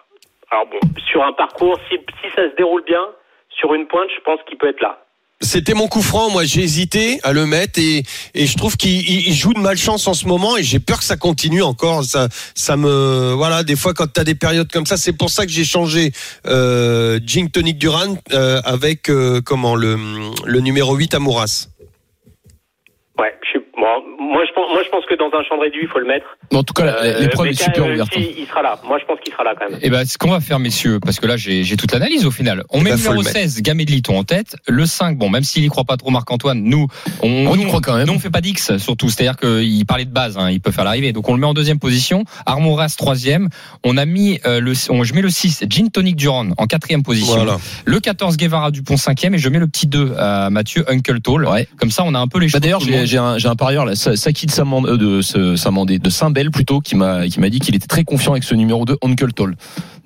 Alors 0.50 0.66
bon, 0.68 0.80
sur 1.08 1.24
un 1.24 1.34
parcours, 1.34 1.78
si, 1.90 2.00
si 2.22 2.30
ça 2.32 2.50
se 2.50 2.56
déroule 2.56 2.84
bien, 2.84 3.06
sur 3.50 3.74
une 3.74 3.88
pointe, 3.88 4.10
je 4.16 4.22
pense 4.22 4.42
qu'il 4.44 4.58
peut 4.58 4.70
être 4.70 4.82
là. 4.82 5.07
C'était 5.40 5.76
mon 5.76 5.88
coup 5.88 6.02
franc. 6.02 6.32
Moi, 6.32 6.46
j'ai 6.46 6.62
hésité 6.64 7.20
à 7.24 7.32
le 7.32 7.46
mettre 7.46 7.80
et, 7.80 8.04
et 8.34 8.48
je 8.48 8.58
trouve 8.58 8.76
qu'il 8.76 9.08
il- 9.08 9.28
il 9.28 9.34
joue 9.36 9.54
de 9.54 9.60
malchance 9.60 10.08
en 10.08 10.14
ce 10.16 10.26
moment 10.26 10.58
et 10.58 10.64
j'ai 10.64 10.80
peur 10.80 10.98
que 10.98 11.04
ça 11.06 11.16
continue 11.16 11.62
encore. 11.62 12.04
Ça, 12.04 12.28
ça 12.56 12.76
me, 12.76 13.34
voilà, 13.34 13.64
des 13.64 13.76
fois 13.76 13.94
quand 13.94 14.12
tu 14.12 14.20
as 14.20 14.24
des 14.24 14.34
périodes 14.36 14.72
comme 14.72 14.88
ça, 14.88 14.98
c'est 14.98 15.14
pour 15.14 15.30
ça 15.30 15.46
que 15.46 15.52
j'ai 15.52 15.64
changé 15.64 16.12
euh, 16.48 17.20
Gin 17.24 17.50
Tonic 17.52 17.78
Duran 17.78 18.16
euh, 18.34 18.62
avec 18.66 19.10
euh, 19.10 19.40
comment 19.42 19.76
le, 19.76 19.98
le 20.46 20.60
numéro 20.60 20.96
8 20.96 21.14
Amouras. 21.14 21.68
Ouais, 23.20 23.34
je 23.44 23.50
suis, 23.50 23.60
bon, 23.76 23.86
moi, 24.20 24.44
je 24.48 24.54
pense, 24.54 24.66
moi 24.74 24.82
je 24.84 24.90
pense 24.90 25.06
que 25.06 25.16
dans 25.16 25.30
un 25.38 25.44
champ 25.44 25.60
réduit, 25.60 25.82
il 25.84 25.88
faut 25.88 26.00
le 26.00 26.06
mettre. 26.08 26.26
En 26.54 26.64
tout 26.64 26.74
cas, 26.74 26.86
Euh, 27.04 27.20
l'épreuve 27.20 27.48
est 27.48 27.54
super 27.62 27.86
ouverte. 27.86 28.10
hein. 28.16 28.20
si, 28.22 28.36
il 28.40 28.48
sera 28.48 28.62
là. 28.62 28.80
Moi, 28.86 28.98
je 29.00 29.06
pense 29.06 29.20
qu'il 29.24 29.32
sera 29.32 29.44
là 29.44 29.54
quand 29.58 29.70
même. 29.70 29.80
Eh 29.82 29.90
ben, 29.90 30.06
ce 30.06 30.18
qu'on 30.18 30.30
va 30.32 30.40
faire, 30.40 30.60
messieurs, 30.60 31.00
parce 31.00 31.20
que 31.20 31.28
là, 31.28 31.38
j'ai 31.38 31.64
j'ai 31.64 31.78
toute 31.78 31.92
l'analyse 31.92 32.26
au 32.26 32.32
final. 32.32 32.64
On 32.70 32.80
met 32.80 32.92
ben, 32.92 32.96
le 32.96 32.98
numéro 32.98 33.14
le 33.16 33.20
mettre. 33.24 33.32
16, 33.38 33.62
Gamé 33.62 33.86
de 33.86 33.92
Liton 33.92 34.18
en 34.18 34.24
tête. 34.24 34.56
Le 34.68 34.86
5, 34.86 35.18
bon, 35.18 35.30
même 35.30 35.44
s'il 35.44 35.64
y 35.64 35.68
croit 35.68 35.84
pas 35.84 35.98
trop, 35.98 36.10
Marc-Antoine, 36.10 36.62
nous, 36.64 36.88
on, 37.22 37.48
On 37.48 37.56
y 37.56 37.60
nous, 37.60 37.68
croit 37.68 37.82
quand 37.82 37.96
même. 37.96 38.08
Nous, 38.08 38.14
on 38.14 38.20
fait 38.20 38.30
pas 38.30 38.42
d'X, 38.42 38.78
surtout. 38.78 39.10
C'est-à-dire 39.10 39.36
qu'il 39.38 39.86
parlait 39.86 40.06
de 40.06 40.12
base, 40.14 40.38
hein, 40.38 40.50
il 40.50 40.62
peut 40.62 40.72
faire 40.72 40.84
l'arrivée. 40.86 41.12
Donc, 41.14 41.28
on 41.30 41.34
le 41.34 41.40
met 41.40 41.48
en 41.48 41.54
deuxième 41.54 41.80
position. 41.80 42.24
Armoras, 42.46 42.96
troisième. 42.98 43.50
On 43.84 43.98
a 43.98 44.06
mis 44.06 44.40
euh, 44.46 44.60
le, 44.60 44.74
on, 44.90 45.04
je 45.04 45.14
mets 45.14 45.22
le 45.22 45.30
6, 45.30 45.66
Gin 45.70 45.90
Tonic 45.92 46.16
Duran, 46.16 46.48
en 46.58 46.66
quatrième 46.66 47.04
position. 47.04 47.36
Voilà. 47.36 47.58
Le 47.86 48.00
14, 48.00 48.38
Guevara 48.38 48.72
Dupont, 48.72 48.98
cinquième. 48.98 49.36
Et 49.36 49.38
je 49.38 49.50
mets 49.50 49.60
le 49.60 49.68
petit 49.68 49.88
2 49.88 50.14
à 50.18 50.50
Mathieu 50.50 50.86
Uncle 50.90 51.20
Toll. 51.22 51.46
Ouais. 51.48 51.68
Comme 51.80 51.92
ça, 51.92 52.04
on 52.06 52.14
a 52.16 52.20
un 52.20 52.28
peu 52.28 52.40
les 52.40 52.48
Bah 52.48 52.52
choses. 52.54 52.62
d'ailleurs, 52.62 52.82
j'ai 52.82 53.18
un, 53.18 53.38
j'ai 53.38 53.48
un 53.48 53.56
parieur 53.56 53.86
là. 53.86 53.94
Ça- 54.16 54.16
Saki 54.16 54.46
de 54.46 54.52
Saint- 54.52 54.66
euh, 54.86 54.98
de 54.98 55.22
ce- 55.22 55.98
de 55.98 56.10
Saint-Bel 56.10 56.52
plutôt, 56.52 56.80
qui 56.82 56.96
m'a 56.96 57.28
qui 57.28 57.40
m'a 57.40 57.50
dit 57.50 57.60
qu'il 57.60 57.76
était 57.76 57.88
très 57.88 58.04
confiant 58.04 58.32
avec 58.34 58.44
ce 58.44 58.56
numéro 58.56 58.86
2 58.86 58.98
Oncle 59.02 59.32
Toll. 59.34 59.56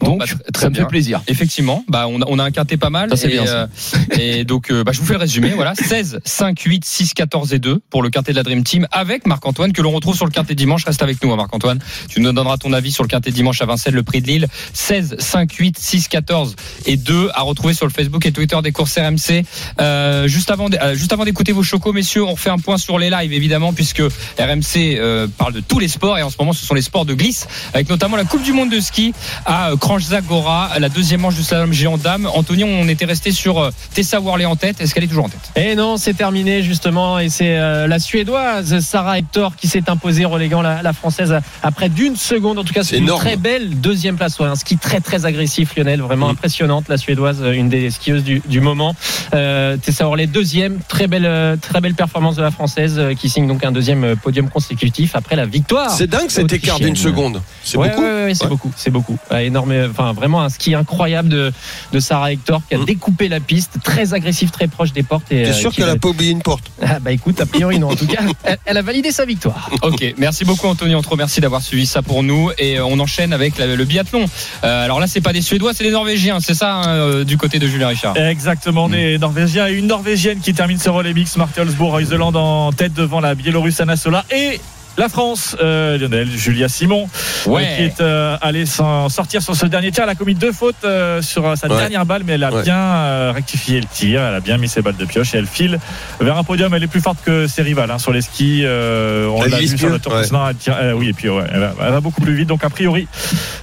Donc 0.04 0.20
bah, 0.20 0.26
très 0.52 0.62
ça 0.64 0.70
me 0.70 0.74
bien. 0.74 0.84
fait 0.84 0.90
plaisir. 0.90 1.22
Effectivement, 1.28 1.84
bah 1.88 2.08
on 2.10 2.22
a, 2.22 2.26
on 2.28 2.40
a 2.40 2.44
un 2.44 2.50
quintet 2.52 2.78
pas 2.78 2.90
mal. 2.90 3.10
Ça, 3.12 3.18
c'est 3.18 3.28
et, 3.28 3.32
bien, 3.34 3.46
ça. 3.46 3.54
euh, 3.54 4.18
et 4.20 4.44
donc, 4.46 4.72
euh, 4.72 4.84
bah, 4.84 4.92
je 4.94 5.00
vous 5.00 5.06
fais 5.06 5.14
le 5.14 5.20
résumé. 5.20 5.50
Voilà, 5.52 5.76
16, 5.76 6.20
5, 6.26 6.60
8, 6.60 6.84
6, 6.86 7.14
14 7.14 7.54
et 7.54 7.60
2 7.60 7.80
pour 7.92 8.02
le 8.02 8.10
quintet 8.10 8.32
de 8.32 8.38
la 8.38 8.42
Dream 8.44 8.64
Team 8.64 8.88
avec 8.92 9.28
Marc-Antoine 9.28 9.74
que 9.74 9.82
l'on 9.84 9.92
retrouve 9.92 10.16
sur 10.16 10.26
le 10.26 10.32
quintet 10.32 10.56
dimanche. 10.56 10.86
Reste 10.86 11.04
avec 11.04 11.24
nous, 11.24 11.32
hein, 11.32 11.36
Marc-Antoine. 11.36 11.80
Tu 12.10 12.20
nous 12.20 12.32
donneras 12.32 12.58
ton 12.58 12.74
avis 12.74 12.92
sur 12.92 13.04
le 13.04 13.10
quintet 13.10 13.30
dimanche 13.30 13.62
à 13.62 13.66
Vincennes, 13.68 13.94
le 13.94 14.02
prix 14.02 14.22
de 14.24 14.28
Lille. 14.28 14.48
16, 14.74 15.18
5, 15.20 15.52
8, 15.52 15.78
6, 15.78 16.08
14 16.08 16.56
et 16.88 16.98
2 16.98 17.30
à 17.36 17.42
retrouver 17.44 17.76
sur 17.76 17.86
le 17.86 17.92
Facebook 17.92 18.26
et 18.26 18.32
Twitter 18.32 18.58
des 18.64 18.72
courses 18.72 18.98
RMC. 18.98 19.46
Euh, 19.80 20.28
juste 20.28 20.50
avant, 20.50 20.68
juste 20.94 21.14
avant 21.14 21.26
d'écouter 21.26 21.52
vos 21.52 21.62
chocos, 21.64 21.94
messieurs, 21.94 22.24
on 22.24 22.32
refait 22.32 22.50
un 22.50 22.58
point 22.58 22.80
sur 22.80 22.98
les 22.98 23.12
lives 23.12 23.34
évidemment 23.34 23.72
puisque 23.74 23.91
RMC 24.00 24.98
euh, 24.98 25.28
parle 25.38 25.54
de 25.54 25.60
tous 25.62 25.80
les 25.80 25.88
sports 25.88 26.18
et 26.18 26.24
en 26.24 26.30
ce 26.30 26.36
moment 26.40 26.54
ce 26.54 26.66
sont 26.66 26.74
les 26.74 26.82
sports 26.82 27.06
de 27.06 27.14
glisse 27.14 27.48
avec 27.74 27.90
notamment 27.90 28.18
la 28.18 28.24
Coupe 28.24 28.44
du 28.44 28.54
Monde 28.54 28.70
de 28.70 28.80
ski 28.80 29.14
à 29.46 29.72
euh, 29.72 29.76
Kranjca-Gora, 29.78 30.72
la 30.80 30.90
deuxième 30.90 31.22
manche 31.22 31.36
du 31.36 31.44
slalom 31.44 31.74
géant 31.74 31.98
dame. 31.98 32.28
Anthony, 32.34 32.64
on 32.64 32.88
était 32.88 33.06
resté 33.06 33.32
sur 33.32 33.60
euh, 33.60 33.72
Tessa 33.94 34.20
Worley 34.20 34.46
en 34.46 34.56
tête. 34.56 34.80
Est-ce 34.82 34.94
qu'elle 34.94 35.04
est 35.04 35.08
toujours 35.08 35.26
en 35.26 35.30
tête? 35.30 35.52
Et 35.56 35.76
non, 35.76 35.98
c'est 35.98 36.14
terminé 36.14 36.64
justement, 36.64 37.20
et 37.20 37.30
c'est 37.30 37.58
euh, 37.58 37.88
la 37.88 38.00
Suédoise 38.00 38.80
Sarah 38.80 39.18
Hector 39.20 39.56
qui 39.56 39.68
s'est 39.68 39.90
imposée, 39.90 40.26
reléguant 40.26 40.62
la, 40.62 40.82
la 40.82 40.94
Française 40.94 41.32
à, 41.34 41.42
à 41.64 41.72
près 41.72 41.90
d'une 41.90 42.16
seconde. 42.16 42.58
En 42.60 42.64
tout 42.64 42.74
cas, 42.74 42.84
c'est 42.84 42.98
une 42.98 43.04
Énorme. 43.04 43.22
très 43.22 43.36
belle 43.36 43.80
deuxième 43.82 44.16
place. 44.18 44.40
Ouais, 44.40 44.48
un 44.48 44.56
ski 44.56 44.78
très 44.78 45.00
très 45.02 45.26
agressif, 45.26 45.76
Lionel, 45.76 46.02
vraiment 46.02 46.28
Mm. 46.28 46.32
impressionnante. 46.32 46.86
La 46.90 46.98
Suédoise, 46.98 47.40
euh, 47.42 47.52
une 47.54 47.70
des 47.70 47.90
skieuses 47.90 48.24
du, 48.24 48.42
du 48.46 48.62
moment. 48.62 48.96
Euh, 49.34 49.78
Tessa 49.78 50.06
Worley 50.06 50.28
deuxième, 50.28 50.80
très 50.88 51.08
belle 51.08 51.58
très 51.62 51.82
belle 51.82 51.96
performance 51.96 52.36
de 52.36 52.42
la 52.42 52.52
Française 52.52 53.02
qui 53.20 53.30
signe 53.30 53.48
donc 53.48 53.64
un 53.66 53.72
deuxième 53.72 53.81
euh, 53.90 54.16
podium 54.16 54.50
consécutif 54.50 55.16
après 55.16 55.36
la 55.36 55.46
victoire. 55.46 55.90
C'est 55.92 56.08
dingue 56.08 56.30
cet 56.30 56.52
écart 56.54 56.80
d'une 56.80 56.96
seconde. 56.96 57.42
C'est 57.64 57.78
Ouais, 57.78 57.90
beaucoup. 57.90 58.02
ouais, 58.02 58.24
ouais, 58.26 58.34
c'est 58.34 58.44
Ouais. 58.44 58.50
beaucoup, 58.50 58.72
c'est 58.76 58.90
beaucoup. 58.92 59.18
Énorme, 59.40 59.74
enfin 59.90 60.14
vraiment 60.14 60.42
un 60.42 60.50
ski 60.50 60.76
incroyable 60.76 61.30
de, 61.30 61.52
de 61.92 62.00
Sarah 62.00 62.32
Hector 62.32 62.62
qui 62.68 62.76
a 62.76 62.78
Mm. 62.80 62.86
découpé 62.86 63.28
la 63.30 63.40
piste, 63.40 63.78
très 63.84 64.14
agressif, 64.14 64.52
très 64.52 64.68
proche 64.68 64.92
des 64.94 65.04
portes. 65.04 65.26
T'es 65.30 65.48
euh, 65.48 65.54
sûr 65.54 65.72
qu'elle 65.74 65.90
a 65.90 65.96
pas 65.96 66.10
oublié 66.10 66.32
une 66.32 66.42
porte 66.42 66.64
ah 66.82 67.00
bah 67.00 67.12
écoute, 67.12 67.40
a 67.42 67.46
priori 67.46 67.80
non. 67.80 67.90
En 67.90 67.96
tout 67.96 68.08
cas, 68.08 68.22
elle, 68.44 68.58
elle 68.66 68.78
a 68.78 68.82
validé 68.82 69.12
sa 69.12 69.26
victoire. 69.26 69.70
Ok, 69.84 70.14
merci 70.18 70.46
beaucoup 70.46 70.68
Anthony, 70.68 70.96
on 70.96 71.02
te 71.02 71.10
remercie 71.10 71.42
d'avoir 71.42 71.62
suivi 71.62 71.86
ça 71.86 72.02
pour 72.02 72.24
nous 72.24 72.50
et 72.58 72.78
euh, 72.80 72.86
on 72.86 73.00
enchaîne 73.00 73.34
avec 73.34 73.58
la- 73.58 73.76
le 73.76 73.86
biathlon. 73.86 74.26
Euh, 74.64 74.86
alors 74.86 75.00
là, 75.00 75.08
c'est 75.08 75.22
pas 75.22 75.34
des 75.34 75.42
Suédois, 75.42 75.74
c'est 75.74 75.84
des 75.84 75.92
Norvégiens, 75.92 76.40
c'est 76.40 76.54
ça 76.54 76.74
hein, 76.76 77.24
du 77.24 77.38
côté 77.38 77.60
de 77.60 77.68
Julien 77.68 77.88
Richard. 77.90 78.18
Exactement, 78.18 78.90
des 78.90 79.18
Norvégiens 79.18 79.68
et 79.68 79.74
une 79.74 79.88
Norvégienne 79.88 80.40
qui 80.40 80.54
termine 80.54 80.78
ce 80.80 80.90
relais 80.90 81.14
mix, 81.14 81.38
Marthe 81.38 81.58
Holzbourg, 81.58 81.94
Reuseland 81.94 82.34
en 82.36 82.72
tête 82.72 82.94
devant 82.94 83.20
la 83.20 83.34
Anna 83.80 83.96
Sola 83.96 84.26
et 84.30 84.60
la 84.98 85.10
France, 85.10 85.56
euh, 85.62 85.98
Lionel, 85.98 86.30
Julia 86.30 86.68
Simon, 86.68 87.08
Ouais. 87.48 87.64
euh, 87.64 87.76
qui 87.76 87.82
est 87.84 88.02
euh, 88.02 88.38
allée 88.42 88.66
s'en 88.66 89.10
sortir 89.10 89.42
sur 89.42 89.56
ce 89.56 89.66
dernier 89.66 89.92
tir. 89.92 90.04
Elle 90.04 90.10
a 90.10 90.16
commis 90.16 90.36
deux 90.36 90.52
fautes 90.52 90.86
sur 91.22 91.58
sa 91.58 91.68
Ouais. 91.68 91.78
dernière 91.78 92.06
balle, 92.06 92.24
mais 92.26 92.34
elle 92.34 92.44
a 92.44 92.52
Ouais. 92.52 92.64
bien 92.64 93.32
rectifié 93.32 93.80
le 93.80 93.88
tir. 93.88 94.22
Elle 94.22 94.36
a 94.36 94.40
bien 94.42 94.58
mis 94.58 94.68
ses 94.68 94.82
balles 94.82 94.98
de 94.98 95.06
pioche 95.06 95.34
et 95.34 95.38
elle 95.38 95.48
file 95.48 95.80
vers 96.20 96.38
un 96.38 96.44
podium. 96.44 96.74
Elle 96.74 96.84
est 96.84 96.88
plus 96.88 97.02
forte 97.02 97.20
que 97.24 97.48
ses 97.48 97.62
rivales 97.62 97.90
hein, 97.90 98.00
sur 98.00 98.12
les 98.12 98.22
skis. 98.22 98.64
on 98.66 99.44
l'a 99.44 99.58
vu 99.58 99.78
sur 99.78 99.90
le 99.90 100.00
tour 100.00 100.12
précédent. 100.14 100.48
Elle 100.48 100.56
tire- 100.56 100.78
oui, 100.96 101.10
et 101.10 101.14
puis 101.14 101.30
ouais, 101.30 101.44
elle, 101.52 101.60
va, 101.60 102.00
beaucoup 102.02 102.22
plus 102.22 102.36
vite. 102.36 102.48
Donc 102.48 102.64
a 102.64 102.70
priori, 102.70 103.08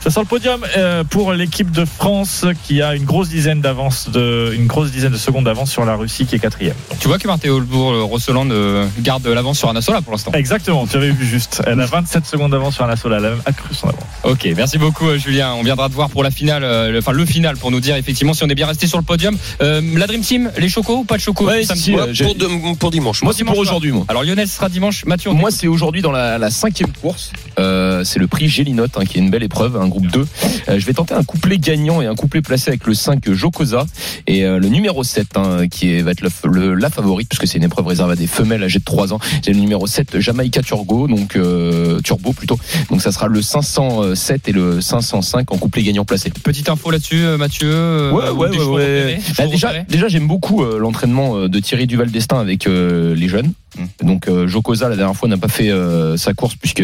ça 0.01 0.11
sent 0.11 0.21
le 0.21 0.27
podium 0.27 0.61
pour 1.11 1.33
l'équipe 1.35 1.71
de 1.71 1.85
France 1.85 2.45
qui 2.65 2.83
a 2.83 2.95
une 2.95 3.05
grosse 3.05 3.29
dizaine 3.29 3.61
d'avance, 3.61 4.09
de, 4.11 4.53
une 4.55 4.67
grosse 4.67 4.91
dizaine 4.91 5.13
de 5.13 5.17
secondes 5.19 5.45
d'avance 5.45 5.71
sur 5.71 5.85
la 5.85 5.95
Russie 5.95 6.27
qui 6.27 6.37
est 6.37 6.39
quatrième. 6.39 6.75
Tu 7.01 7.09
vois 7.09 7.19
que 7.19 7.27
Marthe 7.27 7.47
Holbourg, 7.47 8.03
Rosseland 8.05 8.49
garde 9.01 9.27
l'avance 9.27 9.59
sur 9.59 9.69
Anna 9.69 9.81
Sola 9.83 10.01
pour 10.03 10.13
l'instant. 10.13 10.33
Exactement, 10.33 10.87
tu 10.87 10.97
avais 10.97 11.11
juste. 11.25 11.63
Elle 11.67 11.81
a 11.81 11.87
27 11.87 12.27
secondes 12.27 12.53
d'avance 12.53 12.75
sur 12.75 12.87
la 12.87 12.97
Sola. 12.97 13.19
Elle 13.19 13.27
a 13.27 13.31
même 13.31 13.43
accru 13.47 13.75
son 13.75 13.89
avance. 13.89 14.03
Ok, 14.25 14.49
merci 14.57 14.79
beaucoup 14.79 15.07
euh, 15.09 15.19
Julien. 15.19 15.53
On 15.55 15.63
viendra 15.63 15.89
te 15.89 15.95
voir 15.95 16.11
pour 16.11 16.23
la 16.23 16.31
finale, 16.31 16.65
euh, 16.65 16.91
le- 16.91 16.99
enfin 16.99 17.13
le 17.13 17.25
final 17.25 17.57
pour 17.57 17.71
nous 17.71 17.81
dire 17.81 17.97
effectivement 17.97 18.35
si 18.35 18.45
on 18.45 18.49
est 18.49 18.55
bien 18.55 18.67
resté 18.67 18.87
sur 18.87 18.99
le 18.99 19.05
podium. 19.05 19.37
Euh, 19.63 19.81
la 19.97 20.07
Dream 20.07 20.21
Team, 20.23 20.51
les 20.59 20.69
chocos 20.69 20.99
ou 20.99 21.05
pas 21.05 21.17
de 21.17 21.21
chocos 21.23 21.47
Ouais, 21.47 21.63
si, 21.65 21.95
euh, 21.95 22.13
pour, 22.23 22.35
de- 22.35 22.77
pour 22.77 22.91
dimanche. 22.91 23.23
Moi 23.23 23.33
c'est 23.37 23.45
pour 23.45 23.59
aujourd'hui 23.59 23.93
moi. 23.93 24.05
Alors 24.09 24.25
Lionel 24.25 24.49
sera 24.49 24.69
dimanche, 24.69 25.05
Mathieu. 25.05 25.31
Moi, 25.33 25.51
c'est 25.51 25.67
aujourd'hui 25.69 26.03
dans 26.03 26.13
la, 26.13 26.39
la 26.39 26.51
cinquième 26.51 26.93
course. 26.93 27.33
Euh, 27.59 28.05
c'est 28.05 28.19
le 28.19 28.27
prix 28.27 28.49
Gélinote, 28.49 28.93
hein, 28.97 29.05
qui 29.05 29.19
est 29.19 29.21
une 29.21 29.31
belle 29.31 29.43
épreuve, 29.43 29.77
un 29.77 29.89
groupe 29.89 30.07
2. 30.07 30.21
Euh, 30.69 30.79
je 30.79 30.87
vais 30.87 30.93
tenter 30.93 31.15
un 31.15 31.25
couplet 31.25 31.59
gagnant 31.59 32.01
et 32.03 32.07
un 32.07 32.15
couplet 32.15 32.41
placé 32.43 32.69
avec 32.71 32.87
le 32.87 32.95
5 32.95 33.31
Jokosa 33.33 33.85
et 34.27 34.45
euh, 34.45 34.59
le 34.59 34.69
numéro 34.69 35.03
7, 35.05 35.37
hein, 35.37 35.69
qui 35.69 35.93
est, 35.95 36.03
va 36.03 36.13
être 36.13 36.21
le, 36.23 36.31
le- 36.45 36.75
la 36.75 36.91
favorite, 36.91 37.29
puisque 37.29 37.47
c'est 37.47 37.59
une 37.59 37.65
épreuve 37.65 37.87
réservée 37.87 38.13
à 38.13 38.17
des 38.17 38.27
femelles 38.27 38.63
âgées 38.63 38.79
de 38.79 38.85
3 38.85 39.13
ans. 39.13 39.19
C'est 39.45 39.53
le 39.53 39.59
numéro 39.61 39.87
7, 39.87 40.19
Jamaïca 40.21 40.63
Turbo, 40.63 41.08
donc 41.17 41.37
euh, 41.37 42.01
Turbo 42.03 42.33
plutôt. 42.33 42.59
Donc 42.91 43.01
ça 43.03 43.13
sera 43.13 43.27
le 43.29 43.43
507 43.43 44.49
et 44.49 44.53
le 44.53 44.81
505 44.81 45.51
en 45.53 45.57
couplet 45.59 45.83
gagnant 45.83 46.05
placé. 46.05 46.31
Petite 46.31 46.69
info 46.69 46.91
là-dessus, 46.91 47.17
euh, 47.25 47.39
Mathieu. 47.39 47.71
euh, 47.73 48.13
Ouais, 48.13 48.31
ou 48.31 48.37
ouais, 48.39 48.49
ouais, 48.59 49.19
Bah, 49.37 49.47
déjà, 49.47 49.73
déjà 49.89 50.09
j'aime 50.09 50.27
beaucoup 50.27 50.65
l'entraînement 50.65 51.49
de 51.49 51.59
Thierry 51.61 51.87
Duval 51.87 52.11
d'Estaing 52.11 52.41
avec 52.41 52.67
les 52.67 53.29
jeunes. 53.29 53.53
Donc 54.03 54.29
euh, 54.29 54.49
Jokosa 54.49 54.89
la 54.89 54.97
dernière 54.97 55.15
fois 55.15 55.29
n'a 55.29 55.37
pas 55.37 55.47
fait 55.47 55.71
euh, 55.71 56.17
sa 56.17 56.33
course 56.33 56.55
puisque 56.57 56.83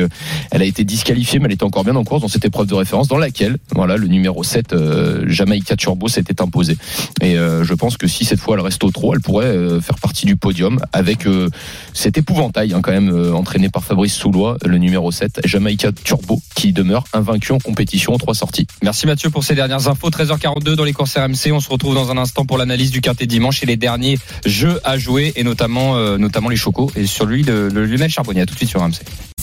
elle 0.51 0.63
a 0.63 0.65
été 0.65 0.85
disqualifiée, 0.85 1.39
mais 1.39 1.47
elle 1.47 1.53
était 1.53 1.65
encore 1.65 1.83
bien 1.83 1.97
en 1.97 2.05
course 2.05 2.21
dans 2.21 2.29
cette 2.29 2.45
épreuve 2.45 2.67
de 2.67 2.75
référence 2.75 3.09
dans 3.09 3.17
laquelle 3.17 3.57
voilà 3.75 3.97
le 3.97 4.07
numéro 4.07 4.45
7 4.45 4.73
euh, 4.75 5.25
Jamaïca 5.27 5.77
Turbo 5.77 6.09
s'était 6.09 6.41
imposé. 6.43 6.77
Et 7.23 7.37
euh, 7.39 7.65
je 7.65 7.75
pense 7.75 7.97
que 7.97 8.07
si 8.07 8.25
cette 8.25 8.39
fois 8.39 8.57
elle 8.57 8.63
reste 8.63 8.85
au 8.85 8.91
trot, 8.91 9.15
elle 9.15 9.21
pourrait 9.23 9.81
faire 9.81 9.99
partie 9.99 10.27
du 10.27 10.37
podium 10.37 10.79
avec 10.93 11.27
cet 11.95 12.19
épouvantail 12.19 12.75
hein, 12.75 12.81
quand 12.83 12.93
même 12.93 13.33
entraîné 13.35 13.71
par 13.71 13.83
Fabrice 13.83 14.14
Soulois, 14.15 14.57
le 14.65 14.79
numéro 14.79 15.11
7 15.11 15.41
Jamaïca 15.45 15.93
Turbo 15.93 16.41
qui 16.55 16.73
demeure 16.73 17.05
invaincu 17.13 17.53
en 17.53 17.59
compétition 17.59 18.15
en 18.15 18.19
trois 18.19 18.35
sorties. 18.35 18.67
Merci 18.83 19.07
Mathieu 19.07 19.31
pour 19.31 19.45
ces 19.45 19.55
dernières 19.55 19.89
infos. 19.89 20.11
13h42 20.11 20.75
dans 20.75 20.85
les 20.85 20.93
courses 20.93 21.17
RMC. 21.17 21.53
On 21.53 21.61
se 21.61 21.69
retrouve 21.69 21.95
dans 21.95 22.11
un 22.11 22.17
instant 22.17 22.47
pour 22.47 22.59
l'analyse 22.59 22.91
du 22.91 23.01
quintet 23.01 23.27
dimanche 23.27 23.63
et 23.63 23.67
les 23.67 23.77
derniers 23.77 24.19
jeux 24.47 24.81
à 24.85 24.97
jouer 24.99 25.33
et 25.37 25.45
notamment, 25.45 25.97
euh, 25.97 26.17
notamment 26.17 26.49
les 26.49 26.57
chocos 26.57 26.91
et 26.97 27.07
sur 27.07 27.27
lui 27.27 27.43
le, 27.43 27.69
le 27.69 27.85
Lionel 27.87 28.11
Charbonnier. 28.11 28.47
Tout 28.47 28.55
de 28.55 28.59
suite 28.59 28.71
sur 28.71 28.81
RMC. 28.81 29.34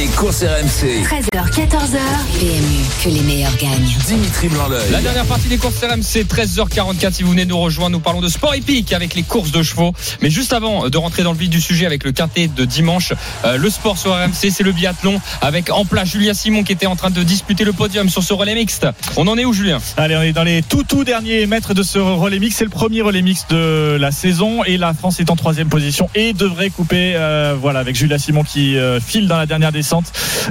Les 0.00 0.06
courses 0.06 0.42
RMC. 0.42 1.04
13h, 1.04 1.50
14h. 1.52 1.98
PMU, 2.38 2.84
que 3.04 3.08
les 3.10 3.20
meilleurs 3.20 3.54
gagnent. 3.58 3.98
Dimitri 4.06 4.48
Blanc-L'œil. 4.48 4.90
La 4.92 5.02
dernière 5.02 5.26
partie 5.26 5.48
des 5.48 5.58
courses 5.58 5.78
RMC, 5.82 6.24
13h44. 6.24 7.12
Si 7.12 7.22
vous 7.22 7.32
venez 7.32 7.44
nous 7.44 7.58
rejoindre, 7.58 7.90
nous 7.90 8.00
parlons 8.00 8.22
de 8.22 8.28
sport 8.30 8.54
épique 8.54 8.94
avec 8.94 9.14
les 9.14 9.22
courses 9.22 9.50
de 9.50 9.62
chevaux. 9.62 9.92
Mais 10.22 10.30
juste 10.30 10.54
avant 10.54 10.88
de 10.88 10.96
rentrer 10.96 11.22
dans 11.22 11.32
le 11.32 11.38
vif 11.38 11.50
du 11.50 11.60
sujet 11.60 11.84
avec 11.84 12.02
le 12.02 12.12
quintet 12.12 12.48
de 12.48 12.64
dimanche, 12.64 13.12
euh, 13.44 13.58
le 13.58 13.68
sport 13.68 13.98
sur 13.98 14.12
RMC, 14.12 14.50
c'est 14.50 14.62
le 14.62 14.72
biathlon 14.72 15.20
avec 15.42 15.68
en 15.68 15.84
place 15.84 16.08
Julien 16.08 16.32
Simon 16.32 16.62
qui 16.62 16.72
était 16.72 16.86
en 16.86 16.96
train 16.96 17.10
de 17.10 17.22
disputer 17.22 17.64
le 17.64 17.74
podium 17.74 18.08
sur 18.08 18.22
ce 18.22 18.32
relais 18.32 18.54
mixte. 18.54 18.86
On 19.18 19.28
en 19.28 19.36
est 19.36 19.44
où, 19.44 19.52
Julien? 19.52 19.80
Allez, 19.98 20.16
on 20.16 20.22
est 20.22 20.32
dans 20.32 20.44
les 20.44 20.62
tout 20.62 20.82
tout 20.82 21.04
derniers 21.04 21.44
mètres 21.44 21.74
de 21.74 21.82
ce 21.82 21.98
relais 21.98 22.38
mix. 22.38 22.56
C'est 22.56 22.64
le 22.64 22.70
premier 22.70 23.02
relais 23.02 23.20
mix 23.20 23.46
de 23.50 23.98
la 24.00 24.12
saison 24.12 24.64
et 24.64 24.78
la 24.78 24.94
France 24.94 25.20
est 25.20 25.28
en 25.28 25.36
troisième 25.36 25.68
position 25.68 26.08
et 26.14 26.32
devrait 26.32 26.70
couper, 26.70 27.12
euh, 27.16 27.54
voilà, 27.60 27.80
avec 27.80 27.96
Julia 27.96 28.18
Simon 28.18 28.44
qui 28.44 28.78
euh, 28.78 28.98
file 28.98 29.28
dans 29.28 29.36
la 29.36 29.44
dernière 29.44 29.72
descente, 29.72 29.89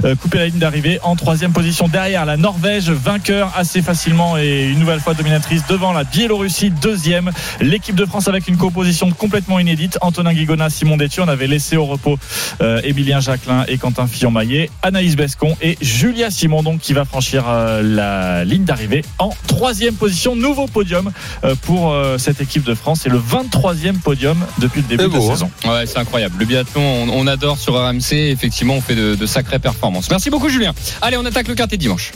euh, 0.04 0.14
couper 0.14 0.38
la 0.38 0.46
ligne 0.46 0.58
d'arrivée 0.58 0.98
en 1.02 1.16
troisième 1.16 1.52
position 1.52 1.88
derrière 1.88 2.24
la 2.24 2.36
Norvège, 2.36 2.90
vainqueur 2.90 3.52
assez 3.56 3.82
facilement 3.82 4.36
et 4.36 4.68
une 4.70 4.78
nouvelle 4.78 5.00
fois 5.00 5.14
dominatrice 5.14 5.66
devant 5.68 5.92
la 5.92 6.04
Biélorussie, 6.04 6.70
deuxième. 6.70 7.30
L'équipe 7.60 7.94
de 7.96 8.04
France 8.04 8.28
avec 8.28 8.48
une 8.48 8.56
composition 8.56 9.10
complètement 9.10 9.58
inédite. 9.58 9.98
Antonin 10.00 10.32
Guigona, 10.32 10.70
Simon 10.70 10.96
Détieux, 10.96 11.22
on 11.22 11.28
avait 11.28 11.46
laissé 11.46 11.76
au 11.76 11.86
repos 11.86 12.18
euh, 12.60 12.80
Émilien 12.84 13.20
Jacquelin 13.20 13.64
et 13.68 13.78
Quentin 13.78 14.06
Fillon-Maillet, 14.06 14.70
Anaïs 14.82 15.16
Bescon 15.16 15.56
et 15.62 15.76
Julia 15.80 16.30
Simon 16.30 16.62
donc 16.62 16.80
qui 16.80 16.92
va 16.92 17.04
franchir 17.04 17.44
euh, 17.48 17.82
la 17.82 18.44
ligne 18.44 18.64
d'arrivée 18.64 19.04
en 19.18 19.30
troisième 19.46 19.94
position. 19.94 20.36
Nouveau 20.36 20.66
podium 20.66 21.10
euh, 21.44 21.54
pour 21.62 21.92
euh, 21.92 22.18
cette 22.18 22.40
équipe 22.40 22.64
de 22.64 22.74
France. 22.74 23.00
C'est 23.02 23.08
le 23.08 23.18
23e 23.18 23.98
podium 23.98 24.38
depuis 24.58 24.82
le 24.82 24.88
début 24.88 25.08
de 25.08 25.12
la 25.12 25.18
hein. 25.18 25.28
saison. 25.28 25.50
Ouais, 25.64 25.86
c'est 25.86 25.98
incroyable. 25.98 26.36
Le 26.38 26.44
biathlon, 26.44 26.82
on, 26.82 27.08
on 27.10 27.26
adore 27.26 27.58
sur 27.58 27.74
RMC. 27.74 28.12
Effectivement, 28.12 28.74
on 28.74 28.80
fait 28.80 28.94
de, 28.94 29.19
de 29.20 29.26
sacrées 29.26 29.58
performances. 29.60 30.10
Merci 30.10 30.30
beaucoup, 30.30 30.48
Julien. 30.48 30.72
Allez, 31.02 31.16
on 31.16 31.24
attaque 31.24 31.46
le 31.48 31.54
quintet 31.54 31.76
dimanche. 31.76 32.12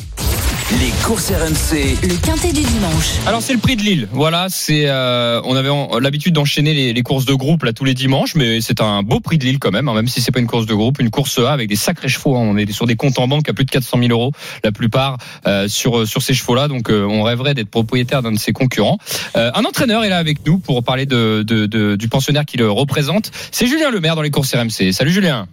Les 0.80 0.90
courses 1.04 1.30
RMC. 1.30 1.98
Le 2.02 2.16
quintet 2.26 2.52
du 2.52 2.62
dimanche. 2.62 3.10
Alors 3.26 3.42
c'est 3.42 3.52
le 3.52 3.58
prix 3.58 3.76
de 3.76 3.82
Lille. 3.82 4.08
Voilà, 4.12 4.46
c'est 4.48 4.84
euh, 4.86 5.40
on 5.44 5.54
avait 5.56 5.68
l'habitude 6.00 6.32
d'enchaîner 6.34 6.72
les, 6.72 6.92
les 6.94 7.02
courses 7.02 7.26
de 7.26 7.34
groupe 7.34 7.64
là 7.64 7.74
tous 7.74 7.84
les 7.84 7.92
dimanches, 7.92 8.34
mais 8.34 8.62
c'est 8.62 8.80
un 8.80 9.02
beau 9.02 9.20
prix 9.20 9.36
de 9.36 9.44
Lille 9.44 9.58
quand 9.58 9.70
même, 9.70 9.88
hein, 9.88 9.94
même 9.94 10.08
si 10.08 10.22
c'est 10.22 10.32
pas 10.32 10.40
une 10.40 10.46
course 10.46 10.64
de 10.64 10.72
groupe, 10.74 11.00
une 11.00 11.10
course 11.10 11.38
A 11.38 11.52
avec 11.52 11.68
des 11.68 11.76
sacrés 11.76 12.08
chevaux. 12.08 12.34
hein. 12.36 12.40
On 12.40 12.56
est 12.56 12.72
sur 12.72 12.86
des 12.86 12.96
comptes 12.96 13.18
en 13.18 13.28
banque 13.28 13.46
à 13.48 13.52
plus 13.52 13.66
de 13.66 13.70
400 13.70 13.98
000 13.98 14.10
euros, 14.10 14.32
la 14.64 14.72
plupart 14.72 15.18
euh, 15.46 15.68
sur 15.68 16.08
sur 16.08 16.22
ces 16.22 16.32
chevaux-là. 16.32 16.66
Donc 16.66 16.88
euh, 16.90 17.04
on 17.06 17.22
rêverait 17.22 17.52
d'être 17.52 17.70
propriétaire 17.70 18.22
d'un 18.22 18.32
de 18.32 18.38
ses 18.38 18.52
concurrents. 18.54 18.96
Euh, 19.36 19.50
un 19.54 19.64
entraîneur 19.64 20.02
est 20.02 20.08
là 20.08 20.16
avec 20.18 20.46
nous 20.46 20.58
pour 20.58 20.82
parler 20.82 21.04
de, 21.04 21.44
de- 21.46 21.66
de- 21.66 21.94
du 21.96 22.08
pensionnaire 22.08 22.46
qui 22.46 22.56
le 22.56 22.70
représente. 22.70 23.30
C'est 23.52 23.66
Julien 23.66 23.90
Lemaire 23.90 24.16
dans 24.16 24.22
les 24.22 24.30
courses 24.30 24.54
RMC. 24.54 24.92
Salut 24.92 25.12
Julien. 25.12 25.46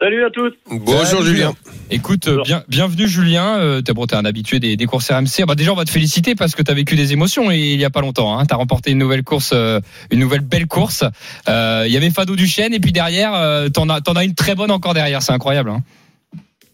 Salut 0.00 0.24
à 0.24 0.30
tous. 0.30 0.52
Bonjour 0.70 1.04
Salut, 1.04 1.24
Julien. 1.26 1.52
Écoute, 1.90 2.28
euh, 2.28 2.42
bien, 2.44 2.62
bienvenue 2.68 3.08
Julien. 3.08 3.58
Euh, 3.58 3.80
t'es 3.80 3.92
bon, 3.92 4.06
t'es 4.06 4.14
un 4.14 4.24
habitué 4.24 4.60
des, 4.60 4.76
des 4.76 4.86
courses 4.86 5.10
RMC. 5.10 5.44
Bah, 5.44 5.56
déjà, 5.56 5.72
on 5.72 5.76
va 5.76 5.84
te 5.84 5.90
féliciter 5.90 6.36
parce 6.36 6.54
que 6.54 6.62
t'as 6.62 6.74
vécu 6.74 6.94
des 6.94 7.12
émotions 7.12 7.50
il 7.50 7.80
y 7.80 7.84
a 7.84 7.90
pas 7.90 8.00
longtemps. 8.00 8.38
Hein. 8.38 8.44
T'as 8.46 8.54
remporté 8.54 8.92
une 8.92 8.98
nouvelle 8.98 9.24
course, 9.24 9.50
euh, 9.52 9.80
une 10.12 10.20
nouvelle 10.20 10.42
belle 10.42 10.68
course. 10.68 11.02
Euh, 11.48 11.82
Il 11.86 11.92
y 11.92 11.96
avait 11.96 12.10
Fado 12.10 12.36
Duchesne 12.36 12.72
et 12.74 12.78
puis 12.78 12.92
derrière, 12.92 13.34
euh, 13.34 13.68
t'en 13.70 13.88
as, 13.88 14.00
t'en 14.00 14.12
as 14.12 14.24
une 14.24 14.34
très 14.36 14.54
bonne 14.54 14.70
encore 14.70 14.94
derrière. 14.94 15.20
C'est 15.20 15.32
incroyable. 15.32 15.70
Hein. 15.70 15.80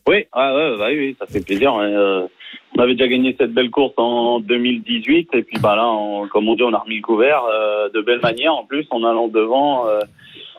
Oui, 0.06 0.26
ah 0.32 0.54
ouais, 0.54 0.76
bah 0.78 0.86
oui, 0.90 0.98
oui, 0.98 1.16
ça 1.18 1.24
fait 1.26 1.40
plaisir. 1.40 1.72
hein. 1.72 1.84
Euh, 1.88 2.26
on 2.76 2.82
avait 2.82 2.92
déjà 2.94 3.08
gagné 3.08 3.34
cette 3.40 3.54
belle 3.54 3.70
course 3.70 3.94
en 3.96 4.40
2018 4.40 5.28
et 5.32 5.42
puis 5.44 5.58
bah 5.60 5.76
là, 5.76 5.86
on- 5.88 6.28
comme 6.28 6.46
on 6.48 6.56
dit, 6.56 6.62
on 6.62 6.74
a 6.74 6.78
remis 6.78 6.96
le 6.96 7.02
couvert 7.02 7.40
euh, 7.50 7.88
de 7.94 8.02
belle 8.02 8.20
manière 8.20 8.52
en 8.52 8.66
plus 8.66 8.84
en 8.90 9.02
allant 9.04 9.28
devant 9.28 9.86
euh, 9.88 10.00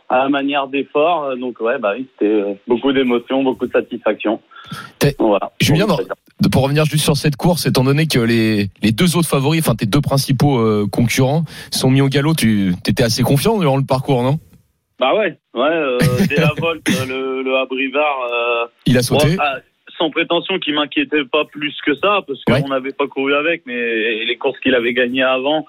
à 0.10 0.20
la 0.20 0.30
manière 0.30 0.68
d'effort. 0.68 1.24
Euh, 1.26 1.36
Donc 1.36 1.60
ouais, 1.62 1.78
bah 1.80 1.93
oui, 1.97 2.08
c'était 2.14 2.32
euh, 2.32 2.53
beaucoup 2.68 2.91
d'émotions, 2.93 3.43
beaucoup 3.43 3.66
de 3.68 3.72
satisfaction. 3.72 4.39
Voilà. 5.20 5.51
Julien, 5.62 5.86
non. 5.86 5.97
pour 6.51 6.64
revenir 6.64 6.86
juste 6.86 7.03
sur 7.03 7.16
cette 7.16 7.36
course, 7.36 7.68
étant 7.68 7.84
donné 7.84 8.08
que 8.08 8.18
les, 8.20 8.70
les 8.82 8.91
deux 8.91 9.16
autres 9.16 9.28
favoris, 9.30 9.62
enfin 9.62 9.76
tes 9.76 9.86
deux 9.86 10.01
principaux 10.01 10.58
euh, 10.60 10.88
concurrents, 10.91 11.43
sont 11.72 11.91
mis 11.91 12.01
au 12.01 12.08
galop, 12.08 12.34
tu 12.34 12.74
étais 12.88 13.03
assez 13.03 13.22
confiant 13.22 13.60
durant 13.60 13.78
le 13.78 13.86
parcours, 13.86 14.24
non? 14.24 14.39
Bah 14.99 15.14
ouais, 15.14 15.38
ouais. 15.53 15.62
Euh, 15.70 15.97
dès 16.30 16.38
la 16.38 16.51
volte, 16.58 16.88
le, 17.08 17.43
le 17.43 17.58
Abrivard. 17.58 18.18
Euh, 18.32 18.66
Il 18.88 18.97
a 18.97 19.03
sauté. 19.03 19.36
bon, 19.36 19.43
ah, 19.43 19.58
sans 19.99 20.10
prétention 20.10 20.58
qu'il 20.60 20.74
m'inquiétait 20.74 21.26
pas 21.26 21.45
plus 21.45 21.76
que 21.86 21.93
ça, 21.95 22.22
parce 22.26 22.43
qu'on 22.45 22.53
Ouais. 22.53 22.62
n'avait 22.64 22.91
pas 22.93 23.08
couru 23.08 23.34
avec, 23.36 23.64
mais 23.68 24.26
les 24.26 24.36
courses 24.38 24.60
qu'il 24.62 24.74
avait 24.76 24.93
gagnées 24.93 25.24
avant, 25.24 25.66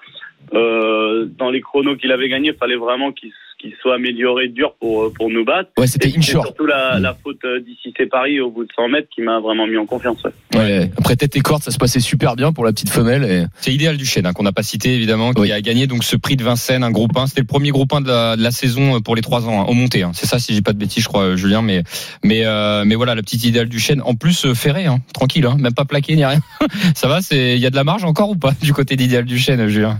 dans 0.51 1.49
les 1.51 1.61
chronos 1.61 1.95
qu'il 1.97 2.11
avait 2.11 2.29
gagnés, 2.29 2.49
il 2.49 2.57
fallait 2.57 2.75
vraiment 2.77 3.11
qu'il 3.11 3.31
qu'il 3.59 3.73
soit 3.81 3.95
amélioré 3.95 4.47
dur 4.47 4.73
pour, 4.79 5.11
pour 5.13 5.29
nous 5.29 5.43
battre. 5.45 5.69
Ouais, 5.77 5.87
c'était 5.87 6.13
inshore. 6.15 6.45
surtout 6.45 6.65
la, 6.65 6.99
la 6.99 7.13
faute 7.13 7.37
euh, 7.45 7.59
d'ici 7.59 7.93
c'est 7.97 8.05
Paris 8.05 8.39
au 8.39 8.51
bout 8.51 8.63
de 8.65 8.69
100 8.75 8.89
mètres 8.89 9.07
qui 9.13 9.21
m'a 9.21 9.39
vraiment 9.39 9.65
mis 9.67 9.77
en 9.77 9.85
confiance. 9.85 10.23
ouais. 10.23 10.59
Ouais. 10.59 10.91
Après 10.97 11.15
tête 11.15 11.35
et 11.35 11.39
corde, 11.41 11.63
ça 11.63 11.71
se 11.71 11.77
passait 11.77 11.99
super 11.99 12.35
bien 12.35 12.51
pour 12.53 12.65
la 12.65 12.71
petite 12.71 12.89
femelle. 12.89 13.23
Et... 13.23 13.45
C'est 13.61 13.73
idéal 13.73 13.97
Duchesne 13.97 14.25
hein, 14.25 14.33
qu'on 14.33 14.43
n'a 14.43 14.51
pas 14.51 14.63
cité 14.63 14.93
évidemment, 14.95 15.33
qui 15.33 15.41
Oui. 15.41 15.51
a 15.51 15.61
gagné 15.61 15.87
donc 15.87 16.03
ce 16.03 16.15
prix 16.15 16.35
de 16.35 16.43
Vincennes, 16.43 16.83
un 16.83 16.91
groupe 16.91 17.15
1. 17.17 17.27
C'était 17.27 17.41
le 17.41 17.47
premier 17.47 17.69
groupe 17.71 17.91
1 17.93 18.01
de 18.01 18.07
la, 18.07 18.35
de 18.35 18.43
la 18.43 18.51
saison 18.51 19.01
pour 19.01 19.15
les 19.15 19.21
trois 19.21 19.47
ans, 19.47 19.61
hein, 19.61 19.65
au 19.67 19.73
monté. 19.73 20.03
Hein. 20.03 20.11
C'est 20.13 20.25
ça, 20.27 20.39
si 20.39 20.53
j'ai 20.53 20.61
pas 20.61 20.73
de 20.73 20.77
bêtises, 20.77 21.03
je 21.03 21.07
crois, 21.09 21.23
euh, 21.23 21.35
Julien. 21.35 21.61
Mais 21.61 21.83
mais 22.23 22.45
euh, 22.45 22.83
mais 22.85 22.95
voilà, 22.95 23.15
la 23.15 23.21
petite 23.21 23.43
idéale 23.45 23.69
Duchesne. 23.69 24.01
En 24.03 24.15
plus, 24.15 24.45
euh, 24.45 24.53
ferré, 24.53 24.85
hein, 24.85 24.99
tranquille, 25.13 25.45
hein, 25.45 25.57
même 25.59 25.73
pas 25.73 25.85
plaqué 25.85 26.15
ni 26.15 26.25
rien. 26.25 26.39
ça 26.95 27.07
va, 27.07 27.21
c'est 27.21 27.55
il 27.55 27.61
y 27.61 27.65
a 27.65 27.69
de 27.69 27.75
la 27.75 27.83
marge 27.83 28.03
encore 28.03 28.29
ou 28.29 28.35
pas 28.35 28.51
du 28.61 28.73
côté 28.73 28.95
d'idéal 28.95 29.25
Duchesne, 29.25 29.67
Julien? 29.67 29.99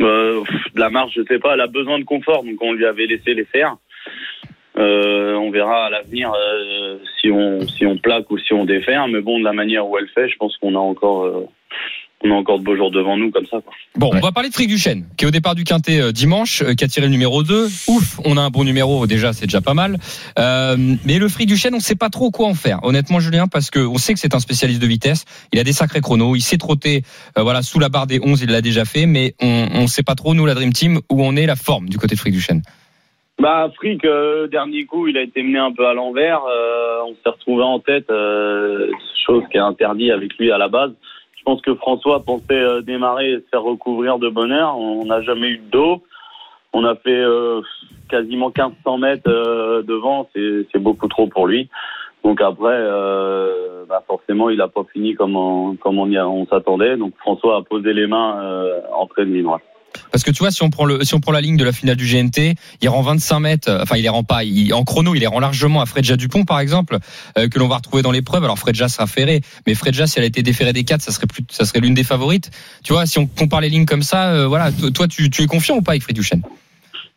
Euh, 0.00 0.42
de 0.74 0.80
la 0.80 0.90
marge, 0.90 1.12
je 1.16 1.22
sais 1.24 1.38
pas, 1.38 1.54
elle 1.54 1.60
a 1.60 1.66
besoin 1.66 1.98
de 1.98 2.04
confort, 2.04 2.44
donc 2.44 2.60
on 2.60 2.72
lui 2.72 2.86
avait 2.86 3.06
laissé 3.06 3.34
les 3.34 3.44
faire. 3.44 3.76
Euh, 4.76 5.34
on 5.34 5.50
verra 5.50 5.86
à 5.86 5.90
l'avenir 5.90 6.32
euh, 6.32 6.98
si 7.20 7.32
on 7.32 7.66
si 7.66 7.84
on 7.84 7.96
plaque 7.96 8.30
ou 8.30 8.38
si 8.38 8.52
on 8.52 8.64
déferme, 8.64 9.10
mais 9.10 9.20
bon, 9.20 9.40
de 9.40 9.44
la 9.44 9.52
manière 9.52 9.88
où 9.88 9.98
elle 9.98 10.08
fait, 10.08 10.28
je 10.28 10.36
pense 10.36 10.56
qu'on 10.58 10.76
a 10.76 10.78
encore 10.78 11.24
euh, 11.24 11.48
on 12.24 12.30
a 12.32 12.34
encore 12.34 12.58
de 12.58 12.64
beaux 12.64 12.74
jours 12.76 12.90
devant 12.90 13.16
nous 13.16 13.30
comme 13.30 13.46
ça. 13.46 13.58
Quoi. 13.60 13.72
Bon, 13.96 14.10
Ouais. 14.12 14.18
on 14.20 14.26
va 14.26 14.32
parler 14.32 14.48
de 14.48 14.54
Frick 14.54 14.68
Duchesne, 14.68 15.06
qui 15.16 15.24
est 15.24 15.28
au 15.28 15.30
départ 15.30 15.54
du 15.54 15.64
quintet 15.64 16.00
euh, 16.00 16.10
dimanche, 16.12 16.62
euh, 16.62 16.74
qui 16.74 16.82
a 16.84 16.88
tiré 16.88 17.06
le 17.06 17.12
numéro 17.12 17.42
2. 17.44 17.66
Ouf, 17.88 18.18
on 18.24 18.36
a 18.36 18.40
un 18.40 18.50
bon 18.50 18.64
numéro 18.64 19.06
déjà, 19.06 19.32
c'est 19.32 19.46
déjà 19.46 19.60
pas 19.60 19.74
mal. 19.74 19.98
Euh, 20.38 20.76
mais 21.04 21.18
le 21.18 21.28
Frick 21.28 21.48
Duchesne, 21.48 21.74
on 21.74 21.80
sait 21.80 21.94
pas 21.94 22.08
trop 22.10 22.30
quoi 22.30 22.48
en 22.48 22.54
faire. 22.54 22.80
Honnêtement, 22.82 23.20
Julien, 23.20 23.46
parce 23.46 23.70
que 23.70 23.78
on 23.80 23.98
sait 23.98 24.14
que 24.14 24.20
c'est 24.20 24.34
un 24.34 24.40
spécialiste 24.40 24.82
de 24.82 24.86
vitesse. 24.86 25.24
Il 25.52 25.58
a 25.60 25.64
des 25.64 25.72
sacrés 25.72 26.00
chronos. 26.00 26.34
Il 26.34 26.40
sait 26.40 26.58
trotter, 26.58 27.02
euh, 27.38 27.42
voilà, 27.42 27.62
sous 27.62 27.78
la 27.78 27.88
barre 27.88 28.06
des 28.08 28.18
11, 28.20 28.42
il 28.42 28.50
l'a 28.50 28.62
déjà 28.62 28.84
fait. 28.84 29.06
Mais 29.06 29.34
on, 29.40 29.68
on 29.74 29.86
sait 29.86 30.02
pas 30.02 30.14
trop 30.16 30.34
nous, 30.34 30.44
la 30.46 30.54
Dream 30.54 30.72
Team, 30.72 31.00
où 31.10 31.22
on 31.24 31.36
est 31.36 31.46
la 31.46 31.56
forme 31.56 31.88
du 31.88 31.98
côté 31.98 32.14
de 32.16 32.20
Frick 32.20 32.32
Duchesne. 32.34 32.62
Bah, 33.40 33.70
Frick, 33.76 34.04
euh, 34.04 34.48
dernier 34.48 34.84
coup, 34.86 35.06
il 35.06 35.16
a 35.16 35.22
été 35.22 35.44
mené 35.44 35.58
un 35.60 35.72
peu 35.72 35.86
à 35.86 35.94
l'envers. 35.94 36.40
euh, 36.44 36.98
on 37.06 37.14
s'est 37.22 37.30
retrouvé 37.30 37.62
en 37.62 37.78
tête, 37.78 38.10
euh, 38.10 38.90
chose 39.24 39.44
qui 39.52 39.56
est 39.58 39.60
interdite 39.60 40.10
avec 40.10 40.36
lui 40.38 40.50
à 40.50 40.58
la 40.58 40.66
base. 40.68 40.90
Je 41.38 41.42
pense 41.44 41.60
que 41.62 41.74
François 41.74 42.20
pensait 42.20 42.52
euh, 42.52 42.82
démarrer 42.82 43.30
et 43.32 43.36
se 43.36 43.48
faire 43.50 43.62
recouvrir 43.62 44.18
de 44.18 44.28
bonheur. 44.28 44.76
On 44.76 45.04
n'a 45.04 45.22
jamais 45.22 45.48
eu 45.48 45.58
de 45.58 45.70
dos. 45.70 46.02
On 46.72 46.84
a 46.84 46.94
fait 46.96 47.10
euh, 47.10 47.62
quasiment 48.08 48.52
1500 48.54 48.98
mètres 48.98 49.22
euh, 49.30 49.82
devant. 49.82 50.28
C'est 50.34 50.78
beaucoup 50.78 51.08
trop 51.08 51.26
pour 51.26 51.46
lui. 51.46 51.68
Donc 52.24 52.40
après, 52.40 52.74
euh, 52.74 53.84
bah 53.88 54.02
forcément, 54.06 54.50
il 54.50 54.58
n'a 54.58 54.68
pas 54.68 54.84
fini 54.92 55.14
comme 55.14 55.36
on, 55.36 55.76
comme 55.76 55.98
on, 55.98 56.12
on 56.12 56.46
s'attendait. 56.46 56.96
Donc 56.96 57.14
François 57.18 57.58
a 57.58 57.62
posé 57.62 57.92
les 57.92 58.06
mains 58.06 58.42
euh, 58.42 58.80
entrée 58.92 59.24
de 59.24 59.32
ligne. 59.32 59.48
Parce 60.12 60.22
que 60.24 60.30
tu 60.30 60.38
vois, 60.38 60.50
si 60.50 60.62
on 60.62 60.70
prend 60.70 60.84
le, 60.84 61.04
si 61.04 61.14
on 61.14 61.20
prend 61.20 61.32
la 61.32 61.40
ligne 61.40 61.56
de 61.56 61.64
la 61.64 61.72
finale 61.72 61.96
du 61.96 62.06
GNT, 62.06 62.54
il 62.80 62.88
rend 62.88 63.02
25 63.02 63.40
mètres. 63.40 63.68
euh, 63.70 63.82
Enfin, 63.82 63.96
il 63.96 64.02
les 64.02 64.08
rend 64.08 64.22
pas. 64.24 64.44
Il, 64.44 64.72
en 64.74 64.84
chrono, 64.84 65.14
il 65.14 65.20
les 65.20 65.26
rend 65.26 65.40
largement 65.40 65.80
à 65.80 65.86
Fredja 65.86 66.16
Dupont, 66.16 66.44
par 66.44 66.60
exemple, 66.60 66.98
euh, 67.38 67.48
que 67.48 67.58
l'on 67.58 67.68
va 67.68 67.76
retrouver 67.76 68.02
dans 68.02 68.10
l'épreuve. 68.12 68.44
Alors 68.44 68.58
Fredja 68.58 68.88
sera 68.88 69.06
ferré, 69.06 69.40
mais 69.66 69.74
Fredja, 69.74 70.06
si 70.06 70.18
elle 70.18 70.24
a 70.24 70.28
été 70.28 70.42
déférée 70.42 70.72
des 70.72 70.84
4 70.84 71.00
ça 71.00 71.12
serait 71.12 71.26
plus, 71.26 71.42
ça 71.50 71.64
serait 71.64 71.80
l'une 71.80 71.94
des 71.94 72.04
favorites. 72.04 72.50
Tu 72.84 72.92
vois, 72.92 73.06
si 73.06 73.18
on 73.18 73.26
compare 73.26 73.60
les 73.60 73.68
lignes 73.70 73.86
comme 73.86 74.02
ça, 74.02 74.28
euh, 74.30 74.46
voilà. 74.46 74.70
Toi, 74.72 75.08
tu, 75.08 75.30
tu 75.30 75.42
es 75.42 75.46
confiant 75.46 75.76
ou 75.76 75.82
pas 75.82 75.92
avec 75.92 76.02
Fred 76.02 76.16
Duchesne? 76.16 76.42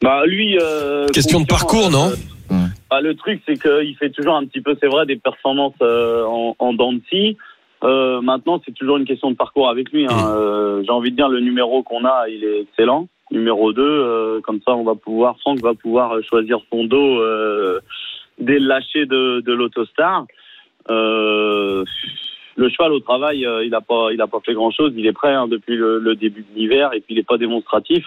Bah 0.01 0.23
lui. 0.25 0.57
Euh, 0.59 1.07
Question 1.09 1.41
de 1.41 1.45
parcours, 1.45 1.91
non? 1.91 2.11
euh, 2.51 2.55
bah, 2.89 3.01
Le 3.01 3.15
truc, 3.15 3.41
c'est 3.47 3.61
qu'il 3.61 3.95
fait 3.99 4.09
toujours 4.09 4.35
un 4.35 4.45
petit 4.45 4.61
peu, 4.61 4.75
c'est 4.81 4.87
vrai, 4.87 5.05
des 5.05 5.17
performances 5.17 5.75
euh, 5.81 6.23
en, 6.25 6.55
en 6.57 6.73
dents 6.73 6.93
de 6.93 7.01
scie. 7.09 7.37
Euh, 7.83 8.21
maintenant, 8.21 8.61
c'est 8.63 8.73
toujours 8.73 8.97
une 8.97 9.05
question 9.05 9.31
de 9.31 9.35
parcours 9.35 9.69
avec 9.69 9.91
lui. 9.91 10.05
Hein. 10.05 10.35
Euh, 10.35 10.83
J'ai 10.83 10.91
envie 10.91 11.11
de 11.11 11.15
dire, 11.15 11.29
le 11.29 11.39
numéro 11.39 11.83
qu'on 11.83 12.05
a, 12.05 12.27
il 12.29 12.43
est 12.43 12.61
excellent. 12.61 13.07
Numéro 13.31 13.73
2, 13.73 13.81
euh, 13.81 14.41
comme 14.41 14.59
ça, 14.65 14.75
on 14.75 14.83
va 14.83 14.95
pouvoir, 14.95 15.39
Franck 15.39 15.61
va 15.61 15.73
pouvoir 15.73 16.21
choisir 16.23 16.59
son 16.71 16.83
dos 16.83 17.19
euh, 17.19 17.79
dès 18.39 18.59
le 18.59 18.67
lâcher 18.67 19.05
de, 19.05 19.41
de 19.41 19.53
l'autostar. 19.53 20.25
Euh, 20.89 21.85
le 22.55 22.69
cheval 22.69 22.91
au 22.91 22.99
travail, 22.99 23.45
euh, 23.45 23.63
il 23.63 23.73
a 23.73 23.81
pas, 23.81 24.09
il 24.11 24.21
a 24.21 24.27
pas 24.27 24.39
fait 24.45 24.53
grand 24.53 24.71
chose. 24.71 24.93
Il 24.95 25.07
est 25.07 25.13
prêt 25.13 25.33
hein, 25.33 25.47
depuis 25.47 25.75
le, 25.75 25.99
le 25.99 26.15
début 26.15 26.41
de 26.41 26.59
l'hiver 26.59 26.93
et 26.93 26.99
puis 26.99 27.15
il 27.15 27.19
est 27.19 27.27
pas 27.27 27.37
démonstratif. 27.37 28.05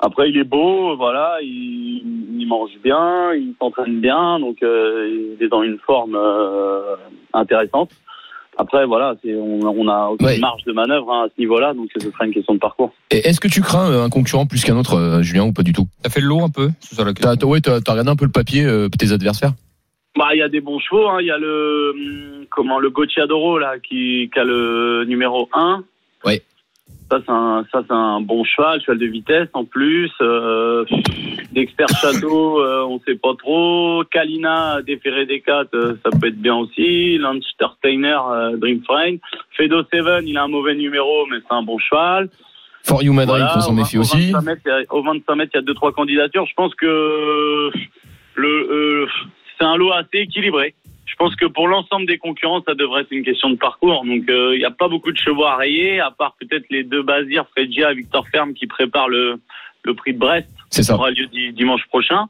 Après, 0.00 0.30
il 0.30 0.38
est 0.38 0.44
beau, 0.44 0.96
voilà, 0.96 1.38
il, 1.42 2.38
il 2.38 2.46
mange 2.46 2.70
bien, 2.84 3.34
il 3.34 3.54
s'entraîne 3.60 4.00
bien, 4.00 4.38
donc 4.38 4.62
euh, 4.62 5.34
il 5.36 5.44
est 5.44 5.48
dans 5.48 5.64
une 5.64 5.78
forme 5.78 6.14
euh, 6.14 6.94
intéressante. 7.32 7.90
Après, 8.60 8.84
voilà, 8.86 9.14
on, 9.24 9.60
on 9.64 9.88
a 9.88 10.08
aucune 10.08 10.26
Ouais. 10.26 10.38
marge 10.40 10.64
de 10.64 10.72
manœuvre 10.72 11.12
hein, 11.12 11.26
à 11.26 11.28
ce 11.34 11.40
niveau-là, 11.40 11.74
donc 11.74 11.88
ce 11.96 12.10
sera 12.10 12.26
une 12.26 12.34
question 12.34 12.54
de 12.54 12.58
parcours. 12.58 12.92
Est-ce 13.10 13.40
que 13.40 13.46
tu 13.48 13.60
crains 13.62 13.88
euh, 13.90 14.02
un 14.04 14.10
concurrent 14.10 14.46
plus 14.46 14.64
qu'un 14.64 14.76
autre, 14.76 14.94
euh, 14.98 15.22
Julien, 15.22 15.44
ou 15.44 15.52
pas 15.52 15.62
du 15.62 15.72
tout? 15.72 15.86
T'as 16.02 16.10
fait 16.10 16.20
le 16.20 16.26
lot 16.26 16.42
un 16.42 16.50
peu 16.50 16.68
C'est 16.80 16.96
ça 16.96 17.04
la 17.04 17.12
question. 17.12 17.30
T'as 17.30 17.36
t'as- 17.36 17.46
ouais, 17.46 17.60
regardé 17.64 18.10
un 18.10 18.16
peu 18.16 18.24
le 18.24 18.32
papier 18.32 18.64
euh, 18.64 18.88
tes 18.88 19.12
adversaires? 19.12 19.52
Bah, 20.18 20.30
il 20.34 20.38
y 20.38 20.42
a 20.42 20.48
des 20.48 20.60
bons 20.60 20.80
chevaux, 20.80 21.06
hein. 21.08 21.18
il 21.20 21.26
y 21.26 21.30
a 21.30 21.38
le 21.38 21.92
hum, 21.94 22.46
comment 22.50 22.80
le 22.80 22.90
Gocciadoro 22.90 23.58
là 23.60 23.74
qui, 23.78 24.28
qui 24.34 24.38
a 24.40 24.42
le 24.44 25.04
numéro 25.06 25.48
1. 25.52 25.84
Ouais. 26.24 26.42
Ça 27.10 27.20
c'est 27.24 27.32
un 27.32 27.64
ça 27.72 27.82
c'est 27.88 27.94
un 27.94 28.20
bon 28.20 28.44
cheval, 28.44 28.80
cheval 28.82 28.98
de 28.98 29.06
vitesse 29.06 29.48
en 29.54 29.64
plus. 29.64 30.10
Euh, 30.20 30.84
D'expert 31.52 31.88
château, 31.88 32.60
euh, 32.62 32.84
on 32.86 33.00
sait 33.00 33.14
pas 33.16 33.32
trop. 33.38 34.02
Kalina 34.10 34.82
déféré 34.82 35.24
des 35.24 35.40
4, 35.40 35.74
euh, 35.74 35.94
ça 36.04 36.10
peut 36.18 36.26
être 36.28 36.36
bien 36.40 36.54
aussi. 36.56 37.16
Landstersteiner, 37.16 38.18
euh, 38.30 38.56
Dream 38.58 38.82
Frame. 38.84 39.16
Fedo 39.56 39.82
Seven, 39.92 40.28
il 40.28 40.36
a 40.36 40.42
un 40.44 40.48
mauvais 40.48 40.74
numéro, 40.74 41.24
mais 41.30 41.38
c'est 41.38 41.54
un 41.54 41.62
bon 41.62 41.78
cheval. 41.78 42.28
For 42.84 43.02
You 43.02 43.12
Madrid, 43.14 43.38
Voilà, 43.38 43.54
faut 43.54 43.60
s'en 43.60 43.70
au- 43.70 43.74
méfier 43.74 43.98
au 43.98 44.02
aussi. 44.02 44.30
25 44.32 44.42
mètres, 44.42 44.62
il 44.66 44.68
y 44.68 44.72
a- 44.72 44.94
au 44.94 45.02
25 45.02 45.34
mètres, 45.36 45.50
il 45.54 45.56
y 45.56 45.60
a 45.60 45.62
deux 45.62 45.74
trois 45.74 45.92
candidatures. 45.92 46.44
Je 46.46 46.54
pense 46.54 46.74
que 46.74 47.70
le 48.34 48.48
euh, 48.48 49.06
c'est 49.58 49.64
un 49.64 49.76
lot 49.76 49.92
assez 49.92 50.18
équilibré. 50.18 50.74
Je 51.20 51.24
pense 51.24 51.34
que 51.34 51.46
pour 51.46 51.66
l'ensemble 51.66 52.06
des 52.06 52.16
concurrents, 52.18 52.62
ça 52.64 52.74
devrait 52.74 53.00
être 53.02 53.10
une 53.10 53.24
question 53.24 53.50
de 53.50 53.56
parcours. 53.56 54.04
Donc, 54.04 54.28
euh, 54.30 54.54
il 54.54 54.58
n'y 54.60 54.64
a 54.64 54.70
pas 54.70 54.86
beaucoup 54.86 55.10
de 55.10 55.18
chevaux 55.18 55.46
à 55.46 55.56
rayer, 55.56 55.98
à 55.98 56.12
part 56.12 56.36
peut-être 56.38 56.66
les 56.70 56.84
deux 56.84 57.02
basirs, 57.02 57.44
Fredia 57.50 57.90
et 57.90 57.96
Victor 57.96 58.24
Ferme, 58.28 58.54
qui 58.54 58.68
préparent 58.68 59.08
le, 59.08 59.40
le 59.82 59.94
prix 59.94 60.14
de 60.14 60.18
Brest, 60.20 60.48
C'est 60.70 60.82
qui 60.82 60.86
ça. 60.86 60.94
aura 60.94 61.10
lieu 61.10 61.26
di- 61.26 61.52
dimanche 61.52 61.84
prochain. 61.88 62.26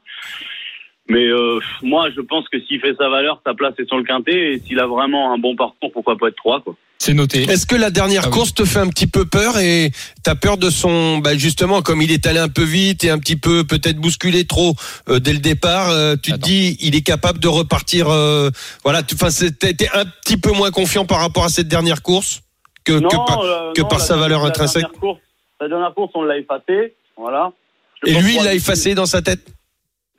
Mais 1.07 1.27
euh, 1.27 1.59
moi, 1.83 2.09
je 2.09 2.21
pense 2.21 2.49
que 2.49 2.59
s'il 2.61 2.79
fait 2.79 2.95
sa 2.95 3.09
valeur, 3.09 3.39
sa 3.45 3.53
place 3.53 3.75
est 3.77 3.85
sur 3.87 3.97
le 3.97 4.03
quintet. 4.03 4.53
Et 4.53 4.57
s'il 4.59 4.79
a 4.79 4.87
vraiment 4.87 5.33
un 5.33 5.37
bon 5.37 5.55
parcours, 5.55 5.91
pourquoi 5.91 6.17
pas 6.17 6.29
être 6.29 6.35
trois 6.37 6.59
quoi. 6.61 6.75
C'est 7.01 7.13
noté. 7.13 7.43
Est-ce 7.43 7.65
que 7.65 7.77
la 7.77 7.91
dernière 7.91 8.23
Ah 8.25 8.27
oui. 8.27 8.33
course 8.33 8.53
te 8.53 8.65
fait 8.65 8.79
un 8.79 8.89
petit 8.89 9.07
peu 9.07 9.23
peur 9.23 9.57
et 9.57 9.91
t'as 10.21 10.35
peur 10.35 10.57
de 10.57 10.69
son, 10.69 11.19
bah 11.19 11.33
justement, 11.37 11.81
comme 11.81 12.01
il 12.01 12.11
est 12.11 12.27
allé 12.27 12.39
un 12.39 12.49
peu 12.49 12.63
vite 12.63 13.05
et 13.05 13.09
un 13.09 13.19
petit 13.19 13.37
peu 13.37 13.63
peut-être 13.63 13.97
bousculé 13.97 14.43
trop 14.45 14.73
euh, 15.07 15.19
dès 15.19 15.31
le 15.31 15.39
départ, 15.39 15.89
euh, 15.91 16.15
tu 16.21 16.31
Attends. 16.33 16.41
te 16.41 16.45
dis 16.45 16.77
il 16.81 16.95
est 16.95 17.01
capable 17.01 17.39
de 17.39 17.47
repartir. 17.47 18.09
euh, 18.09 18.49
voilà, 18.83 19.01
tu- 19.01 19.15
enfin, 19.15 19.29
été 19.29 19.87
un 19.93 20.03
petit 20.23 20.35
peu 20.35 20.51
moins 20.51 20.71
confiant 20.71 21.05
par 21.05 21.21
rapport 21.21 21.45
à 21.45 21.49
cette 21.49 21.69
dernière 21.69 22.01
course 22.01 22.41
que, 22.83 22.99
que 22.99 23.15
par- 23.25 23.41
euh, 23.43 23.71
que 23.73 23.81
par 23.81 23.99
la 23.99 24.03
sa 24.05 24.17
valeur 24.17 24.41
la 24.41 24.49
intrinsèque. 24.49 24.81
dernière 24.83 24.99
course- 24.99 25.19
La 25.61 25.69
dernière 25.69 25.93
course, 25.93 26.11
on 26.15 26.23
l'a 26.23 26.37
effacé. 26.37 26.95
Voilà. 27.15 27.51
Et 28.05 28.13
lui, 28.13 28.35
il 28.37 28.43
l'a 28.43 28.53
effacé 28.55 28.93
dans 28.93 29.05
sa 29.05 29.21
tête? 29.21 29.41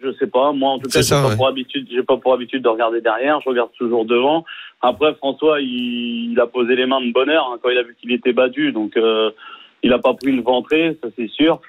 Je 0.03 0.09
sais 0.19 0.27
pas. 0.27 0.53
Moi, 0.53 0.71
en 0.73 0.79
tout 0.79 0.89
cas, 0.89 1.03
j'ai 1.03 1.11
pas 1.11 1.29
ouais. 1.29 1.37
pour 1.37 1.47
habitude, 1.47 1.87
j'ai 1.91 2.03
pas 2.03 2.17
pour 2.17 2.33
habitude 2.33 2.63
de 2.63 2.69
regarder 2.69 3.03
derrière. 3.03 3.39
Je 3.45 3.49
regarde 3.51 3.69
toujours 3.79 4.07
devant. 4.07 4.45
Après, 4.83 5.15
François, 5.15 5.61
il, 5.61 6.33
il 6.33 6.41
a 6.41 6.47
posé 6.47 6.75
les 6.75 6.87
mains 6.87 7.01
de 7.01 7.13
bonheur 7.13 7.51
hein, 7.53 7.59
quand 7.63 7.71
il 7.71 7.79
a 7.79 7.83
vu 7.83 7.97
qu'il 8.01 8.13
était 8.13 8.33
battu. 8.33 8.73
Donc, 8.73 8.97
euh, 8.97 9.31
il 9.83 9.93
a 9.93 9.99
pas 9.99 10.15
pris 10.15 10.31
une 10.31 10.43
ventrée, 10.43 10.97
ça 11.03 11.09
c'est 11.17 11.29
sûr. 11.31 11.61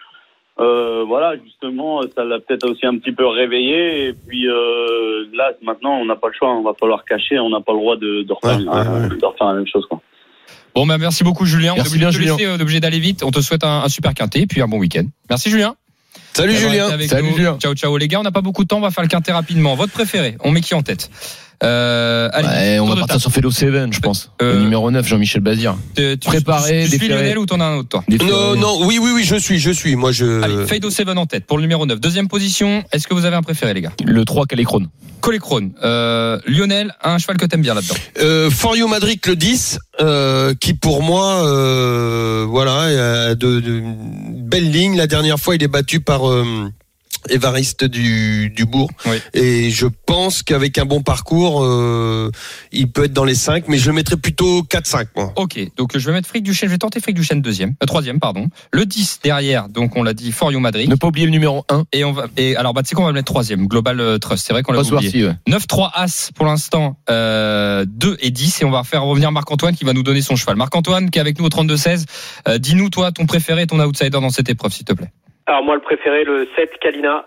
euh, 0.59 1.03
voilà, 1.07 1.35
justement, 1.43 2.01
ça 2.15 2.23
l'a 2.23 2.39
peut-être 2.39 2.69
aussi 2.69 2.85
un 2.85 2.97
petit 2.97 3.11
peu 3.13 3.25
réveillé. 3.25 4.07
Et 4.07 4.13
puis 4.13 4.47
euh, 4.47 5.25
là, 5.33 5.51
maintenant, 5.61 5.93
on 5.99 6.05
n'a 6.05 6.15
pas 6.15 6.27
le 6.27 6.33
choix. 6.37 6.53
On 6.53 6.61
va 6.63 6.73
falloir 6.79 7.03
cacher. 7.05 7.39
On 7.39 7.49
n'a 7.49 7.61
pas 7.61 7.73
le 7.73 7.79
droit 7.79 7.95
de, 7.97 8.23
de, 8.23 8.33
refaire, 8.33 8.59
Ouais, 8.59 8.67
euh, 8.67 8.83
ouais, 9.07 9.09
ouais. 9.09 9.17
de 9.17 9.25
refaire 9.25 9.47
la 9.47 9.53
même 9.55 9.67
chose. 9.67 9.85
Quoi. 9.89 10.01
Bon, 10.75 10.85
bah, 10.85 10.97
merci 10.97 11.23
beaucoup, 11.23 11.45
Julien. 11.45 11.73
Merci 11.75 11.97
on 11.97 12.01
est 12.01 12.05
obligé 12.05 12.05
bien, 12.05 12.11
Julien. 12.11 12.37
laisser, 12.37 12.47
on 12.49 12.57
est 12.59 12.61
obligé 12.61 12.79
d'aller 12.79 12.99
vite. 12.99 13.23
On 13.23 13.31
te 13.31 13.41
souhaite 13.41 13.63
un, 13.63 13.81
un 13.83 13.89
super 13.89 14.13
quintet 14.13 14.41
et 14.41 14.47
puis 14.47 14.61
un 14.61 14.67
bon 14.67 14.77
week-end. 14.77 15.05
Merci, 15.29 15.49
Julien. 15.49 15.75
Salut 16.33 16.53
Julien. 16.53 16.87
Salut, 17.07 17.27
nous. 17.29 17.35
Julien. 17.35 17.57
Ciao, 17.59 17.73
ciao, 17.73 17.97
les 17.97 18.07
gars. 18.07 18.19
On 18.19 18.23
n'a 18.23 18.31
pas 18.31 18.41
beaucoup 18.41 18.63
de 18.63 18.67
temps. 18.69 18.77
On 18.77 18.81
va 18.81 18.91
faire 18.91 19.03
le 19.03 19.09
quintet 19.09 19.31
rapidement. 19.33 19.75
Votre 19.75 19.91
préféré 19.91 20.37
On 20.43 20.51
met 20.51 20.61
qui 20.61 20.75
en 20.75 20.81
tête? 20.81 21.09
Euh, 21.63 22.29
allez, 22.33 22.47
Ouais, 22.47 22.79
on 22.79 22.87
va 22.87 22.95
partir 22.95 23.19
sur 23.19 23.31
Fedo 23.31 23.51
7, 23.51 23.93
je 23.93 23.99
pense. 23.99 24.31
Euh, 24.41 24.55
Le 24.55 24.61
numéro 24.61 24.89
9, 24.91 25.07
Jean-Michel 25.07 25.41
Bazir. 25.41 25.75
Tu- 25.95 26.17
préparé, 26.17 26.83
Tu, 26.85 26.91
tu 26.91 26.97
suis. 26.97 27.07
Lionel 27.07 27.37
ou 27.37 27.45
t'en 27.45 27.59
as 27.59 27.65
un 27.65 27.77
autre, 27.77 27.89
toi 27.89 28.03
Non, 28.09 28.55
non, 28.55 28.85
oui, 28.85 28.99
oui, 29.01 29.11
oui, 29.13 29.23
je 29.23 29.35
suis, 29.35 29.59
je 29.59 29.71
suis. 29.71 29.95
Moi, 29.95 30.11
je. 30.11 30.41
Allez, 30.43 30.85
au 30.85 30.89
7 30.89 31.09
en 31.09 31.25
tête 31.25 31.45
pour 31.45 31.57
le 31.57 31.61
numéro 31.61 31.85
9. 31.85 31.99
Deuxième 31.99 32.27
position. 32.27 32.83
Est-ce 32.91 33.07
que 33.07 33.13
vous 33.13 33.25
avez 33.25 33.35
un 33.35 33.43
préféré, 33.43 33.73
les 33.73 33.81
gars? 33.81 33.91
Le 34.03 34.25
3, 34.25 34.45
Calécrone. 34.45 34.87
Colécrone. 35.21 35.71
Euh, 35.83 36.39
Lionel, 36.47 36.95
un 37.03 37.19
cheval 37.19 37.37
que 37.37 37.45
t'aimes 37.45 37.61
bien 37.61 37.75
là-dedans. 37.75 37.93
Euh, 38.21 38.49
For 38.49 38.75
You 38.75 38.87
Madrid 38.87 39.19
le 39.27 39.35
10, 39.35 39.77
euh, 40.01 40.53
qui 40.59 40.73
pour 40.73 41.03
moi, 41.03 41.45
euh, 41.45 42.45
voilà, 42.49 43.29
a 43.29 43.35
de, 43.35 43.59
de 43.59 43.83
belles 43.85 44.71
lignes. 44.71 44.97
La 44.97 45.05
dernière 45.07 45.37
fois, 45.39 45.55
il 45.55 45.61
est 45.63 45.67
battu 45.67 45.99
par 45.99 46.27
euh, 46.29 46.71
Évariste 47.29 47.83
du, 47.85 48.49
du 48.49 48.65
Bourg. 48.65 48.89
Oui. 49.05 49.17
Et 49.33 49.69
je 49.69 49.87
pense 50.05 50.43
qu'avec 50.43 50.77
un 50.77 50.85
bon 50.85 51.01
parcours, 51.01 51.63
euh, 51.63 52.31
il 52.71 52.91
peut 52.91 53.05
être 53.05 53.13
dans 53.13 53.23
les 53.25 53.35
5, 53.35 53.67
mais 53.67 53.77
je 53.77 53.87
le 53.87 53.93
mettrais 53.93 54.17
plutôt 54.17 54.63
4-5, 54.63 55.07
moi. 55.15 55.33
Ok, 55.35 55.59
donc 55.77 55.97
je 55.97 56.05
vais 56.05 56.13
mettre 56.13 56.27
Frick 56.27 56.43
Duchesne, 56.43 56.69
je 56.69 56.73
vais 56.73 56.77
tenter 56.79 56.99
Frick 56.99 57.15
Duchesne 57.15 57.41
deuxième, 57.41 57.75
euh, 57.81 57.85
troisième, 57.85 58.19
pardon. 58.19 58.47
Le 58.71 58.85
10 58.85 59.19
derrière, 59.23 59.69
donc 59.69 59.95
on 59.95 60.03
l'a 60.03 60.13
dit, 60.13 60.31
For 60.31 60.51
You 60.51 60.59
Madrid. 60.59 60.89
Ne 60.89 60.95
pas 60.95 61.07
oublier 61.07 61.25
le 61.25 61.31
numéro 61.31 61.63
1. 61.69 61.83
Et 61.93 62.03
on 62.03 62.11
va, 62.11 62.25
et 62.37 62.55
alors, 62.55 62.73
bah, 62.73 62.83
tu 62.83 62.89
sais 62.89 62.95
qu'on 62.95 63.03
va 63.03 63.09
le 63.09 63.13
mettre 63.13 63.31
troisième, 63.31 63.67
Global 63.67 63.99
euh, 63.99 64.17
Trust. 64.17 64.45
C'est 64.47 64.53
vrai 64.53 64.63
qu'on 64.63 64.73
l'a 64.73 64.81
oublié. 64.81 65.25
ouais. 65.25 65.35
9-3 65.47 65.91
As 65.93 66.31
pour 66.35 66.45
l'instant, 66.45 66.97
euh, 67.09 67.85
2 67.87 68.17
et 68.21 68.31
10. 68.31 68.61
Et 68.61 68.65
on 68.65 68.71
va 68.71 68.83
faire 68.83 69.03
revenir 69.03 69.31
Marc-Antoine 69.31 69.75
qui 69.75 69.85
va 69.85 69.93
nous 69.93 70.03
donner 70.03 70.21
son 70.21 70.35
cheval. 70.35 70.55
Marc-Antoine 70.55 71.09
qui 71.09 71.17
est 71.19 71.21
avec 71.21 71.39
nous 71.39 71.45
au 71.45 71.49
32-16. 71.49 72.05
Euh, 72.47 72.57
Dis-nous, 72.57 72.89
toi, 72.89 73.11
ton 73.11 73.25
préféré, 73.25 73.67
ton 73.67 73.79
outsider 73.79 74.09
dans 74.09 74.29
cette 74.29 74.49
épreuve, 74.49 74.71
s'il 74.73 74.85
te 74.85 74.93
plaît. 74.93 75.11
Alors 75.51 75.65
moi, 75.65 75.75
le 75.75 75.81
préféré, 75.81 76.23
le 76.23 76.47
7 76.55 76.79
Kalina, 76.79 77.25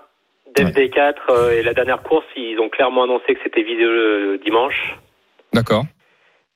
d'FD4. 0.57 1.15
euh, 1.29 1.51
et 1.51 1.63
la 1.63 1.75
dernière 1.75 2.03
course, 2.03 2.25
ils 2.37 2.59
ont 2.59 2.71
clairement 2.71 3.03
annoncé 3.03 3.35
que 3.35 3.41
c'était 3.45 3.63
visé 3.63 3.83
le 3.83 4.41
dimanche. 4.43 4.97
D'accord. 5.53 5.85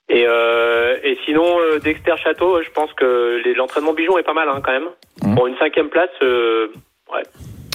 Et, 0.09 0.25
euh, 0.27 0.97
et 1.05 1.19
sinon, 1.27 1.45
euh, 1.61 1.79
Dexter 1.79 2.15
Château, 2.17 2.63
je 2.63 2.71
pense 2.71 2.91
que 2.95 3.43
l'entraînement 3.55 3.93
Bijon 3.93 4.17
est 4.17 4.23
pas 4.23 4.33
mal 4.33 4.49
hein, 4.49 4.63
quand 4.65 4.73
même. 4.73 4.89
Mhm. 5.23 5.35
Pour 5.35 5.47
une 5.47 5.59
cinquième 5.59 5.91
place, 5.91 6.09
euh, 6.23 6.69
ouais, 7.13 7.23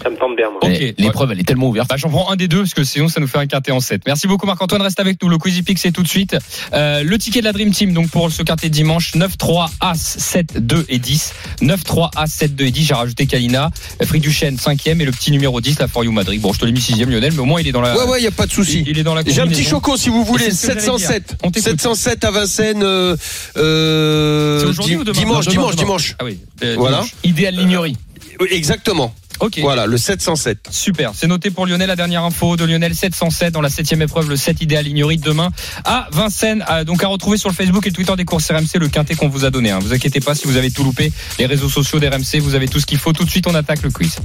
ça 0.04 0.10
me 0.10 0.18
tente 0.18 0.36
bien. 0.36 0.50
Moi. 0.50 0.60
Ok. 0.64 0.70
Eh, 0.80 0.94
L'épreuve, 0.98 1.32
elle 1.32 1.40
est 1.40 1.44
tellement 1.48 1.68
ouverte. 1.70 1.88
Bah, 1.90 1.96
j'en 1.98 2.10
prends 2.10 2.30
un 2.32 2.36
des 2.36 2.48
deux 2.48 2.60
parce 2.60 2.74
que 2.74 2.84
sinon 2.84 3.08
ça 3.08 3.20
nous 3.22 3.28
fait 3.28 3.38
un 3.40 3.48
quintet 3.48 3.72
en 3.72 3.80
7. 3.80 4.02
Merci 4.06 4.28
beaucoup 4.28 4.46
Marc-Antoine, 4.46 4.82
reste 4.82 5.00
avec 5.00 5.22
nous. 5.24 5.30
Le 5.30 5.38
Quizy 5.38 5.64
Pick 5.64 5.80
c'est 5.80 5.92
tout 5.92 6.04
de 6.04 6.08
suite. 6.08 6.36
Euh, 6.74 7.04
le 7.04 7.18
ticket 7.18 7.40
de 7.40 7.46
la 7.46 7.54
Dream 7.54 7.72
Team 7.72 7.94
donc 7.94 8.10
pour 8.10 8.32
ce 8.32 8.44
quintet 8.44 8.70
de 8.70 8.74
dimanche 8.74 9.16
9 9.16 9.38
3 9.38 9.70
As 9.80 9.96
7 10.20 10.66
2 10.66 10.86
et 10.90 11.00
10. 11.00 11.34
9 11.62 11.84
3 11.84 12.12
As 12.16 12.28
7 12.28 12.56
2 12.56 12.66
et 12.66 12.72
10, 12.72 12.86
j'ai 12.86 12.94
rajouté 12.94 13.26
Kalina, 13.26 13.70
Frick 14.04 14.22
Duchesne 14.22 14.56
5e 14.56 15.00
et 15.02 15.06
le 15.06 15.12
petit 15.12 15.32
numéro 15.32 15.62
10 15.62 15.80
la 15.80 15.88
For 15.88 16.04
You 16.04 16.12
Madrid. 16.12 16.42
Bon, 16.42 16.52
je 16.54 16.60
te 16.60 16.66
l'ai 16.66 16.72
mis 16.72 16.80
6e 16.80 17.06
Lionel, 17.10 17.32
mais 17.34 17.40
au 17.40 17.46
moins 17.46 17.62
il 17.62 17.68
est 17.68 17.72
dans 17.72 17.82
la 17.82 17.96
Ouais, 17.98 18.04
ouais, 18.12 18.20
il 18.20 18.24
y 18.24 18.28
a 18.28 18.32
pas 18.32 18.46
de 18.46 18.52
souci. 18.52 18.82
il, 18.82 18.90
il 18.90 19.00
est 19.00 19.04
dans 19.04 19.16
la 19.16 19.24
J'ai 19.26 19.42
un 19.42 19.48
petit 19.48 19.64
choco 19.64 19.96
si 19.98 20.10
vous 20.10 20.24
voulez, 20.24 20.46
Et 20.46 20.52
c'est 20.52 20.56
ce 20.56 20.62
que 20.74 20.80
j'allais 20.80 20.82
707. 20.82 21.28
dire. 21.28 21.38
On 21.44 21.52
t'écoute. 21.52 21.70
707 21.82 22.24
à 22.26 22.32
Vincennes, 22.32 22.84
euh, 22.84 23.16
euh, 23.58 24.60
C'est 24.60 24.66
aujourd'hui 24.68 24.96
ou 24.98 25.04
demain 25.04 25.20
dimanche, 25.20 25.46
Non, 25.46 25.52
dimanche, 25.52 25.72
demain, 25.76 25.84
dimanche. 25.84 26.16
Ah 26.20 26.26
oui. 26.26 26.40
euh, 26.64 26.76
Voilà. 26.78 27.04
Idéal 27.24 27.56
Lignerie. 27.56 27.98
Oui, 28.40 28.48
Exactement. 28.52 29.14
OK. 29.44 29.60
Voilà, 29.60 29.86
le 29.86 29.98
707. 29.98 30.70
Super, 30.72 31.12
c'est 31.14 31.28
noté 31.28 31.52
pour 31.52 31.66
Lionel. 31.68 31.90
La 31.90 31.98
dernière 31.98 32.24
info 32.24 32.56
de 32.56 32.64
Lionel 32.64 32.96
707 32.96 33.52
dans 33.54 33.60
la 33.60 33.70
septième 33.70 34.02
épreuve, 34.02 34.30
le 34.30 34.38
7 34.38 34.62
idéal 34.62 34.88
Ignorie 34.88 35.18
demain 35.18 35.52
à 35.84 36.08
Vincennes. 36.12 36.64
Ah, 36.66 36.86
Donc 36.86 37.04
à 37.04 37.08
retrouver 37.08 37.38
sur 37.38 37.50
le 37.50 37.56
Facebook 37.56 37.86
et 37.86 37.90
le 37.90 37.96
Twitter 37.96 38.16
des 38.16 38.24
courses 38.24 38.50
RMC 38.50 38.80
le 38.80 38.88
quintet 38.88 39.16
qu'on 39.16 39.28
vous 39.28 39.44
a 39.44 39.50
donné. 39.50 39.72
Hein. 39.72 39.80
Vous 39.82 39.94
inquiétez 39.94 40.22
pas 40.22 40.34
si 40.34 40.48
vous 40.48 40.56
avez 40.56 40.72
tout 40.72 40.86
loupé. 40.86 41.12
Les 41.40 41.46
réseaux 41.46 41.68
sociaux 41.68 42.00
d'RMC, 42.00 42.40
vous 42.40 42.56
avez 42.56 42.70
tout 42.70 42.80
ce 42.80 42.86
qu'il 42.86 43.00
faut. 43.00 43.12
Tout 43.12 43.26
de 43.26 43.30
suite, 43.30 43.46
on 43.48 43.56
attaque 43.56 43.82
le 43.84 43.92
quiz. 43.92 44.16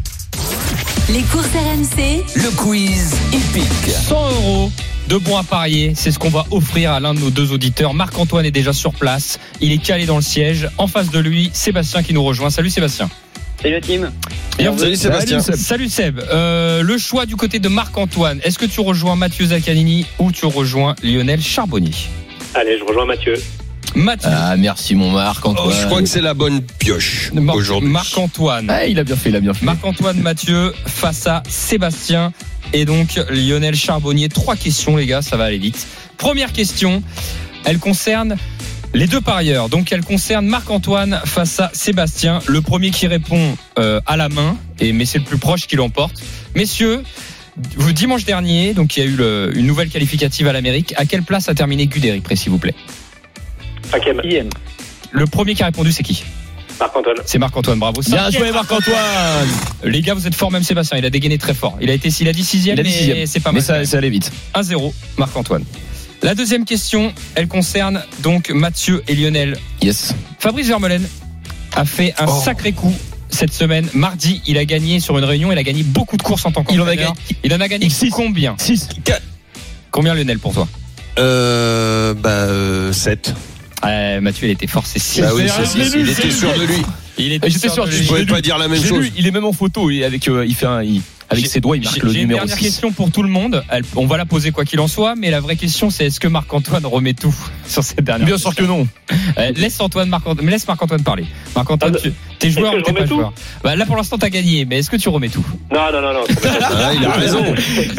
Les 1.09 1.23
courses 1.23 1.47
RMC, 1.49 2.23
Le 2.37 2.51
quiz 2.55 3.16
épique. 3.33 3.93
100 4.09 4.31
euros 4.31 4.71
de 5.09 5.16
bons 5.16 5.39
à 5.39 5.43
parier, 5.43 5.95
c'est 5.97 6.12
ce 6.12 6.19
qu'on 6.19 6.29
va 6.29 6.45
offrir 6.51 6.93
à 6.93 7.01
l'un 7.01 7.14
de 7.14 7.21
nos 7.21 7.31
deux 7.31 7.53
auditeurs. 7.53 7.95
Marc-Antoine 7.95 8.45
est 8.45 8.51
déjà 8.51 8.75
sur 8.75 8.93
place. 8.93 9.39
Il 9.62 9.73
est 9.73 9.79
calé 9.79 10.05
dans 10.05 10.16
le 10.16 10.23
siège. 10.23 10.69
En 10.77 10.87
face 10.87 11.11
de 11.11 11.19
lui, 11.19 11.51
Sébastien 11.55 12.03
qui 12.03 12.12
nous 12.12 12.23
rejoint. 12.23 12.51
Salut 12.51 12.69
Sébastien. 12.69 13.09
Salut 13.61 13.75
la 13.75 13.81
team. 13.81 14.11
Bienvenue. 14.59 14.81
Salut 14.81 14.97
Sébastien. 14.97 15.41
Salut 15.41 15.89
Seb. 15.89 16.21
Euh, 16.31 16.83
le 16.83 16.99
choix 16.99 17.27
du 17.27 17.37
côté 17.37 17.59
de 17.59 17.69
Marc-Antoine. 17.69 18.41
Est-ce 18.45 18.59
que 18.59 18.67
tu 18.67 18.81
rejoins 18.81 19.17
Mathieu 19.17 19.47
Zaccanini 19.47 20.07
ou 20.19 20.33
tu 20.33 20.47
rejoins 20.47 20.95
Lionel 21.03 21.41
Charbonnier? 21.41 21.91
Allez, 22.55 22.79
je 22.79 22.85
rejoins 22.85 23.05
Mathieu. 23.07 23.35
Mathieu. 23.95 24.29
Ah, 24.33 24.57
merci 24.57 24.95
mon 24.95 25.11
Marc, 25.11 25.45
Oh, 25.45 25.49
Antoine. 25.51 25.75
je 25.81 25.87
crois 25.87 26.01
que 26.01 26.07
c'est 26.09 26.21
la 26.21 26.35
bonne 26.35 26.61
pioche 26.79 27.31
Mar- 27.33 27.57
aujourd'hui. 27.57 27.89
Marc-Antoine. 27.91 28.69
Ah, 28.71 28.87
il 28.87 28.99
a 28.99 29.05
bien 29.05 29.17
fait, 29.17 29.31
il 29.31 29.37
a 29.37 29.41
bien 29.41 29.55
fait. 29.55 29.65
Marc-Antoine 29.65 30.21
Mathieu 30.21 30.73
face 30.87 31.27
à 31.27 31.43
Sébastien 31.49 32.33
et 32.73 32.85
donc 32.85 33.19
Lionel 33.31 33.75
Charbonnier. 33.75 34.29
Trois 34.29 34.57
questions, 34.57 34.97
les 34.97 35.07
gars, 35.07 35.23
ça 35.23 35.37
va 35.37 35.45
aller 35.45 35.59
vite. 35.59 35.87
Première 36.17 36.53
question, 36.53 37.03
elle 37.65 37.79
concerne 37.79 38.37
les 38.95 39.07
deux 39.07 39.20
parieurs. 39.20 39.68
Donc, 39.68 39.93
elle 39.93 40.03
concerne 40.05 40.47
Marc-Antoine 40.47 41.20
face 41.24 41.61
à 41.61 41.70
Sébastien. 41.72 42.41
Le 42.47 42.61
premier 42.62 42.91
qui 42.91 43.07
répond 43.07 43.57
euh, 43.78 44.01
à 44.07 44.16
la 44.16 44.28
main, 44.28 44.57
et 44.80 44.93
mais 44.93 45.05
c'est 45.05 45.18
le 45.18 45.24
plus 45.24 45.39
proche 45.39 45.66
qui 45.66 45.76
l'emporte. 45.76 46.14
Messieurs, 46.55 47.03
vous, 47.76 47.93
dimanche 47.93 48.24
dernier, 48.24 48.72
donc 48.74 48.97
il 48.97 49.01
y 49.01 49.07
a 49.07 49.07
eu 49.07 49.16
le- 49.16 49.53
une 49.55 49.66
nouvelle 49.66 49.89
qualificative 49.91 50.47
à 50.49 50.53
l'Amérique. 50.53 50.95
À 50.97 51.05
quelle 51.05 51.22
place 51.22 51.49
a 51.49 51.55
terminé 51.55 51.86
Guderic, 51.86 52.22
près, 52.22 52.36
s'il 52.36 52.51
vous 52.51 52.59
plaît? 52.59 52.74
Cinquième. 53.91 54.20
Le 55.11 55.26
premier 55.26 55.55
qui 55.55 55.62
a 55.62 55.66
répondu, 55.66 55.91
c'est 55.93 56.03
qui? 56.03 56.24
Marc-Antoine. 56.78 57.16
C'est 57.26 57.39
Marc-Antoine, 57.39 57.78
bravo. 57.80 58.01
Bien 58.03 58.30
joué 58.30 58.53
Marc-Antoine. 58.53 59.49
Les 59.82 60.01
gars, 60.01 60.14
vous 60.14 60.26
êtes 60.28 60.34
forts, 60.34 60.53
même 60.53 60.62
Sébastien. 60.62 60.99
Il 60.99 61.05
a 61.05 61.11
dégainé 61.11 61.36
très 61.39 61.55
fort. 61.55 61.76
Il 61.80 61.91
a 61.91 61.93
été, 61.93 62.09
il 62.20 62.28
a 62.28 62.32
dit 62.32 62.45
sixième, 62.45 62.76
Il 62.76 62.80
a 62.80 62.82
dit 62.84 63.09
mais 63.09 63.26
c'est 63.26 63.41
pas 63.41 63.51
Mais 63.51 63.59
mal. 63.61 63.64
ça, 63.64 63.84
ça 63.84 63.97
allait 63.99 64.11
vite. 64.11 64.30
1-0, 64.55 64.93
Marc-Antoine. 65.16 65.64
La 66.23 66.35
deuxième 66.35 66.64
question, 66.64 67.12
elle 67.35 67.47
concerne 67.49 68.03
donc 68.21 68.51
Mathieu 68.51 69.03
et 69.09 69.14
Lionel. 69.14 69.57
Yes. 69.83 70.14
Fabrice 70.39 70.66
Vermeulen 70.66 71.07
a 71.77 71.85
fait 71.85 72.12
un 72.19 72.27
Oh. 72.27 72.41
sacré 72.45 72.73
coup 72.73 72.93
cette 73.31 73.53
semaine. 73.53 73.89
Mardi, 73.95 74.43
il 74.47 74.59
a 74.59 74.64
gagné 74.64 74.99
sur 75.01 75.16
une 75.19 75.25
réunion. 75.25 75.53
Il 75.53 75.59
a 75.59 75.62
gagné 75.62 75.83
beaucoup 75.85 76.16
de 76.16 76.23
courses 76.23 76.45
en 76.45 76.51
tant 76.51 76.64
Il 76.71 76.81
en 76.81 76.87
a 76.87 76.97
qu'entraîneur. 76.97 77.14
Il 77.45 77.55
en 77.55 77.61
a 77.61 77.69
gagné 77.69 77.89
Six. 77.89 78.11
combien 78.11 78.57
6. 78.59 78.89
Combien 79.91 80.14
Lionel 80.14 80.39
pour 80.39 80.55
toi 80.55 80.66
Euh, 81.19 82.14
bah, 82.14 82.31
euh, 82.31 82.93
7. 82.93 83.35
Euh, 83.85 84.21
Mathieu, 84.21 84.49
il 84.49 84.51
était 84.53 84.66
fort, 84.66 84.85
c'est 84.87 84.99
6. 84.99 85.21
Bah 85.21 85.31
oui, 85.35 85.45
c'est- 85.49 85.79
Il 86.01 86.09
était 86.11 86.31
sûr 86.33 86.53
de 86.59 86.64
lui. 86.64 86.83
Il 87.16 87.33
était 87.33 87.49
J'étais 87.51 87.69
sûr 87.69 87.85
de 87.87 87.91
lui. 87.91 88.03
Je 88.03 88.09
pouvais 88.09 88.21
l'ai 88.21 88.27
pas 88.27 88.41
dire 88.41 88.59
la 88.59 88.66
même 88.69 88.81
J'ai 88.83 88.89
chose. 88.89 89.05
lu, 89.05 89.12
il 89.16 89.27
est 89.27 89.31
même 89.31 89.45
en 89.45 89.53
photo 89.53 89.89
et 89.91 90.05
avec 90.05 90.27
euh, 90.29 90.45
il 90.47 90.55
fait 90.55 90.66
un, 90.66 90.83
il- 90.83 91.01
avec 91.31 91.47
ses 91.47 91.61
doigts 91.61 91.76
il 91.76 91.85
marque 91.85 92.03
le 92.03 92.09
j'ai 92.11 92.16
une 92.16 92.20
numéro 92.22 92.39
dernière 92.41 92.57
6. 92.57 92.62
question 92.64 92.93
pour 92.93 93.11
tout 93.11 93.22
le 93.22 93.29
monde. 93.29 93.62
Elle- 93.70 93.85
on 93.97 94.07
va 94.07 94.16
la 94.16 94.24
poser 94.26 94.51
quoi 94.51 94.64
qu'il 94.64 94.81
en 94.81 94.89
soit, 94.89 95.14
mais 95.16 95.31
la 95.31 95.41
vraie 95.41 95.57
question 95.57 95.91
c'est 95.91 96.07
est-ce 96.07 96.20
que 96.20 96.29
Marc-Antoine 96.29 96.87
remet 96.87 97.14
tout 97.14 97.35
sur 97.66 97.83
cette 97.85 98.03
dernière 98.03 98.26
Bien 98.26 98.39
sûr 98.39 98.55
que 98.55 98.64
non. 98.64 98.87
Euh, 99.39 99.53
laisse 99.57 99.81
Antoine 99.81 100.09
Marc 100.09 100.24
mais 100.43 100.51
laisse 100.53 100.66
Marc-Antoine 100.66 101.03
parler. 101.03 101.24
Marc-Antoine, 101.55 101.95
Ah, 101.97 102.01
tu, 102.03 102.12
t'es 102.39 102.51
joueur 102.51 102.74
ou 102.74 102.83
t'es 102.83 102.93
pas 102.93 103.07
joueur 103.07 103.33
bah, 103.62 103.76
Là 103.76 103.85
pour 103.87 103.97
l'instant 103.97 104.16
t'as 104.18 104.31
gagné, 104.31 104.64
mais 104.64 104.79
est-ce 104.79 104.91
que 104.91 104.97
tu 104.97 105.09
remets 105.09 105.29
tout? 105.29 105.45
Non, 105.72 105.93
non, 105.93 106.01
non, 106.01 106.12
non. 106.14 106.24
Ah, 106.62 106.93
il 106.95 107.05
a 107.05 107.11
raison. 107.12 107.45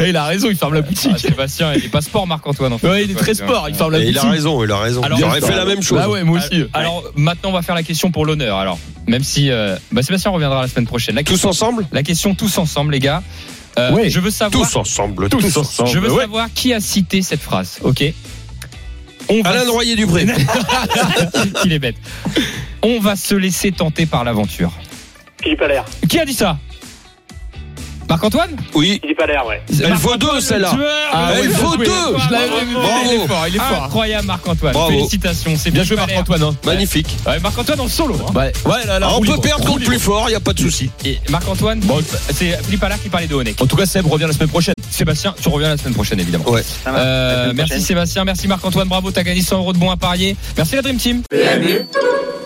Il 0.06 0.16
a 0.16 0.24
raison, 0.24 0.48
il 0.50 0.56
ferme 0.56 0.74
la 0.74 0.80
Ah, 0.80 0.82
boutique. 0.82 1.18
Sébastien, 1.18 1.72
il 1.74 1.84
est 1.84 1.88
pas 1.88 2.00
sport 2.00 2.26
Marc-Antoine 2.26 2.72
en 2.72 2.78
fait. 2.78 2.88
Ouais, 2.88 3.04
il 3.04 3.10
est 3.10 3.14
très 3.14 3.34
sport, 3.34 3.66
il 3.68 3.74
ferme 3.74 3.92
la 3.92 3.98
Et 4.00 4.02
il 4.02 4.06
boutique. 4.14 4.24
a 4.24 4.30
raison, 4.30 4.64
il 4.64 4.70
a 4.72 4.78
raison. 4.78 5.02
Alors, 5.02 5.18
J'aurais 5.18 5.40
fait 5.40 5.54
la 5.54 5.64
même 5.64 5.82
chose. 5.82 5.98
Bah 5.98 6.08
ouais, 6.08 6.24
moi 6.24 6.38
aussi. 6.38 6.64
Alors 6.72 7.04
maintenant 7.16 7.50
on 7.50 7.52
va 7.52 7.62
faire 7.62 7.74
la 7.74 7.82
question 7.82 8.10
pour 8.10 8.24
l'honneur. 8.26 8.56
Alors 8.58 8.78
même 9.06 9.22
si 9.24 9.50
euh, 9.50 9.76
bah, 9.92 10.02
Sébastien 10.02 10.30
reviendra 10.30 10.62
la 10.62 10.68
semaine 10.68 10.86
prochaine. 10.86 11.14
La 11.16 11.22
Tous 11.22 11.44
ensemble? 11.44 11.86
La 11.92 12.02
question 12.02 12.34
tous 12.34 12.58
ensemble 12.58 12.92
les 12.92 12.98
gars. 13.00 13.19
Euh, 13.78 13.92
Ouais. 13.92 14.10
je 14.10 14.18
veux 14.20 14.30
savoir. 14.30 14.68
Tous 14.68 14.76
ensemble. 14.76 15.28
Tous 15.28 15.38
Tous 15.38 15.56
ensemble. 15.56 15.88
Je 15.90 15.98
veux 15.98 16.12
Ouais. 16.12 16.22
savoir 16.22 16.48
qui 16.54 16.72
a 16.74 16.80
cité 16.80 17.22
cette 17.22 17.40
phrase. 17.40 17.78
Ok. 17.82 18.02
On 19.28 19.42
va 19.42 19.50
Alain 19.50 19.70
Royer 19.70 19.94
Dubré. 19.94 20.26
Il 21.64 21.72
est 21.72 21.78
bête. 21.78 21.96
On 22.82 22.98
va 22.98 23.14
se 23.14 23.34
laisser 23.34 23.70
tenter 23.70 24.06
par 24.06 24.24
l'aventure. 24.24 24.72
Philippe 25.42 25.62
Allaire. 25.62 25.84
Qui 26.08 26.18
a 26.18 26.24
dit 26.24 26.34
ça 26.34 26.58
Marc-Antoine 28.10 28.50
Oui. 28.74 28.98
Philippe 29.00 29.20
Allaire, 29.20 29.46
ouais. 29.46 29.62
Elle 29.84 29.94
vaut 29.94 30.16
deux, 30.16 30.40
celle-là. 30.40 30.72
Ah, 31.12 31.30
Elle 31.38 31.48
vaut 31.50 31.76
deux. 31.76 31.84
Je 31.84 32.32
l'avais 32.32 32.64
vu. 32.66 32.74
Bravo. 32.74 32.90
Il 33.06 33.12
est 33.14 33.26
fort, 33.28 33.44
il 33.48 33.54
est 33.56 33.58
fort. 33.60 33.84
Incroyable 33.84 34.26
Marc-Antoine. 34.26 34.74
Félicitations. 34.88 35.52
C'est 35.56 35.70
Bien 35.70 35.84
joué. 35.84 35.96
Marc-Antoine. 35.96 36.42
hein. 36.42 36.56
Magnifique. 36.66 37.16
Ouais, 37.24 37.38
Marc-Antoine 37.38 37.78
en 37.80 37.86
solo. 37.88 38.16
hein. 38.28 38.32
Ouais, 38.34 38.52
on 39.14 39.20
peut 39.20 39.40
perdre 39.40 39.64
contre 39.64 39.78
libre. 39.78 39.90
plus 39.92 40.00
fort, 40.00 40.24
il 40.26 40.30
n'y 40.30 40.36
a 40.36 40.40
pas 40.40 40.52
de 40.52 40.58
souci. 40.58 40.90
Et 41.04 41.18
Marc-Antoine, 41.30 41.80
c'est 42.34 42.58
Philippe 42.64 42.82
Allard 42.82 43.00
qui 43.00 43.08
parlait 43.08 43.28
de 43.28 43.34
Honeck. 43.36 43.62
En 43.62 43.66
tout 43.66 43.76
cas, 43.76 43.86
Seb 43.86 44.06
revient 44.06 44.26
la 44.26 44.32
semaine 44.32 44.48
prochaine. 44.48 44.74
Sébastien, 44.90 45.32
tu 45.40 45.48
reviens 45.48 45.68
la 45.68 45.76
semaine 45.76 45.94
prochaine 45.94 46.18
évidemment. 46.18 46.48
Ouais. 46.50 46.62
Euh, 46.88 47.52
merci 47.54 47.70
prochaine. 47.70 47.80
Sébastien, 47.86 48.24
merci 48.24 48.48
Marc-Antoine, 48.48 48.88
bravo, 48.88 49.12
t'as 49.12 49.22
gagné 49.22 49.40
100 49.40 49.58
euros 49.58 49.72
de 49.72 49.78
bons 49.78 49.90
à 49.90 49.96
parier. 49.96 50.34
Merci 50.56 50.74
la 50.74 50.82
Dream 50.82 50.96
Team. 50.96 51.22